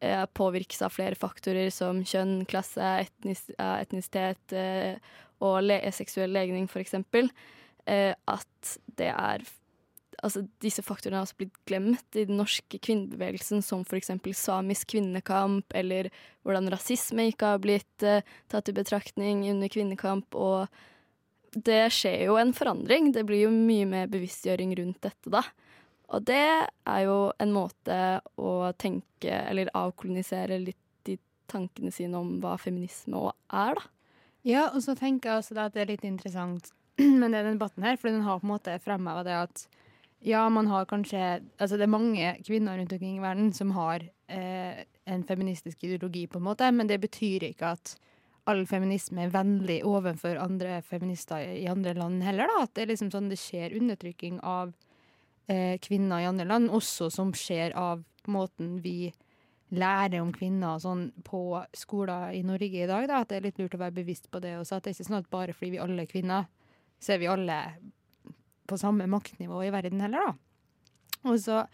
eh, 0.00 0.24
påvirkes 0.26 0.82
av 0.82 0.94
flere 0.96 1.18
faktorer 1.18 1.70
som 1.74 2.02
kjønn, 2.04 2.44
klasse, 2.50 2.82
etnis 3.06 3.46
etnisitet 3.58 4.56
eh, 4.56 4.98
og 5.44 5.60
le 5.66 5.78
seksuell 5.92 6.32
legning, 6.32 6.68
eksempel. 6.68 7.30
Eh, 7.86 8.14
at 8.26 8.76
det 8.98 9.12
er 9.12 9.44
Altså, 10.24 10.46
disse 10.64 10.82
faktorene 10.84 11.20
har 11.20 11.26
også 11.26 11.38
blitt 11.42 11.56
glemt 11.68 12.16
i 12.16 12.24
den 12.28 12.38
norske 12.40 12.80
kvinnebevegelsen, 12.80 13.60
som 13.64 13.84
f.eks. 13.84 14.14
samisk 14.38 14.94
kvinnekamp, 14.94 15.74
eller 15.76 16.08
hvordan 16.46 16.70
rasisme 16.72 17.28
ikke 17.30 17.54
har 17.54 17.62
blitt 17.62 18.06
uh, 18.06 18.24
tatt 18.52 18.70
i 18.72 18.76
betraktning 18.76 19.44
under 19.50 19.72
kvinnekamp. 19.72 20.34
og 20.34 20.68
det 21.56 21.86
skjer 21.94 22.26
jo 22.26 22.36
en 22.36 22.52
forandring. 22.52 23.12
Det 23.14 23.24
blir 23.28 23.46
jo 23.46 23.52
mye 23.52 23.86
mer 23.88 24.10
bevisstgjøring 24.12 24.74
rundt 24.76 25.00
dette, 25.06 25.30
da. 25.32 25.42
Og 26.12 26.22
det 26.28 26.68
er 26.68 27.00
jo 27.06 27.16
en 27.42 27.54
måte 27.54 27.98
å 28.38 28.52
tenke, 28.78 29.32
eller 29.32 29.72
avkolonisere 29.74 30.58
litt 30.62 30.82
de 31.08 31.16
tankene 31.50 31.90
sine 31.94 32.18
om 32.20 32.36
hva 32.42 32.54
feminisme 32.60 33.18
òg 33.18 33.32
er, 33.50 33.78
da. 33.78 33.92
Ja, 34.46 34.68
og 34.70 34.78
så 34.84 34.94
tenker 34.94 35.32
jeg 35.32 35.42
også 35.42 35.56
at 35.58 35.74
det 35.74 35.82
er 35.82 35.88
litt 35.90 36.04
interessant 36.06 36.68
med 37.00 37.32
denne 37.32 37.56
debatten 37.56 37.82
her, 37.82 37.96
for 37.98 38.12
den 38.12 38.22
har 38.22 38.38
på 38.38 38.46
en 38.46 38.52
måte 38.52 38.76
fremheva 38.84 39.24
det 39.26 39.34
at 39.40 39.64
ja, 40.20 40.48
man 40.48 40.66
har 40.66 40.86
kanskje 40.88 41.40
Altså 41.58 41.76
det 41.76 41.86
er 41.86 41.92
mange 41.92 42.32
kvinner 42.46 42.78
rundt 42.78 42.92
omkring 42.92 43.18
i 43.18 43.22
verden 43.22 43.52
som 43.52 43.70
har 43.76 44.02
eh, 44.28 44.84
en 45.06 45.24
feministisk 45.24 45.84
ideologi, 45.84 46.26
på 46.26 46.38
en 46.38 46.46
måte, 46.48 46.70
men 46.72 46.88
det 46.88 47.00
betyr 47.00 47.50
ikke 47.50 47.74
at 47.76 47.96
all 48.46 48.64
feminisme 48.66 49.24
er 49.24 49.34
vennlig 49.34 49.80
overfor 49.86 50.38
andre 50.38 50.80
feminister 50.86 51.42
i 51.42 51.66
andre 51.70 51.94
land 51.94 52.22
heller. 52.22 52.46
da, 52.46 52.62
At 52.62 52.74
det 52.74 52.84
er 52.84 52.92
liksom 52.92 53.10
sånn 53.10 53.30
det 53.30 53.38
skjer 53.42 53.74
undertrykking 53.78 54.40
av 54.42 54.72
eh, 55.50 55.78
kvinner 55.82 56.22
i 56.22 56.28
andre 56.30 56.46
land, 56.46 56.70
også 56.70 57.10
som 57.10 57.32
skjer 57.34 57.74
av 57.78 58.04
måten 58.30 58.78
vi 58.82 59.12
lærer 59.74 60.20
om 60.22 60.30
kvinner 60.34 60.78
sånn 60.78 61.08
på 61.26 61.58
skoler 61.74 62.36
i 62.38 62.44
Norge 62.46 62.84
i 62.84 62.86
dag. 62.86 63.08
da, 63.10 63.22
At 63.22 63.30
det 63.30 63.40
er 63.40 63.48
litt 63.48 63.58
lurt 63.58 63.74
å 63.74 63.82
være 63.82 63.98
bevisst 63.98 64.30
på 64.30 64.40
det. 64.40 64.56
også, 64.58 64.76
at 64.76 64.84
det 64.84 64.90
er 64.90 64.98
ikke 64.98 65.08
sånn 65.10 65.22
at 65.22 65.30
bare 65.30 65.52
fordi 65.52 65.72
vi 65.74 65.82
alle 65.82 66.02
er 66.02 66.10
kvinner, 66.10 66.46
så 67.02 67.14
er 67.14 67.18
vi 67.18 67.30
alle 67.30 67.58
på 68.68 68.78
samme 68.80 69.08
maktnivå 69.10 69.62
i 69.66 69.72
verden 69.74 70.02
heller, 70.04 70.30
da. 70.30 70.34
Og 71.26 71.40
så 71.42 71.64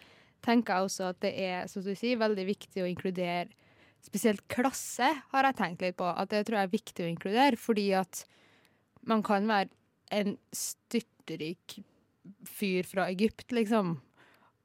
tenker 0.42 0.74
jeg 0.74 0.88
også 0.88 1.10
at 1.12 1.20
det 1.22 1.32
er 1.38 1.68
som 1.70 1.84
du 1.84 1.92
sier, 1.94 2.20
veldig 2.20 2.46
viktig 2.48 2.82
å 2.82 2.88
inkludere 2.90 3.50
spesielt 4.02 4.42
klasse, 4.50 5.06
har 5.30 5.46
jeg 5.46 5.58
tenkt 5.58 5.84
litt 5.84 5.98
på. 6.00 6.08
At 6.08 6.32
det 6.32 6.44
tror 6.46 6.58
jeg 6.58 6.68
er 6.68 6.72
viktig 6.72 7.04
å 7.04 7.10
inkludere, 7.10 7.58
fordi 7.60 7.92
at 7.98 8.24
man 9.06 9.22
kan 9.26 9.46
være 9.50 9.70
en 10.12 10.36
styrtrik 10.54 11.78
fyr 12.46 12.86
fra 12.86 13.08
Egypt, 13.10 13.48
liksom. 13.54 13.96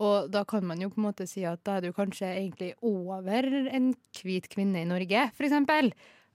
Og 0.04 0.30
da 0.30 0.44
kan 0.46 0.66
man 0.68 0.82
jo 0.82 0.92
på 0.94 1.00
en 1.02 1.08
måte 1.08 1.26
si 1.30 1.46
at 1.48 1.64
da 1.66 1.78
er 1.78 1.88
du 1.88 1.96
kanskje 1.96 2.30
egentlig 2.30 2.74
over 2.86 3.48
en 3.74 3.92
hvit 4.20 4.50
kvinne 4.52 4.84
i 4.84 4.90
Norge, 4.90 5.30
eksempel. 5.38 5.92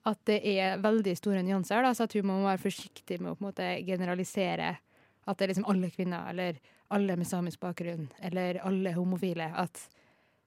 At 0.09 0.18
det 0.26 0.40
er 0.51 0.80
veldig 0.82 1.14
store 1.14 1.45
nyanser, 1.47 1.84
da, 1.84 1.93
så 1.95 2.09
jeg 2.09 2.16
tror 2.16 2.26
må 2.26 2.40
være 2.43 2.64
forsiktig 2.64 3.20
med 3.20 3.32
å 3.32 3.36
på 3.36 3.45
en 3.45 3.51
måte 3.53 3.68
generalisere 3.86 4.72
at 5.26 5.38
det 5.38 5.44
er 5.44 5.52
liksom 5.52 5.68
alle 5.70 5.90
kvinner, 5.92 6.28
eller 6.30 6.58
alle 6.92 7.16
med 7.16 7.28
samisk 7.28 7.60
bakgrunn, 7.62 8.08
eller 8.22 8.58
alle 8.66 8.94
homofile. 8.96 9.48
At 9.56 9.86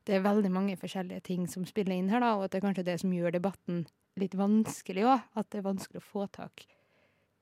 det 0.05 0.17
er 0.17 0.26
veldig 0.26 0.51
mange 0.51 0.78
forskjellige 0.78 1.23
ting 1.32 1.45
som 1.49 1.65
spiller 1.65 1.95
inn 1.95 2.11
her, 2.11 2.21
da, 2.21 2.36
og 2.36 2.45
at 2.45 2.53
det 2.53 2.59
er 2.59 2.67
kanskje 2.67 2.88
det 2.88 2.99
som 3.01 3.13
gjør 3.15 3.38
debatten 3.38 3.86
litt 4.19 4.36
vanskelig 4.38 5.07
òg. 5.07 5.23
At 5.36 5.49
det 5.51 5.61
er 5.61 5.69
vanskelig 5.69 6.03
å 6.03 6.09
få 6.11 6.28
tak 6.34 6.67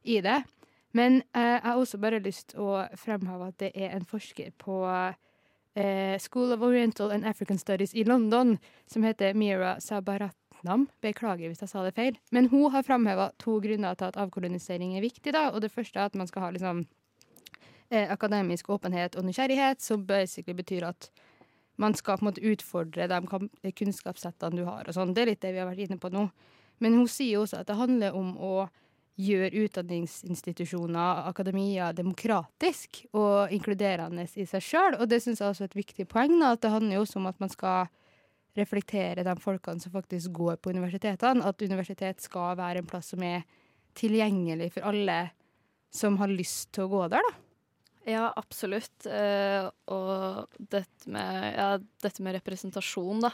i 0.03 0.19
det. 0.23 0.41
Men 0.93 1.21
eh, 1.33 1.57
jeg 1.57 1.65
har 1.65 1.81
også 1.81 1.99
bare 2.01 2.21
lyst 2.21 2.53
å 2.59 2.85
fremheve 2.99 3.49
at 3.49 3.59
det 3.63 3.71
er 3.73 3.95
en 3.95 4.05
forsker 4.05 4.53
på 4.61 4.77
eh, 4.93 6.19
School 6.21 6.53
of 6.53 6.61
Oriental 6.61 7.11
and 7.11 7.25
African 7.25 7.57
Studies 7.57 7.95
i 7.97 8.05
London 8.05 8.57
som 8.85 9.03
heter 9.03 9.33
Mira 9.33 9.79
Sabaratnam. 9.81 10.87
Beklager 11.01 11.49
hvis 11.49 11.63
jeg 11.65 11.71
sa 11.71 11.83
det 11.85 11.95
feil. 11.97 12.19
Men 12.31 12.51
hun 12.53 12.69
har 12.75 12.85
fremheva 12.85 13.31
to 13.41 13.57
grunner 13.63 13.97
til 13.97 14.11
at 14.11 14.19
avkolonisering 14.21 14.93
er 14.97 15.05
viktig. 15.05 15.33
da, 15.33 15.49
og 15.49 15.61
Det 15.65 15.73
første 15.73 15.99
er 15.99 16.11
at 16.11 16.19
man 16.19 16.29
skal 16.29 16.45
ha 16.45 16.53
liksom, 16.53 16.85
akademisk 17.93 18.69
åpenhet 18.73 19.15
og 19.19 19.27
nysgjerrighet, 19.27 19.81
som 19.81 20.05
basically 20.07 20.57
betyr 20.57 20.87
at 20.89 21.09
man 21.81 21.95
skal 21.97 22.19
på 22.19 22.25
en 22.25 22.29
måte 22.29 22.45
utfordre 22.45 23.07
de 23.09 23.71
kunnskapssettene 23.73 24.61
du 24.61 24.65
har. 24.67 24.85
og 24.87 24.93
sånn. 24.93 25.13
Det 25.13 25.23
er 25.23 25.31
litt 25.31 25.41
det 25.41 25.53
vi 25.55 25.61
har 25.61 25.69
vært 25.69 25.85
inne 25.87 25.99
på 26.01 26.11
nå. 26.13 26.27
Men 26.83 26.97
hun 26.97 27.09
sier 27.09 27.41
også 27.41 27.61
at 27.61 27.69
det 27.69 27.79
handler 27.79 28.15
om 28.17 28.35
å 28.37 28.53
gjøre 29.21 29.65
utdanningsinstitusjoner, 29.67 31.27
akademia, 31.29 31.91
demokratisk 31.93 33.03
og 33.13 33.51
inkluderende 33.53 34.25
i 34.25 34.45
seg 34.49 34.63
sjøl. 34.65 34.97
Og 34.97 35.09
det 35.09 35.21
syns 35.21 35.41
jeg 35.41 35.49
også 35.49 35.67
er 35.67 35.71
et 35.71 35.81
viktig 35.83 36.07
poeng. 36.09 36.33
Da, 36.39 36.53
at 36.55 36.63
det 36.65 36.73
handler 36.73 36.97
jo 36.97 37.03
også 37.05 37.19
om 37.21 37.29
at 37.29 37.43
man 37.43 37.53
skal 37.53 37.91
reflektere 38.57 39.25
de 39.25 39.35
folkene 39.41 39.81
som 39.81 39.93
faktisk 39.93 40.33
går 40.33 40.57
på 40.61 40.73
universitetene. 40.73 41.45
At 41.45 41.61
universitet 41.61 42.21
skal 42.25 42.57
være 42.57 42.81
en 42.81 42.89
plass 42.89 43.13
som 43.13 43.23
er 43.25 43.45
tilgjengelig 43.97 44.73
for 44.75 44.89
alle 44.89 45.19
som 45.93 46.17
har 46.17 46.31
lyst 46.33 46.71
til 46.73 46.87
å 46.87 46.93
gå 46.93 47.07
der, 47.13 47.21
da. 47.21 47.42
Ja, 48.05 48.33
absolutt. 48.35 49.05
Eh, 49.07 49.69
og 49.93 50.57
dette 50.59 51.09
med, 51.09 51.53
ja, 51.55 51.67
dette 52.03 52.23
med 52.25 52.35
representasjon, 52.35 53.23
da. 53.23 53.31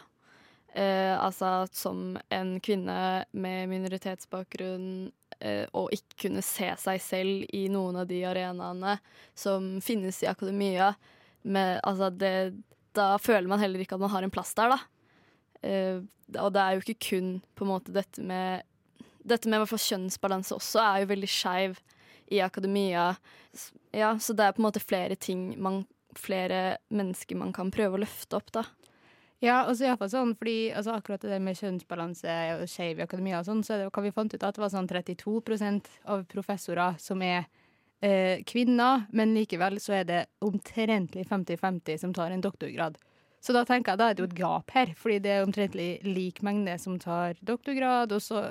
Eh, 0.77 1.15
altså 1.17 1.63
at 1.63 1.73
som 1.73 2.13
en 2.29 2.51
kvinne 2.61 3.25
med 3.31 3.71
minoritetsbakgrunn 3.71 5.09
eh, 5.41 5.65
og 5.73 5.89
ikke 5.95 6.27
kunne 6.27 6.43
se 6.45 6.69
seg 6.77 7.01
selv 7.01 7.47
i 7.57 7.63
noen 7.73 7.97
av 8.03 8.05
de 8.11 8.19
arenaene 8.29 8.99
som 9.33 9.79
finnes 9.81 10.21
i 10.21 10.29
akademia, 10.29 10.91
med, 11.41 11.79
altså 11.87 12.11
det, 12.13 12.59
da 12.93 13.15
føler 13.17 13.49
man 13.49 13.61
heller 13.63 13.81
ikke 13.81 13.97
at 13.97 14.03
man 14.03 14.13
har 14.13 14.27
en 14.27 14.33
plass 14.33 14.53
der, 14.59 14.75
da. 14.75 14.79
Eh, 15.65 16.01
og 16.37 16.53
det 16.53 16.61
er 16.61 16.75
jo 16.75 16.83
ikke 16.85 17.07
kun 17.09 17.31
på 17.57 17.65
en 17.65 17.73
måte 17.73 17.95
dette 17.95 18.21
med 18.23 18.65
Dette 19.29 19.49
med 19.51 19.67
kjønnsbalanse 19.67 20.55
også 20.55 20.79
er 20.79 21.01
jo 21.01 21.09
veldig 21.09 21.27
skeiv 21.29 21.73
i 22.31 22.39
akademia. 22.41 23.11
Ja, 23.95 24.13
så 24.19 24.35
det 24.37 24.45
er 24.45 24.53
på 24.53 24.61
en 24.61 24.67
måte 24.69 24.83
flere 24.83 25.15
ting 25.15 25.53
man 25.61 25.85
Flere 26.17 26.79
mennesker 26.89 27.37
man 27.37 27.51
kan 27.53 27.67
prøve 27.69 27.93
å 27.93 27.99
løfte 28.01 28.33
opp, 28.39 28.47
da. 28.49 28.63
Ja, 29.45 29.59
og 29.69 29.75
så 29.77 29.85
i 29.85 29.89
hvert 29.91 29.99
fall 30.01 30.09
sånn, 30.09 30.31
fordi 30.39 30.71
altså, 30.73 30.95
akkurat 30.97 31.21
det 31.21 31.37
med 31.39 31.59
kjønnsbalanse 31.59 32.37
og 32.57 32.63
skeiv 32.67 32.97
i 32.97 33.03
akademia 33.05 33.43
og 33.43 33.45
sånn, 33.45 33.61
så 33.63 33.77
det 33.77 33.91
kan 33.93 34.03
vi 34.07 34.11
fant 34.15 34.33
ut 34.33 34.41
at 34.41 34.57
det 34.57 34.63
var 34.63 34.71
sånn 34.73 34.89
32% 34.89 35.91
av 36.09 36.25
professorer 36.33 36.97
som 36.99 37.21
er 37.21 37.45
eh, 38.01 38.41
kvinner, 38.49 39.05
men 39.15 39.37
likevel 39.37 39.77
så 39.79 39.99
er 39.99 40.09
det 40.09 40.23
omtrentlig 40.43 41.27
50-50 41.29 42.01
som 42.01 42.17
tar 42.17 42.33
en 42.33 42.43
doktorgrad. 42.43 42.97
Så 43.39 43.53
da 43.55 43.63
tenker 43.63 43.93
jeg 43.93 44.01
da 44.01 44.09
er 44.09 44.15
det 44.17 44.23
jo 44.23 44.27
et 44.27 44.35
gap 44.35 44.73
her, 44.75 44.89
fordi 44.99 45.19
det 45.23 45.31
er 45.31 45.45
omtrentlig 45.45 45.89
lik 46.03 46.41
mengde 46.43 46.73
som 46.81 46.97
tar 46.99 47.37
doktorgrad, 47.47 48.11
og 48.11 48.23
så 48.23 48.41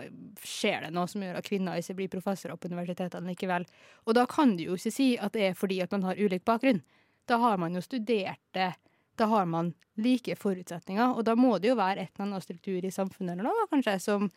skjer 0.40 0.86
det 0.86 0.92
noe 0.96 1.08
som 1.10 1.24
gjør 1.24 1.36
at 1.40 1.48
kvinner 1.48 1.80
ikke 1.80 1.98
blir 1.98 2.12
professorer 2.12 2.56
på 2.56 2.70
universitetene 2.72 3.34
likevel. 3.34 3.66
Og 4.08 4.16
da 4.16 4.24
kan 4.30 4.56
du 4.56 4.64
jo 4.64 4.78
ikke 4.78 4.94
si 4.94 5.10
at 5.20 5.36
det 5.36 5.50
er 5.50 5.58
fordi 5.58 5.82
at 5.84 5.92
man 5.92 6.06
har 6.08 6.20
ulik 6.20 6.46
bakgrunn. 6.48 6.80
Da 7.28 7.36
har 7.42 7.60
man 7.60 7.76
jo 7.76 7.84
studert 7.84 8.40
det. 8.56 8.72
Da 9.20 9.28
har 9.28 9.44
man 9.50 9.74
like 9.98 10.36
forutsetninger, 10.38 11.18
og 11.18 11.26
da 11.26 11.34
må 11.36 11.58
det 11.58 11.72
jo 11.72 11.76
være 11.76 12.06
et 12.06 12.14
eller 12.14 12.30
annet 12.30 12.46
struktur 12.46 12.84
i 12.84 12.94
samfunnet 12.94 13.34
eller 13.34 13.50
noe, 13.50 13.68
kanskje, 13.68 13.98
som 14.00 14.30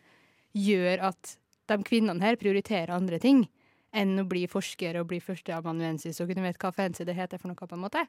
gjør 0.52 1.06
at 1.08 1.36
de 1.70 1.78
kvinnene 1.86 2.20
her 2.20 2.36
prioriterer 2.36 2.92
andre 2.92 3.20
ting 3.22 3.46
enn 3.96 4.16
å 4.20 4.26
bli 4.28 4.44
forsker 4.50 4.98
og 5.00 5.08
bli 5.10 5.20
førsteamanuensis 5.22 6.20
og 6.20 6.28
kunne 6.28 6.44
vite 6.44 6.60
hva 6.60 6.72
fancy 6.74 7.06
det 7.08 7.16
heter 7.16 7.40
for 7.40 7.52
noe, 7.52 7.56
på 7.56 7.76
en 7.76 7.84
måte. 7.84 8.04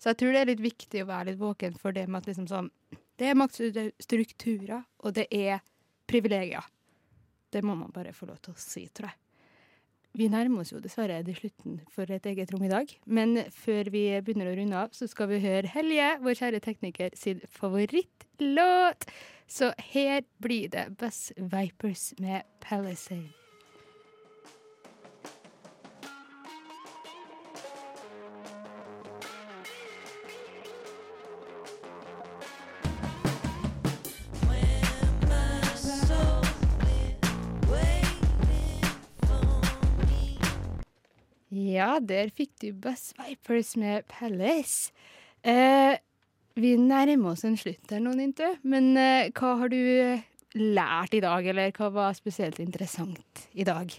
Så 0.00 0.10
jeg 0.10 0.20
tror 0.20 0.34
det 0.34 0.42
er 0.42 0.50
litt 0.50 0.62
viktig 0.62 1.02
å 1.02 1.08
være 1.10 1.30
litt 1.30 1.40
våken 1.40 1.76
for 1.78 1.94
det 1.94 2.08
med 2.08 2.22
at 2.22 2.30
liksom 2.32 2.48
sånn 2.50 2.70
Det 3.20 3.28
er 3.28 3.36
maktstrukturer, 3.38 4.86
og 5.04 5.14
det 5.14 5.28
er 5.30 5.60
privilegier. 6.10 6.64
Det 7.52 7.60
må 7.62 7.76
man 7.76 7.92
bare 7.92 8.14
få 8.16 8.26
lov 8.26 8.40
til 8.42 8.54
å 8.54 8.60
si, 8.60 8.86
tror 8.88 9.10
jeg. 9.12 9.18
vi 10.18 10.28
nærmer 10.28 10.60
oss 10.60 10.72
jo 10.72 10.80
dessverre 10.80 11.22
til 11.24 11.36
slutten 11.36 11.78
for 11.92 12.10
et 12.10 12.26
eget 12.26 12.50
rom 12.52 12.64
i 12.66 12.72
dag. 12.72 12.88
Men 13.06 13.44
før 13.52 13.88
vi 13.92 14.04
begynner 14.20 14.50
å 14.50 14.56
runde 14.56 14.80
av, 14.80 14.96
så 14.96 15.08
skal 15.08 15.30
vi 15.30 15.40
høre 15.44 15.70
Helje, 15.72 16.08
vår 16.24 16.40
kjære 16.40 16.60
tekniker, 16.64 17.14
sin 17.16 17.40
favorittlåt. 17.48 19.06
Så 19.48 19.72
her 19.92 20.24
blir 20.40 20.72
det 20.72 20.88
Buzz 21.00 21.30
Vipers 21.36 22.10
med 22.20 22.48
Palisade. 22.60 23.41
Ja, 41.72 41.96
der 42.00 42.30
fikk 42.34 42.56
du 42.60 42.72
Buzz 42.84 43.12
Vipers 43.16 43.74
med 43.80 44.04
Palace. 44.10 44.92
Eh, 45.42 45.96
vi 46.58 46.74
nærmer 46.76 47.32
oss 47.32 47.46
en 47.48 47.56
slutt 47.56 47.92
her 47.94 48.02
nå, 48.02 48.12
Nintu. 48.18 48.44
Men 48.68 48.92
eh, 49.00 49.30
hva 49.32 49.56
har 49.62 49.72
du 49.72 49.80
lært 50.58 51.14
i 51.16 51.22
dag, 51.24 51.46
eller 51.48 51.72
hva 51.76 51.92
var 51.94 52.16
spesielt 52.18 52.60
interessant 52.60 53.46
i 53.52 53.64
dag? 53.64 53.94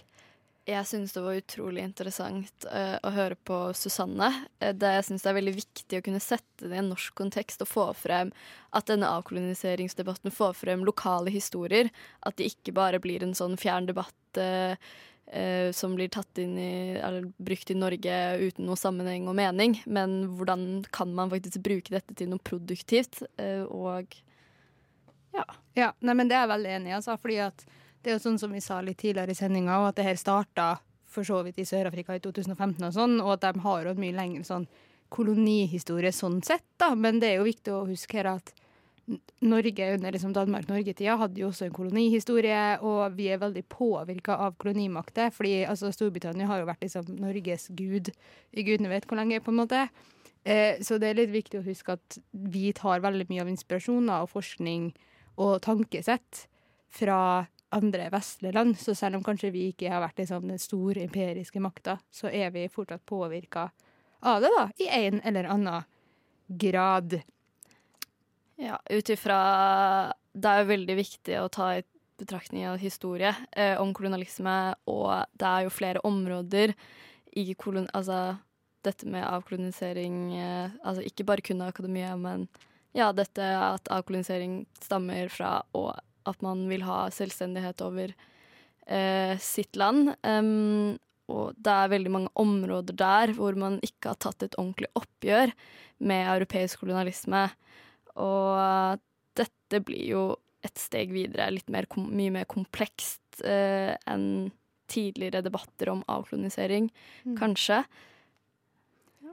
Jeg 0.64 0.88
syns 0.88 1.12
det 1.12 1.20
var 1.20 1.36
utrolig 1.36 1.82
interessant 1.84 2.66
uh, 2.70 2.96
å 3.04 3.10
høre 3.12 3.36
på 3.36 3.56
Susanne. 3.76 4.30
Uh, 4.62 4.70
det, 4.72 4.94
jeg 4.96 5.06
syns 5.10 5.24
det 5.26 5.28
er 5.28 5.36
veldig 5.36 5.54
viktig 5.58 5.98
å 5.98 6.04
kunne 6.06 6.22
sette 6.24 6.70
det 6.70 6.78
i 6.78 6.80
en 6.80 6.88
norsk 6.88 7.12
kontekst 7.20 7.60
og 7.66 7.68
få 7.68 7.84
frem 7.98 8.30
at 8.72 8.88
denne 8.88 9.10
avkoloniseringsdebatten 9.18 10.32
får 10.32 10.56
frem 10.62 10.86
lokale 10.88 11.34
historier. 11.34 11.90
At 12.24 12.38
det 12.38 12.48
ikke 12.54 12.72
bare 12.78 13.02
blir 13.02 13.26
en 13.26 13.36
sånn 13.36 13.58
fjern 13.60 13.90
debatt 13.90 14.40
uh, 14.40 14.78
som 15.74 15.94
blir 15.96 16.10
tatt 16.12 16.38
inn 16.38 16.58
i, 16.60 16.94
eller 17.00 17.24
brukt 17.42 17.70
i 17.72 17.74
Norge 17.74 18.18
uten 18.38 18.68
noe 18.68 18.76
sammenheng 18.78 19.24
og 19.30 19.34
mening. 19.38 19.78
Men 19.86 20.20
hvordan 20.36 20.84
kan 20.94 21.14
man 21.16 21.32
faktisk 21.32 21.62
bruke 21.64 21.94
dette 21.94 22.14
til 22.14 22.28
noe 22.30 22.42
produktivt? 22.44 23.22
og 23.72 24.14
ja. 25.34 25.44
ja 25.74 25.92
nei, 26.00 26.14
men 26.14 26.30
det 26.30 26.36
er 26.36 26.44
jeg 26.44 26.52
veldig 26.54 26.74
enig 26.76 26.92
i, 26.92 26.96
altså, 26.98 27.16
fordi 27.20 27.40
at 27.42 27.64
det 28.04 28.12
er 28.12 28.18
jo 28.18 28.24
sånn 28.26 28.40
som 28.40 28.52
vi 28.52 28.62
sa 28.62 28.80
litt 28.84 29.00
tidligere 29.00 29.32
i 29.32 29.38
sendinga, 29.38 29.78
at 29.88 29.96
det 29.98 30.06
her 30.06 30.18
starta 30.20 30.74
for 31.14 31.26
så 31.26 31.40
vidt 31.46 31.60
i 31.62 31.66
Sør-Afrika 31.68 32.16
i 32.16 32.22
2015 32.22 32.84
og 32.84 32.94
sånn, 32.94 33.16
og 33.22 33.36
at 33.36 33.46
de 33.46 33.64
har 33.64 33.86
jo 33.86 33.94
et 33.94 34.02
mye 34.02 34.16
lengre 34.16 34.44
sånn 34.46 34.66
kolonihistorie 35.14 36.12
sånn 36.14 36.40
sett, 36.44 36.66
da. 36.80 36.90
Men 36.98 37.20
det 37.22 37.30
er 37.30 37.40
jo 37.40 37.48
viktig 37.48 37.72
å 37.72 37.84
huske 37.88 38.18
her 38.18 38.32
at 38.34 38.52
Norge 39.44 39.86
under 39.94 40.14
liksom 40.14 40.32
Danmark-Norge-tida 40.32 41.16
hadde 41.20 41.42
jo 41.42 41.50
også 41.50 41.66
en 41.66 41.76
kolonihistorie, 41.76 42.78
og 42.80 43.16
vi 43.18 43.28
er 43.32 43.42
veldig 43.42 43.64
påvirka 43.68 44.38
av 44.46 44.56
kolonimakter. 44.60 45.30
fordi 45.30 45.64
altså, 45.68 45.92
Storbritannia 45.92 46.46
har 46.48 46.62
jo 46.62 46.68
vært 46.70 46.82
liksom 46.86 47.10
Norges 47.20 47.68
gud 47.68 48.10
i 48.52 48.64
gudene 48.64 48.88
vet 48.88 49.06
hvor 49.06 49.20
lenge, 49.20 49.42
på 49.44 49.52
en 49.52 49.60
måte. 49.60 49.88
Eh, 50.44 50.80
så 50.80 50.98
det 50.98 51.10
er 51.10 51.20
litt 51.20 51.32
viktig 51.32 51.60
å 51.60 51.66
huske 51.66 51.96
at 51.96 52.18
vi 52.32 52.72
tar 52.76 53.04
veldig 53.04 53.28
mye 53.28 53.44
av 53.44 53.52
inspirasjoner 53.52 54.24
og 54.24 54.32
forskning 54.32 54.92
og 55.40 55.60
tankesett 55.64 56.46
fra 56.94 57.46
andre 57.74 58.08
vestlige 58.12 58.54
land. 58.54 58.78
Så 58.78 58.94
selv 58.94 59.18
om 59.18 59.24
kanskje 59.24 59.52
vi 59.54 59.68
ikke 59.72 59.90
har 59.92 60.04
vært 60.04 60.20
liksom 60.22 60.48
den 60.48 60.60
store 60.62 61.04
empiriske 61.04 61.60
makta, 61.60 61.98
så 62.12 62.30
er 62.32 62.52
vi 62.54 62.68
fortsatt 62.72 63.04
påvirka 63.08 63.68
av 64.24 64.40
det, 64.44 64.52
da, 64.56 64.68
i 64.80 64.88
en 64.88 65.20
eller 65.24 65.48
annen 65.52 65.84
grad. 66.48 67.20
Ja, 68.60 68.78
ut 68.90 69.10
ifra 69.10 69.38
Det 70.32 70.50
er 70.50 70.62
jo 70.62 70.70
veldig 70.70 70.96
viktig 70.98 71.38
å 71.40 71.50
ta 71.52 71.72
i 71.78 71.84
betraktning 72.20 72.68
av 72.70 72.78
historie 72.78 73.32
eh, 73.50 73.74
om 73.82 73.90
kolonialisme, 73.94 74.74
og 74.86 75.26
det 75.34 75.48
er 75.48 75.64
jo 75.66 75.72
flere 75.74 76.02
områder 76.06 76.74
i 77.34 77.48
kolon... 77.58 77.88
Altså 77.90 78.36
dette 78.84 79.08
med 79.08 79.24
avkolonisering 79.24 80.18
eh, 80.36 80.74
Altså 80.84 81.02
ikke 81.02 81.26
bare 81.26 81.44
kun 81.44 81.64
akademia, 81.64 82.14
men 82.20 82.46
ja, 82.94 83.10
dette 83.16 83.42
at 83.42 83.90
avkolonisering 83.90 84.60
stammer 84.78 85.30
fra 85.32 85.56
og 85.74 85.96
at 86.28 86.44
man 86.44 86.62
vil 86.70 86.84
ha 86.86 87.08
selvstendighet 87.12 87.82
over 87.84 88.12
eh, 88.86 89.34
sitt 89.42 89.76
land. 89.76 90.14
Um, 90.22 90.94
og 91.32 91.56
det 91.58 91.72
er 91.72 91.90
veldig 91.92 92.12
mange 92.12 92.32
områder 92.38 92.96
der 92.96 93.32
hvor 93.36 93.56
man 93.58 93.80
ikke 93.84 94.12
har 94.12 94.20
tatt 94.22 94.44
et 94.46 94.56
ordentlig 94.60 94.90
oppgjør 94.96 95.52
med 96.04 96.30
europeisk 96.36 96.84
kolonialisme. 96.84 97.48
Og 98.22 99.00
dette 99.38 99.80
blir 99.84 100.06
jo 100.08 100.24
et 100.64 100.80
steg 100.80 101.12
videre, 101.12 101.50
litt 101.52 101.68
mer, 101.72 101.88
mye 101.96 102.32
mer 102.32 102.48
komplekst 102.48 103.42
eh, 103.44 103.92
enn 104.08 104.50
tidligere 104.90 105.42
debatter 105.44 105.90
om 105.92 106.02
avkolonisering, 106.12 106.90
mm. 107.24 107.36
kanskje. 107.40 107.82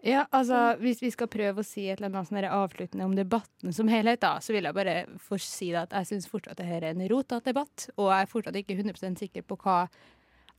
Ja, 0.02 0.24
altså 0.34 0.78
Hvis 0.82 1.02
vi 1.04 1.12
skal 1.14 1.30
prøve 1.30 1.62
å 1.62 1.66
si 1.66 1.84
et 1.86 2.00
eller 2.00 2.10
annet 2.10 2.30
sånn 2.32 2.46
avsluttende 2.48 3.06
om 3.06 3.14
debatten 3.14 3.76
som 3.76 3.92
helhet, 3.92 4.24
da, 4.24 4.40
så 4.42 4.56
vil 4.56 4.66
jeg 4.66 4.78
bare 4.78 4.96
få 5.22 5.38
si 5.42 5.70
at 5.78 5.94
jeg 5.94 6.10
syns 6.10 6.30
fortsatt 6.32 6.58
det 6.58 6.66
her 6.66 6.82
er 6.88 6.96
en 6.96 7.06
rotete 7.12 7.52
debatt, 7.52 7.86
og 7.98 8.10
jeg 8.10 8.26
er 8.26 8.32
fortsatt 8.32 8.58
ikke 8.58 8.80
100 8.80 9.20
sikker 9.22 9.46
på 9.46 9.60
hva 9.62 9.84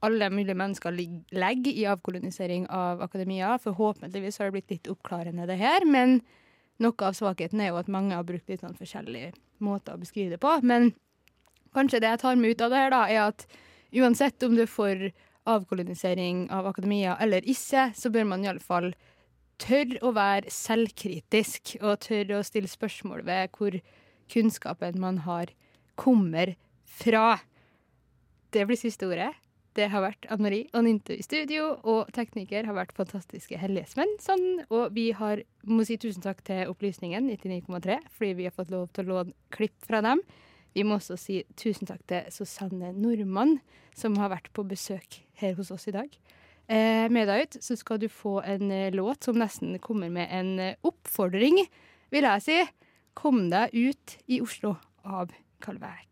alle 0.02 0.28
mulige 0.34 0.58
mennesker 0.58 0.94
legger 0.94 1.74
i 1.74 1.88
avkolonisering 1.90 2.68
av 2.74 3.02
akademia. 3.04 3.54
Forhåpentligvis 3.62 4.38
har 4.38 4.50
det 4.50 4.56
blitt 4.56 4.72
litt 4.76 4.90
oppklarende, 4.90 5.46
det 5.50 5.58
her, 5.60 5.86
men 5.86 6.20
noe 6.80 7.06
av 7.06 7.16
svakheten 7.16 7.60
er 7.60 7.72
jo 7.72 7.80
at 7.80 7.90
mange 7.92 8.16
har 8.16 8.26
brukt 8.26 8.48
litt 8.48 8.62
sånn 8.64 8.78
forskjellige 8.78 9.32
måter 9.62 9.96
å 9.96 10.00
beskrive 10.00 10.34
det 10.34 10.40
på. 10.42 10.54
Men 10.66 10.92
kanskje 11.76 12.00
det 12.02 12.14
jeg 12.14 12.22
tar 12.24 12.40
med 12.40 12.54
ut 12.54 12.64
av 12.64 12.72
det 12.72 12.80
her, 12.80 12.94
da, 12.94 13.02
er 13.08 13.28
at 13.28 13.46
uansett 13.92 14.42
om 14.46 14.56
du 14.56 14.64
får 14.66 15.10
avkolonisering 15.48 16.46
av 16.54 16.68
akademia 16.70 17.16
eller 17.20 17.44
ikke, 17.48 17.90
så 17.98 18.12
bør 18.14 18.28
man 18.30 18.44
iallfall 18.46 18.92
tørre 19.62 20.00
å 20.02 20.12
være 20.16 20.50
selvkritisk 20.52 21.76
og 21.80 22.00
tørre 22.06 22.38
å 22.38 22.46
stille 22.46 22.70
spørsmål 22.70 23.24
ved 23.26 23.52
hvor 23.58 23.78
kunnskapen 24.32 25.00
man 25.02 25.22
har, 25.26 25.50
kommer 25.98 26.54
fra. 26.88 27.38
Det 28.52 28.64
blir 28.68 28.80
siste 28.80 29.06
ordet. 29.08 29.32
Det 29.72 29.86
har 29.88 30.02
vært 30.04 30.26
Anne 30.28 30.44
Marie 30.44 30.68
og 30.76 30.84
Ninte 30.84 31.14
i 31.16 31.24
studio, 31.24 31.70
og 31.88 32.10
tekniker 32.12 32.66
har 32.68 32.76
vært 32.76 32.92
fantastiske 32.96 33.56
Hellige 33.56 33.88
Svensson. 33.94 34.44
Og 34.68 34.92
vi 34.92 35.08
har, 35.16 35.40
må 35.64 35.86
si 35.88 35.96
tusen 36.00 36.24
takk 36.24 36.42
til 36.44 36.68
Opplysningen 36.68 37.30
99,3, 37.30 37.96
fordi 38.12 38.34
vi 38.36 38.48
har 38.48 38.56
fått 38.56 38.72
lov 38.74 38.90
til 38.92 39.06
å 39.06 39.14
låne 39.14 39.36
klipp 39.54 39.78
fra 39.88 40.02
dem. 40.04 40.20
Vi 40.76 40.84
må 40.84 40.98
også 40.98 41.16
si 41.20 41.40
tusen 41.56 41.88
takk 41.88 42.04
til 42.08 42.28
Susanne 42.32 42.92
Nordmann, 42.96 43.58
som 43.96 44.16
har 44.20 44.32
vært 44.32 44.52
på 44.56 44.64
besøk 44.68 45.22
her 45.40 45.56
hos 45.56 45.72
oss 45.72 45.88
i 45.88 45.96
dag. 45.96 46.12
Eh, 46.68 47.08
med 47.12 47.28
deg 47.28 47.46
ut, 47.46 47.58
så 47.64 47.76
skal 47.76 48.00
du 48.00 48.08
få 48.12 48.38
en 48.48 48.70
eh, 48.72 48.92
låt 48.94 49.24
som 49.26 49.40
nesten 49.40 49.76
kommer 49.82 50.12
med 50.12 50.28
en 50.32 50.54
eh, 50.62 50.78
oppfordring, 50.86 51.64
vil 52.12 52.28
jeg 52.28 52.44
si. 52.46 52.60
Kom 53.18 53.46
deg 53.52 53.72
ut 53.72 54.16
i 54.32 54.40
Oslo 54.44 54.76
av 55.04 55.32
Calvert. 55.64 56.11